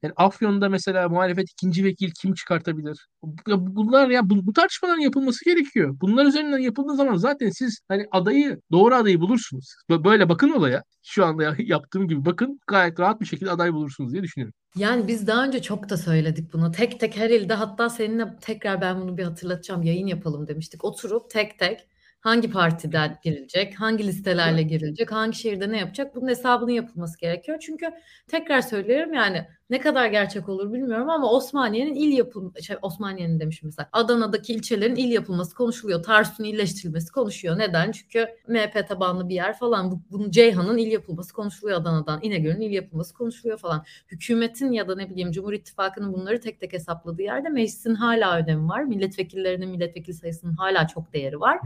Yani 0.02 0.12
Afyon'da 0.16 0.68
mesela 0.68 1.08
muhalefet 1.08 1.50
ikinci 1.50 1.84
vekil 1.84 2.10
kim 2.22 2.34
çıkartabilir? 2.34 3.06
Bunlar 3.48 4.08
ya 4.08 4.30
bu, 4.30 4.46
bu 4.46 4.52
tartışmaların 4.52 5.00
yapılması 5.00 5.44
gerekiyor. 5.44 5.96
Bunlar 6.00 6.26
üzerinden 6.26 6.58
yapıldığı 6.58 6.96
zaman 6.96 7.16
zaten 7.16 7.50
siz 7.50 7.80
hani 7.88 8.06
adayı 8.10 8.60
doğru 8.72 8.94
adayı 8.94 9.20
bulursunuz. 9.20 9.74
Böyle 9.90 10.28
bakın 10.28 10.50
olaya. 10.50 10.82
Şu 11.02 11.24
anda 11.24 11.54
yaptığım 11.58 12.08
gibi 12.08 12.24
bakın 12.24 12.60
gayet 12.66 13.00
rahat 13.00 13.20
bir 13.20 13.26
şekilde 13.26 13.50
aday 13.50 13.72
bulursunuz 13.72 14.12
diye 14.12 14.22
düşünüyorum. 14.22 14.54
Yani 14.76 15.08
biz 15.08 15.26
daha 15.26 15.44
önce 15.44 15.62
çok 15.62 15.88
da 15.88 15.96
söyledik 15.96 16.52
bunu. 16.52 16.72
Tek 16.72 17.00
tek 17.00 17.16
her 17.16 17.30
ilde 17.30 17.54
hatta 17.54 17.90
seninle 17.90 18.36
tekrar 18.40 18.80
ben 18.80 19.00
bunu 19.00 19.18
bir 19.18 19.24
hatırlatacağım. 19.24 19.82
Yayın 19.82 20.06
yapalım 20.06 20.48
demiştik. 20.48 20.84
Oturup 20.84 21.30
tek 21.30 21.58
tek 21.58 21.86
hangi 22.22 22.50
partiden 22.50 23.18
girilecek, 23.24 23.80
hangi 23.80 24.06
listelerle 24.06 24.62
girilecek, 24.62 25.12
hangi 25.12 25.38
şehirde 25.38 25.72
ne 25.72 25.78
yapacak 25.78 26.14
bunun 26.14 26.28
hesabının 26.28 26.70
yapılması 26.70 27.18
gerekiyor. 27.18 27.58
Çünkü 27.60 27.86
tekrar 28.28 28.60
söylüyorum 28.60 29.14
yani 29.14 29.46
ne 29.70 29.80
kadar 29.80 30.06
gerçek 30.06 30.48
olur 30.48 30.72
bilmiyorum 30.72 31.10
ama 31.10 31.32
Osmaniye'nin 31.32 31.94
il 31.94 32.12
yapım 32.12 32.52
şey 32.62 32.76
Osmaniye'nin 32.82 33.40
demişim 33.40 33.66
mesela 33.66 33.88
Adana'daki 33.92 34.54
ilçelerin 34.54 34.96
il 34.96 35.12
yapılması 35.12 35.54
konuşuluyor. 35.54 36.02
Tarsus'un 36.02 36.44
illeştirilmesi 36.44 37.12
konuşuyor. 37.12 37.58
Neden? 37.58 37.92
Çünkü 37.92 38.26
MHP 38.48 38.88
tabanlı 38.88 39.28
bir 39.28 39.34
yer 39.34 39.58
falan. 39.58 40.02
Bunun 40.10 40.30
Ceyhan'ın 40.30 40.78
il 40.78 40.92
yapılması 40.92 41.34
konuşuluyor 41.34 41.80
Adana'dan. 41.80 42.20
İnegöl'ün 42.22 42.60
il 42.60 42.72
yapılması 42.72 43.14
konuşuluyor 43.14 43.58
falan. 43.58 43.84
Hükümetin 44.08 44.72
ya 44.72 44.88
da 44.88 44.96
ne 44.96 45.10
bileyim 45.10 45.30
Cumhur 45.30 45.52
İttifakı'nın 45.52 46.12
bunları 46.12 46.40
tek 46.40 46.60
tek 46.60 46.72
hesapladığı 46.72 47.22
yerde 47.22 47.48
meclisin 47.48 47.94
hala 47.94 48.36
önemi 48.36 48.68
var. 48.68 48.84
Milletvekillerinin 48.84 49.68
milletvekili 49.68 50.14
sayısının 50.14 50.52
hala 50.52 50.88
çok 50.88 51.12
değeri 51.12 51.40
var. 51.40 51.58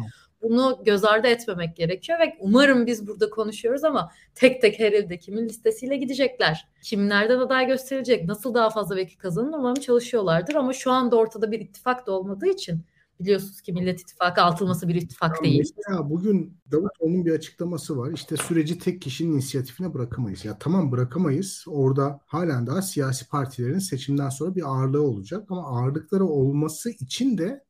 Bunu 0.50 0.82
göz 0.84 1.04
ardı 1.04 1.26
etmemek 1.26 1.76
gerekiyor 1.76 2.18
ve 2.20 2.36
umarım 2.40 2.86
biz 2.86 3.06
burada 3.06 3.30
konuşuyoruz 3.30 3.84
ama 3.84 4.10
tek 4.34 4.60
tek 4.62 4.78
her 4.78 4.92
ilde 4.92 5.18
kimin 5.18 5.48
listesiyle 5.48 5.96
gidecekler. 5.96 6.68
Kimlerden 6.82 7.38
aday 7.38 7.66
gösterilecek, 7.66 8.24
nasıl 8.24 8.54
daha 8.54 8.70
fazla 8.70 8.96
vekil 8.96 9.18
kazanır 9.18 9.58
umarım 9.58 9.80
çalışıyorlardır 9.80 10.54
ama 10.54 10.72
şu 10.72 10.90
anda 10.92 11.16
ortada 11.16 11.52
bir 11.52 11.60
ittifak 11.60 12.06
da 12.06 12.12
olmadığı 12.12 12.46
için 12.48 12.84
biliyorsunuz 13.20 13.60
ki 13.60 13.72
Millet 13.72 14.00
İttifakı 14.00 14.42
altılması 14.42 14.88
bir 14.88 14.94
ittifak 14.94 15.36
ya 15.36 15.42
değil. 15.42 15.72
Mesela 15.76 16.10
bugün 16.10 16.60
Davutoğlu'nun 16.72 17.26
bir 17.26 17.32
açıklaması 17.32 17.98
var. 17.98 18.12
İşte 18.12 18.36
süreci 18.36 18.78
tek 18.78 19.02
kişinin 19.02 19.32
inisiyatifine 19.32 19.94
bırakamayız. 19.94 20.44
Ya 20.44 20.56
tamam 20.60 20.92
bırakamayız. 20.92 21.64
Orada 21.68 22.20
halen 22.26 22.66
daha 22.66 22.82
siyasi 22.82 23.28
partilerin 23.28 23.78
seçimden 23.78 24.28
sonra 24.28 24.54
bir 24.54 24.62
ağırlığı 24.62 25.02
olacak 25.02 25.46
ama 25.50 25.62
ağırlıkları 25.66 26.24
olması 26.24 26.90
için 26.90 27.38
de 27.38 27.64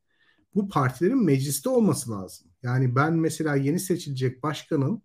bu 0.55 0.67
partilerin 0.67 1.25
mecliste 1.25 1.69
olması 1.69 2.11
lazım. 2.11 2.46
Yani 2.63 2.95
ben 2.95 3.13
mesela 3.13 3.55
yeni 3.55 3.79
seçilecek 3.79 4.43
başkanın 4.43 5.01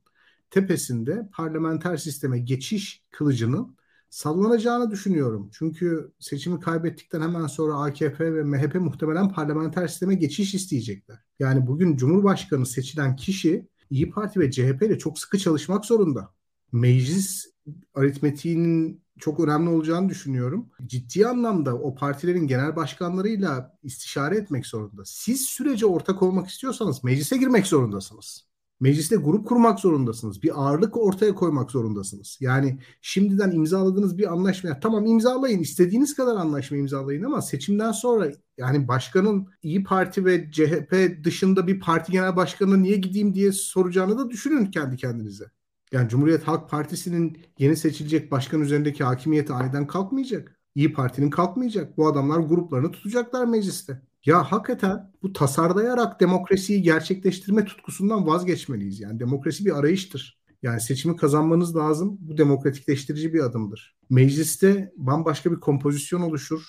tepesinde 0.51 1.29
parlamenter 1.33 1.97
sisteme 1.97 2.39
geçiş 2.39 3.05
kılıcının 3.11 3.77
sallanacağını 4.11 4.91
düşünüyorum. 4.91 5.51
Çünkü 5.53 6.13
seçimi 6.19 6.61
kaybettikten 6.61 7.21
hemen 7.21 7.47
sonra 7.47 7.75
AKP 7.75 8.35
ve 8.35 8.43
MHP 8.43 8.75
muhtemelen 8.75 9.29
parlamenter 9.29 9.89
sisteme 9.89 10.15
geçiş 10.15 10.55
isteyecekler. 10.55 11.19
Yani 11.39 11.67
bugün 11.67 11.97
Cumhurbaşkanı 11.97 12.67
seçilen 12.67 13.17
kişi 13.17 13.69
İyi 13.91 14.11
Parti 14.11 14.41
ve 14.41 14.51
CHP 14.51 14.83
ile 14.83 14.99
çok 14.99 15.19
sıkı 15.19 15.39
çalışmak 15.39 15.85
zorunda. 15.85 16.35
Meclis 16.73 17.47
aritmetiğinin 17.95 19.02
çok 19.19 19.41
önemli 19.41 19.71
olacağını 19.71 20.09
düşünüyorum. 20.09 20.71
Ciddi 20.87 21.27
anlamda 21.27 21.75
o 21.75 21.95
partilerin 21.95 22.47
genel 22.47 22.77
başkanlarıyla 22.77 23.79
istişare 23.83 24.37
etmek 24.37 24.67
zorunda. 24.67 25.03
Siz 25.05 25.41
sürece 25.41 25.87
ortak 25.87 26.23
olmak 26.23 26.49
istiyorsanız 26.49 27.05
meclise 27.05 27.37
girmek 27.37 27.67
zorundasınız. 27.67 28.47
Mecliste 28.81 29.17
grup 29.17 29.49
kurmak 29.49 29.81
zorundasınız. 29.81 30.43
Bir 30.43 30.63
ağırlık 30.63 30.97
ortaya 30.97 31.35
koymak 31.35 31.71
zorundasınız. 31.71 32.39
Yani 32.41 32.79
şimdiden 33.01 33.51
imzaladığınız 33.51 34.19
bir 34.19 34.33
anlaşma 34.33 34.81
tamam 34.81 35.07
imzalayın 35.07 35.61
istediğiniz 35.61 36.15
kadar 36.17 36.37
anlaşma 36.37 36.77
imzalayın 36.77 37.23
ama 37.23 37.43
seçimden 37.43 37.93
sonra 37.93 38.33
yani 38.59 38.89
başkanın 38.89 39.49
İyi 39.63 39.85
Parti 39.85 40.25
ve 40.25 40.51
CHP 40.53 41.25
dışında 41.25 41.67
bir 41.67 41.81
parti 41.81 42.13
genel 42.13 42.37
başkanına 42.37 42.77
niye 42.77 42.97
gideyim 42.97 43.35
diye 43.35 43.53
soracağını 43.53 44.19
da 44.19 44.31
düşünün 44.31 44.67
kendi 44.67 44.97
kendinize. 44.97 45.45
Yani 45.93 46.09
Cumhuriyet 46.09 46.43
Halk 46.43 46.71
Partisi'nin 46.71 47.39
yeni 47.59 47.77
seçilecek 47.77 48.31
başkan 48.31 48.61
üzerindeki 48.61 49.05
hakimiyeti 49.05 49.53
aniden 49.53 49.87
kalkmayacak. 49.87 50.59
İyi 50.75 50.93
Parti'nin 50.93 51.31
kalkmayacak. 51.31 51.97
Bu 51.99 52.07
adamlar 52.07 52.39
gruplarını 52.39 52.93
tutacaklar 52.93 53.45
mecliste. 53.45 54.03
Ya 54.25 54.53
hakikaten 54.53 55.13
bu 55.23 55.33
tasarlayarak 55.33 56.21
demokrasiyi 56.21 56.83
gerçekleştirme 56.83 57.65
tutkusundan 57.65 58.27
vazgeçmeliyiz. 58.27 59.01
Yani 59.01 59.21
demokrasi 59.21 59.65
bir 59.65 59.79
arayıştır. 59.79 60.43
Yani 60.63 60.81
seçimi 60.81 61.17
kazanmanız 61.17 61.77
lazım. 61.77 62.19
Bu 62.21 62.39
demokratikleştirici 62.39 63.35
bir 63.35 63.41
adımdır. 63.41 63.97
Mecliste 64.11 64.93
bambaşka 64.97 65.53
bir 65.53 65.61
kompozisyon 65.61 66.21
oluşur. 66.21 66.63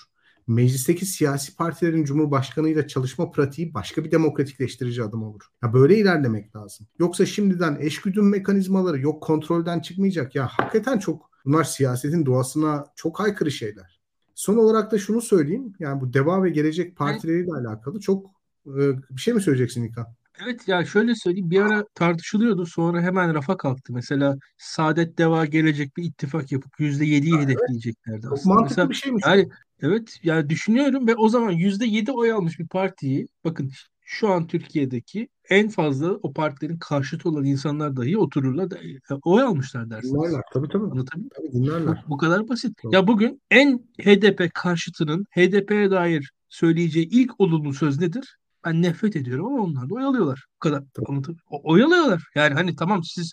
Meclisteki 0.46 1.06
siyasi 1.06 1.56
partilerin 1.56 2.04
cumhurbaşkanıyla 2.04 2.86
çalışma 2.88 3.30
pratiği 3.30 3.74
başka 3.74 4.04
bir 4.04 4.10
demokratikleştirici 4.10 5.02
adım 5.02 5.22
olur. 5.22 5.42
Ya 5.62 5.72
böyle 5.72 5.98
ilerlemek 5.98 6.56
lazım. 6.56 6.86
Yoksa 6.98 7.26
şimdiden 7.26 7.76
eşgüdüm 7.80 8.28
mekanizmaları 8.28 9.00
yok 9.00 9.22
kontrolden 9.22 9.80
çıkmayacak. 9.80 10.34
Ya 10.34 10.46
hakikaten 10.46 10.98
çok 10.98 11.30
bunlar 11.44 11.64
siyasetin 11.64 12.26
doğasına 12.26 12.86
çok 12.96 13.20
aykırı 13.20 13.50
şeyler. 13.50 14.00
Son 14.34 14.56
olarak 14.56 14.92
da 14.92 14.98
şunu 14.98 15.20
söyleyeyim. 15.20 15.72
Yani 15.78 16.00
bu 16.00 16.12
Deva 16.12 16.42
ve 16.42 16.50
Gelecek 16.50 16.96
partileriyle 16.96 17.52
alakalı 17.52 18.00
çok 18.00 18.26
e, 18.66 18.82
bir 19.10 19.20
şey 19.20 19.34
mi 19.34 19.42
söyleyeceksin 19.42 19.84
İlkan? 19.84 20.06
Evet 20.42 20.68
ya 20.68 20.84
şöyle 20.84 21.14
söyleyeyim 21.14 21.50
bir 21.50 21.60
ara 21.60 21.84
tartışılıyordu 21.94 22.66
sonra 22.66 23.02
hemen 23.02 23.34
rafa 23.34 23.56
kalktı. 23.56 23.92
Mesela 23.92 24.36
Saadet 24.58 25.18
Deva 25.18 25.44
gelecek 25.44 25.96
bir 25.96 26.04
ittifak 26.04 26.52
yapıp 26.52 26.80
%7'yi 26.80 27.34
evet. 27.36 27.48
hedefleyeceklerdi 27.48 28.28
aslında. 28.28 28.54
Mantıklı 28.54 28.70
Mesela, 28.70 28.90
bir 28.90 28.94
şeymiş. 28.94 29.24
Yani 29.26 29.48
evet 29.84 30.20
yani 30.22 30.50
düşünüyorum 30.50 31.06
ve 31.06 31.14
o 31.14 31.28
zaman 31.28 31.52
%7 31.52 32.12
oy 32.12 32.32
almış 32.32 32.58
bir 32.58 32.68
partiyi 32.68 33.28
bakın 33.44 33.70
şu 34.04 34.28
an 34.28 34.46
Türkiye'deki 34.46 35.28
en 35.50 35.68
fazla 35.68 36.12
o 36.12 36.32
partilerin 36.32 36.78
karşıtı 36.78 37.28
olan 37.28 37.44
insanlar 37.44 37.96
dahi 37.96 38.18
otururlar 38.18 38.70
da 38.70 38.78
e, 38.78 38.98
oy 39.24 39.42
almışlar 39.42 39.90
dersiniz. 39.90 40.14
Dinlerler 40.14 40.42
tabii 40.52 40.68
tabii. 40.68 40.84
Anlatabiliyor 40.84 41.30
tabii, 41.36 41.52
dinlerler. 41.52 42.04
Bu, 42.06 42.10
bu 42.10 42.16
kadar 42.16 42.48
basit. 42.48 42.78
Tabii. 42.82 42.94
Ya 42.94 43.06
bugün 43.06 43.42
en 43.50 43.78
HDP 44.02 44.54
karşıtının 44.54 45.26
HDP'ye 45.30 45.90
dair 45.90 46.30
söyleyeceği 46.48 47.08
ilk 47.08 47.40
olumlu 47.40 47.74
söz 47.74 48.00
nedir? 48.00 48.36
Ben 48.64 48.82
nefret 48.82 49.16
ediyorum 49.16 49.46
ama 49.46 49.62
onlar 49.62 49.90
da 49.90 49.94
oyalıyorlar. 49.94 50.44
Bu 50.54 50.58
kadar. 50.58 50.82
Anlatabiliyor 51.08 51.46
o, 51.50 51.72
Oyalıyorlar. 51.72 52.24
Yani 52.34 52.54
hani 52.54 52.76
tamam 52.76 53.04
siz 53.04 53.32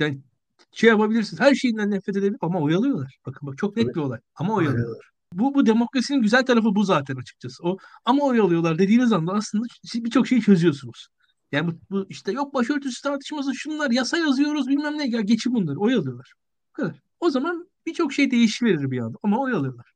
yani 0.00 0.20
şey 0.72 0.90
yapabilirsiniz. 0.90 1.40
Her 1.40 1.54
şeyinden 1.54 1.90
nefret 1.90 2.16
edebilir 2.16 2.38
ama 2.40 2.60
oyalıyorlar. 2.60 3.18
Bakın 3.26 3.48
bak 3.48 3.58
çok 3.58 3.76
net 3.76 3.86
tabii. 3.86 3.94
bir 3.94 4.00
olay. 4.00 4.18
Ama 4.34 4.54
oyalıyorlar. 4.54 5.09
Bu, 5.32 5.54
bu 5.54 5.66
demokrasinin 5.66 6.22
güzel 6.22 6.46
tarafı 6.46 6.74
bu 6.74 6.84
zaten 6.84 7.16
açıkçası. 7.16 7.62
O 7.62 7.76
ama 8.04 8.24
oy 8.24 8.40
alıyorlar 8.40 8.78
dediğiniz 8.78 9.12
anda 9.12 9.32
aslında 9.32 9.64
siz 9.84 10.04
birçok 10.04 10.26
şeyi 10.26 10.42
çözüyorsunuz. 10.42 11.08
Yani 11.52 11.68
bu, 11.68 11.78
bu 11.90 12.06
işte 12.08 12.32
yok 12.32 12.54
başörtüsü 12.54 13.02
tartışması 13.02 13.54
şunlar 13.54 13.90
yasa 13.90 14.18
yazıyoruz 14.18 14.68
bilmem 14.68 14.98
ne 14.98 15.08
ya 15.08 15.20
geçin 15.20 15.54
bunları 15.54 15.78
oy 15.78 15.94
alıyorlar. 15.94 16.32
Bu 16.68 16.72
kadar. 16.72 17.00
O 17.20 17.30
zaman 17.30 17.68
birçok 17.86 18.12
şey 18.12 18.30
değişiverir 18.30 18.90
bir 18.90 18.98
anda 18.98 19.18
ama 19.22 19.40
oy 19.40 19.52
alıyorlar. 19.52 19.92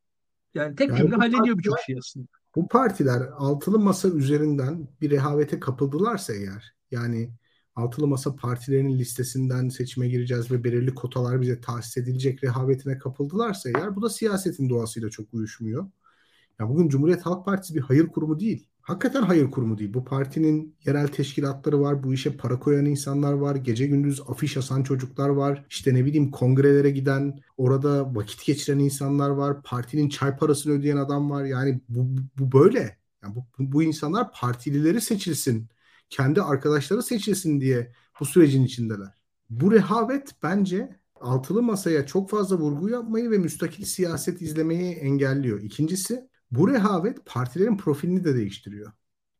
Yani 0.54 0.76
tek 0.76 0.88
yani 0.88 0.98
cümle 0.98 1.16
hallediyor 1.16 1.58
birçok 1.58 1.80
şey 1.80 1.96
aslında. 1.98 2.26
Bu 2.56 2.68
partiler 2.68 3.20
altılı 3.36 3.78
masa 3.78 4.08
üzerinden 4.08 4.88
bir 5.00 5.10
rehavete 5.10 5.60
kapıldılarsa 5.60 6.34
eğer 6.34 6.74
yani 6.90 7.30
altılı 7.76 8.06
masa 8.06 8.36
partilerinin 8.36 8.98
listesinden 8.98 9.68
seçime 9.68 10.08
gireceğiz 10.08 10.50
ve 10.50 10.64
belirli 10.64 10.94
kotalar 10.94 11.40
bize 11.40 11.60
tahsis 11.60 11.96
edilecek 11.96 12.44
rehavetine 12.44 12.98
kapıldılarsa 12.98 13.70
eğer 13.76 13.96
bu 13.96 14.02
da 14.02 14.10
siyasetin 14.10 14.68
doğasıyla 14.68 15.10
çok 15.10 15.34
uyuşmuyor. 15.34 15.86
Ya 16.60 16.68
bugün 16.68 16.88
Cumhuriyet 16.88 17.26
Halk 17.26 17.44
Partisi 17.44 17.74
bir 17.74 17.80
hayır 17.80 18.06
kurumu 18.06 18.40
değil. 18.40 18.68
Hakikaten 18.84 19.22
hayır 19.22 19.50
kurumu 19.50 19.78
değil. 19.78 19.94
Bu 19.94 20.04
partinin 20.04 20.76
yerel 20.86 21.08
teşkilatları 21.08 21.80
var. 21.80 22.02
Bu 22.02 22.14
işe 22.14 22.36
para 22.36 22.58
koyan 22.58 22.84
insanlar 22.84 23.32
var. 23.32 23.56
Gece 23.56 23.86
gündüz 23.86 24.20
afiş 24.28 24.56
asan 24.56 24.82
çocuklar 24.82 25.28
var. 25.28 25.64
İşte 25.70 25.94
ne 25.94 26.04
bileyim 26.04 26.30
kongrelere 26.30 26.90
giden, 26.90 27.40
orada 27.56 28.14
vakit 28.14 28.44
geçiren 28.46 28.78
insanlar 28.78 29.30
var. 29.30 29.62
Partinin 29.62 30.08
çay 30.08 30.36
parasını 30.36 30.72
ödeyen 30.72 30.96
adam 30.96 31.30
var. 31.30 31.44
Yani 31.44 31.80
bu, 31.88 32.06
bu 32.38 32.52
böyle. 32.52 32.98
Yani 33.22 33.34
bu, 33.34 33.44
bu 33.58 33.82
insanlar 33.82 34.32
partilileri 34.32 35.00
seçilsin 35.00 35.68
kendi 36.10 36.42
arkadaşları 36.42 37.02
seçilsin 37.02 37.60
diye 37.60 37.92
bu 38.20 38.24
sürecin 38.24 38.64
içindeler. 38.64 39.22
Bu 39.50 39.72
rehavet 39.72 40.34
bence 40.42 41.00
altılı 41.20 41.62
masaya 41.62 42.06
çok 42.06 42.30
fazla 42.30 42.58
vurgu 42.58 42.88
yapmayı 42.88 43.30
ve 43.30 43.38
müstakil 43.38 43.84
siyaset 43.84 44.42
izlemeyi 44.42 44.94
engelliyor. 44.94 45.62
İkincisi 45.62 46.28
bu 46.50 46.70
rehavet 46.70 47.26
partilerin 47.26 47.76
profilini 47.76 48.24
de 48.24 48.34
değiştiriyor. 48.34 48.92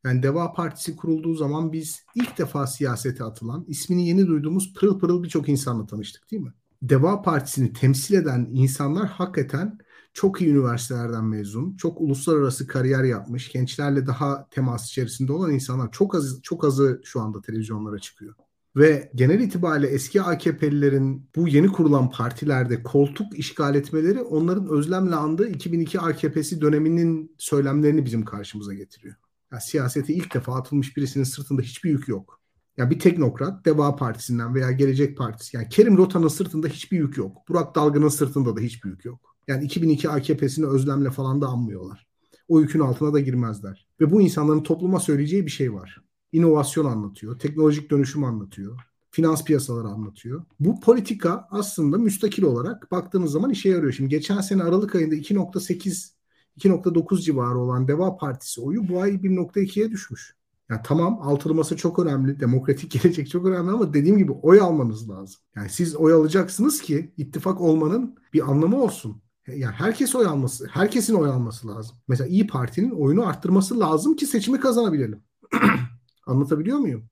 Yani 0.03 0.23
Deva 0.23 0.53
Partisi 0.53 0.95
kurulduğu 0.95 1.33
zaman 1.33 1.71
biz 1.73 2.03
ilk 2.15 2.37
defa 2.37 2.67
siyasete 2.67 3.23
atılan, 3.23 3.65
ismini 3.67 4.07
yeni 4.07 4.27
duyduğumuz 4.27 4.73
pırıl 4.73 4.99
pırıl 4.99 5.23
birçok 5.23 5.49
insanla 5.49 5.85
tanıştık 5.85 6.31
değil 6.31 6.43
mi? 6.43 6.53
Deva 6.81 7.21
Partisi'ni 7.21 7.73
temsil 7.73 8.15
eden 8.15 8.49
insanlar 8.53 9.07
hakikaten 9.07 9.77
çok 10.15 10.41
iyi 10.41 10.49
üniversitelerden 10.49 11.25
mezun, 11.25 11.77
çok 11.77 12.01
uluslararası 12.01 12.67
kariyer 12.67 13.03
yapmış, 13.03 13.51
gençlerle 13.51 14.07
daha 14.07 14.49
temas 14.49 14.87
içerisinde 14.87 15.33
olan 15.33 15.51
insanlar 15.51 15.91
çok 15.91 16.15
az 16.15 16.41
çok 16.41 16.65
azı 16.65 17.01
şu 17.03 17.21
anda 17.21 17.41
televizyonlara 17.41 17.99
çıkıyor. 17.99 18.35
Ve 18.75 19.11
genel 19.15 19.39
itibariyle 19.39 19.87
eski 19.87 20.21
AKP'lilerin 20.21 21.29
bu 21.35 21.47
yeni 21.47 21.67
kurulan 21.67 22.09
partilerde 22.09 22.83
koltuk 22.83 23.39
işgal 23.39 23.75
etmeleri 23.75 24.21
onların 24.21 24.67
özlemle 24.67 25.15
andığı 25.15 25.49
2002 25.49 25.99
AKP'si 25.99 26.61
döneminin 26.61 27.35
söylemlerini 27.37 28.05
bizim 28.05 28.25
karşımıza 28.25 28.73
getiriyor. 28.73 29.15
Yani 29.51 29.61
siyasete 29.61 30.13
ilk 30.13 30.33
defa 30.33 30.55
atılmış 30.55 30.97
birisinin 30.97 31.23
sırtında 31.23 31.61
hiçbir 31.61 31.89
yük 31.89 32.07
yok. 32.07 32.41
Ya 32.77 32.83
yani 32.83 32.91
bir 32.95 32.99
teknokrat 32.99 33.65
Deva 33.65 33.95
Partisi'nden 33.95 34.55
veya 34.55 34.71
Gelecek 34.71 35.17
Partisi 35.17 35.57
yani 35.57 35.69
Kerim 35.69 35.97
Rota'nın 35.97 36.27
sırtında 36.27 36.67
hiçbir 36.67 36.97
yük 36.97 37.17
yok. 37.17 37.37
Burak 37.49 37.75
Dalgın'ın 37.75 38.09
sırtında 38.09 38.55
da 38.55 38.59
hiçbir 38.59 38.89
yük 38.89 39.05
yok. 39.05 39.34
Yani 39.47 39.65
2002 39.65 40.09
AKP'sini 40.09 40.65
özlemle 40.65 41.11
falan 41.11 41.41
da 41.41 41.47
anmıyorlar. 41.47 42.07
O 42.47 42.59
yükün 42.59 42.79
altına 42.79 43.13
da 43.13 43.19
girmezler. 43.19 43.87
Ve 44.01 44.11
bu 44.11 44.21
insanların 44.21 44.63
topluma 44.63 44.99
söyleyeceği 44.99 45.45
bir 45.45 45.51
şey 45.51 45.73
var. 45.73 46.01
İnovasyon 46.31 46.85
anlatıyor, 46.85 47.39
teknolojik 47.39 47.91
dönüşüm 47.91 48.23
anlatıyor, 48.23 48.79
finans 49.11 49.43
piyasaları 49.43 49.87
anlatıyor. 49.87 50.45
Bu 50.59 50.79
politika 50.79 51.47
aslında 51.51 51.97
müstakil 51.97 52.43
olarak 52.43 52.91
baktığınız 52.91 53.31
zaman 53.31 53.49
işe 53.49 53.69
yarıyor. 53.69 53.93
Şimdi 53.93 54.09
geçen 54.09 54.41
sene 54.41 54.63
Aralık 54.63 54.95
ayında 54.95 55.15
2.8 55.15 56.15
2.9 56.57 57.21
civarı 57.21 57.59
olan 57.59 57.87
Deva 57.87 58.17
Partisi 58.17 58.61
oyu 58.61 58.87
bu 58.87 59.01
ay 59.01 59.11
1.2'ye 59.11 59.91
düşmüş. 59.91 60.35
Yani 60.69 60.81
tamam 60.83 61.19
altılı 61.21 61.53
masa 61.53 61.77
çok 61.77 61.99
önemli, 61.99 62.39
demokratik 62.39 62.91
gelecek 63.03 63.29
çok 63.29 63.45
önemli 63.45 63.71
ama 63.71 63.93
dediğim 63.93 64.17
gibi 64.17 64.31
oy 64.31 64.59
almanız 64.59 65.09
lazım. 65.09 65.41
Yani 65.55 65.69
siz 65.69 65.95
oy 65.95 66.13
alacaksınız 66.13 66.81
ki 66.81 67.13
ittifak 67.17 67.61
olmanın 67.61 68.15
bir 68.33 68.51
anlamı 68.51 68.81
olsun 68.81 69.21
yani 69.47 69.75
herkes 69.75 70.15
oy 70.15 70.25
alması, 70.25 70.67
herkesin 70.71 71.13
oy 71.13 71.29
alması 71.29 71.67
lazım. 71.67 71.97
Mesela 72.07 72.27
İyi 72.27 72.47
Parti'nin 72.47 72.91
oyunu 72.91 73.27
arttırması 73.27 73.79
lazım 73.79 74.15
ki 74.15 74.25
seçimi 74.25 74.59
kazanabilelim. 74.59 75.23
Anlatabiliyor 76.25 76.77
muyum? 76.77 77.09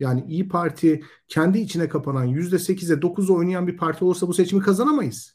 Yani 0.00 0.24
İyi 0.28 0.48
Parti 0.48 1.02
kendi 1.28 1.58
içine 1.58 1.88
kapanan 1.88 2.28
%8'e 2.28 2.94
9'a 2.94 3.32
oynayan 3.32 3.66
bir 3.66 3.76
parti 3.76 4.04
olursa 4.04 4.28
bu 4.28 4.34
seçimi 4.34 4.62
kazanamayız. 4.62 5.34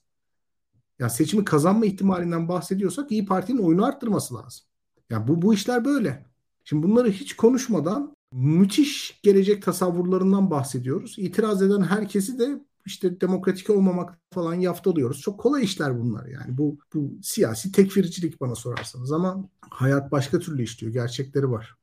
Ya 0.99 1.03
yani 1.03 1.11
seçimi 1.11 1.45
kazanma 1.45 1.85
ihtimalinden 1.85 2.47
bahsediyorsak 2.47 3.11
İyi 3.11 3.25
Parti'nin 3.25 3.63
oyunu 3.63 3.85
arttırması 3.85 4.35
lazım. 4.35 4.65
Ya 4.95 5.17
yani 5.17 5.27
bu 5.27 5.41
bu 5.41 5.53
işler 5.53 5.85
böyle. 5.85 6.25
Şimdi 6.63 6.83
bunları 6.83 7.11
hiç 7.11 7.35
konuşmadan 7.35 8.15
müthiş 8.31 9.19
gelecek 9.23 9.63
tasavvurlarından 9.63 10.51
bahsediyoruz. 10.51 11.15
İtiraz 11.17 11.61
eden 11.61 11.81
herkesi 11.81 12.39
de 12.39 12.61
işte 12.89 13.21
demokratik 13.21 13.69
olmamak 13.69 14.19
falan 14.31 14.53
yaftalıyoruz. 14.53 15.21
Çok 15.21 15.39
kolay 15.39 15.63
işler 15.63 15.99
bunlar 15.99 16.25
yani. 16.25 16.57
Bu, 16.57 16.77
bu 16.93 17.11
siyasi 17.21 17.71
tekfircilik 17.71 18.41
bana 18.41 18.55
sorarsanız 18.55 19.11
ama 19.11 19.49
hayat 19.69 20.11
başka 20.11 20.39
türlü 20.39 20.63
işliyor. 20.63 20.93
Gerçekleri 20.93 21.51
var. 21.51 21.75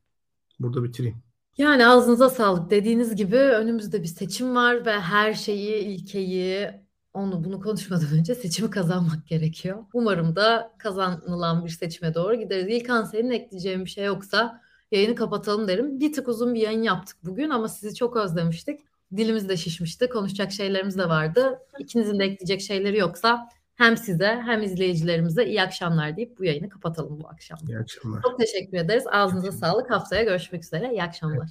Burada 0.61 0.85
bitireyim. 0.85 1.17
Yani 1.59 1.87
ağzınıza 1.87 2.31
sağlık. 2.31 2.71
Dediğiniz 2.71 3.17
gibi 3.17 3.37
önümüzde 3.37 4.03
bir 4.03 4.09
seçim 4.09 4.55
var 4.55 4.87
ve 4.87 5.01
her 5.01 5.35
şeyi, 5.35 5.85
ilkeyi 5.85 6.71
onu 7.15 7.45
bunu 7.45 7.61
konuşmadan 7.61 8.19
önce 8.19 8.35
seçimi 8.35 8.71
kazanmak 8.71 9.27
gerekiyor. 9.27 9.85
Umarım 9.93 10.37
da 10.37 10.75
kazanılan 10.79 11.65
bir 11.65 11.71
seçime 11.71 12.15
doğru 12.15 12.35
gideriz. 12.35 12.67
İlkan 12.69 13.05
senin 13.05 13.31
ekleyeceğin 13.31 13.85
bir 13.85 13.91
şey 13.91 14.05
yoksa 14.05 14.61
yayını 14.91 15.15
kapatalım 15.15 15.69
derim. 15.69 16.01
Bir 16.01 16.13
tık 16.13 16.29
uzun 16.29 16.55
bir 16.55 16.61
yayın 16.61 16.83
yaptık 16.83 17.17
bugün 17.25 17.51
ama 17.51 17.69
sizi 17.69 17.95
çok 17.95 18.17
özlemiştik 18.17 18.81
dilimiz 19.17 19.49
de 19.49 19.57
şişmişti. 19.57 20.09
Konuşacak 20.09 20.53
şeylerimiz 20.53 20.99
de 20.99 21.09
vardı. 21.09 21.59
İkinizin 21.79 22.19
de 22.19 22.25
ekleyecek 22.25 22.61
şeyleri 22.61 22.99
yoksa 22.99 23.49
hem 23.75 23.97
size 23.97 24.43
hem 24.45 24.63
izleyicilerimize 24.63 25.47
iyi 25.47 25.63
akşamlar 25.63 26.17
deyip 26.17 26.39
bu 26.39 26.45
yayını 26.45 26.69
kapatalım 26.69 27.21
bu 27.21 27.29
akşam. 27.29 27.59
İyi 27.69 27.79
akşamlar. 27.79 28.23
Çok 28.23 28.39
teşekkür 28.39 28.79
ederiz. 28.79 29.05
Ağzınıza 29.13 29.53
sağlık. 29.53 29.91
Haftaya 29.91 30.23
görüşmek 30.23 30.65
üzere. 30.65 30.91
İyi 30.93 31.03
akşamlar. 31.03 31.49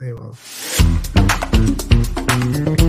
Eyvallah. 0.00 0.36
Eyvallah. 2.56 2.86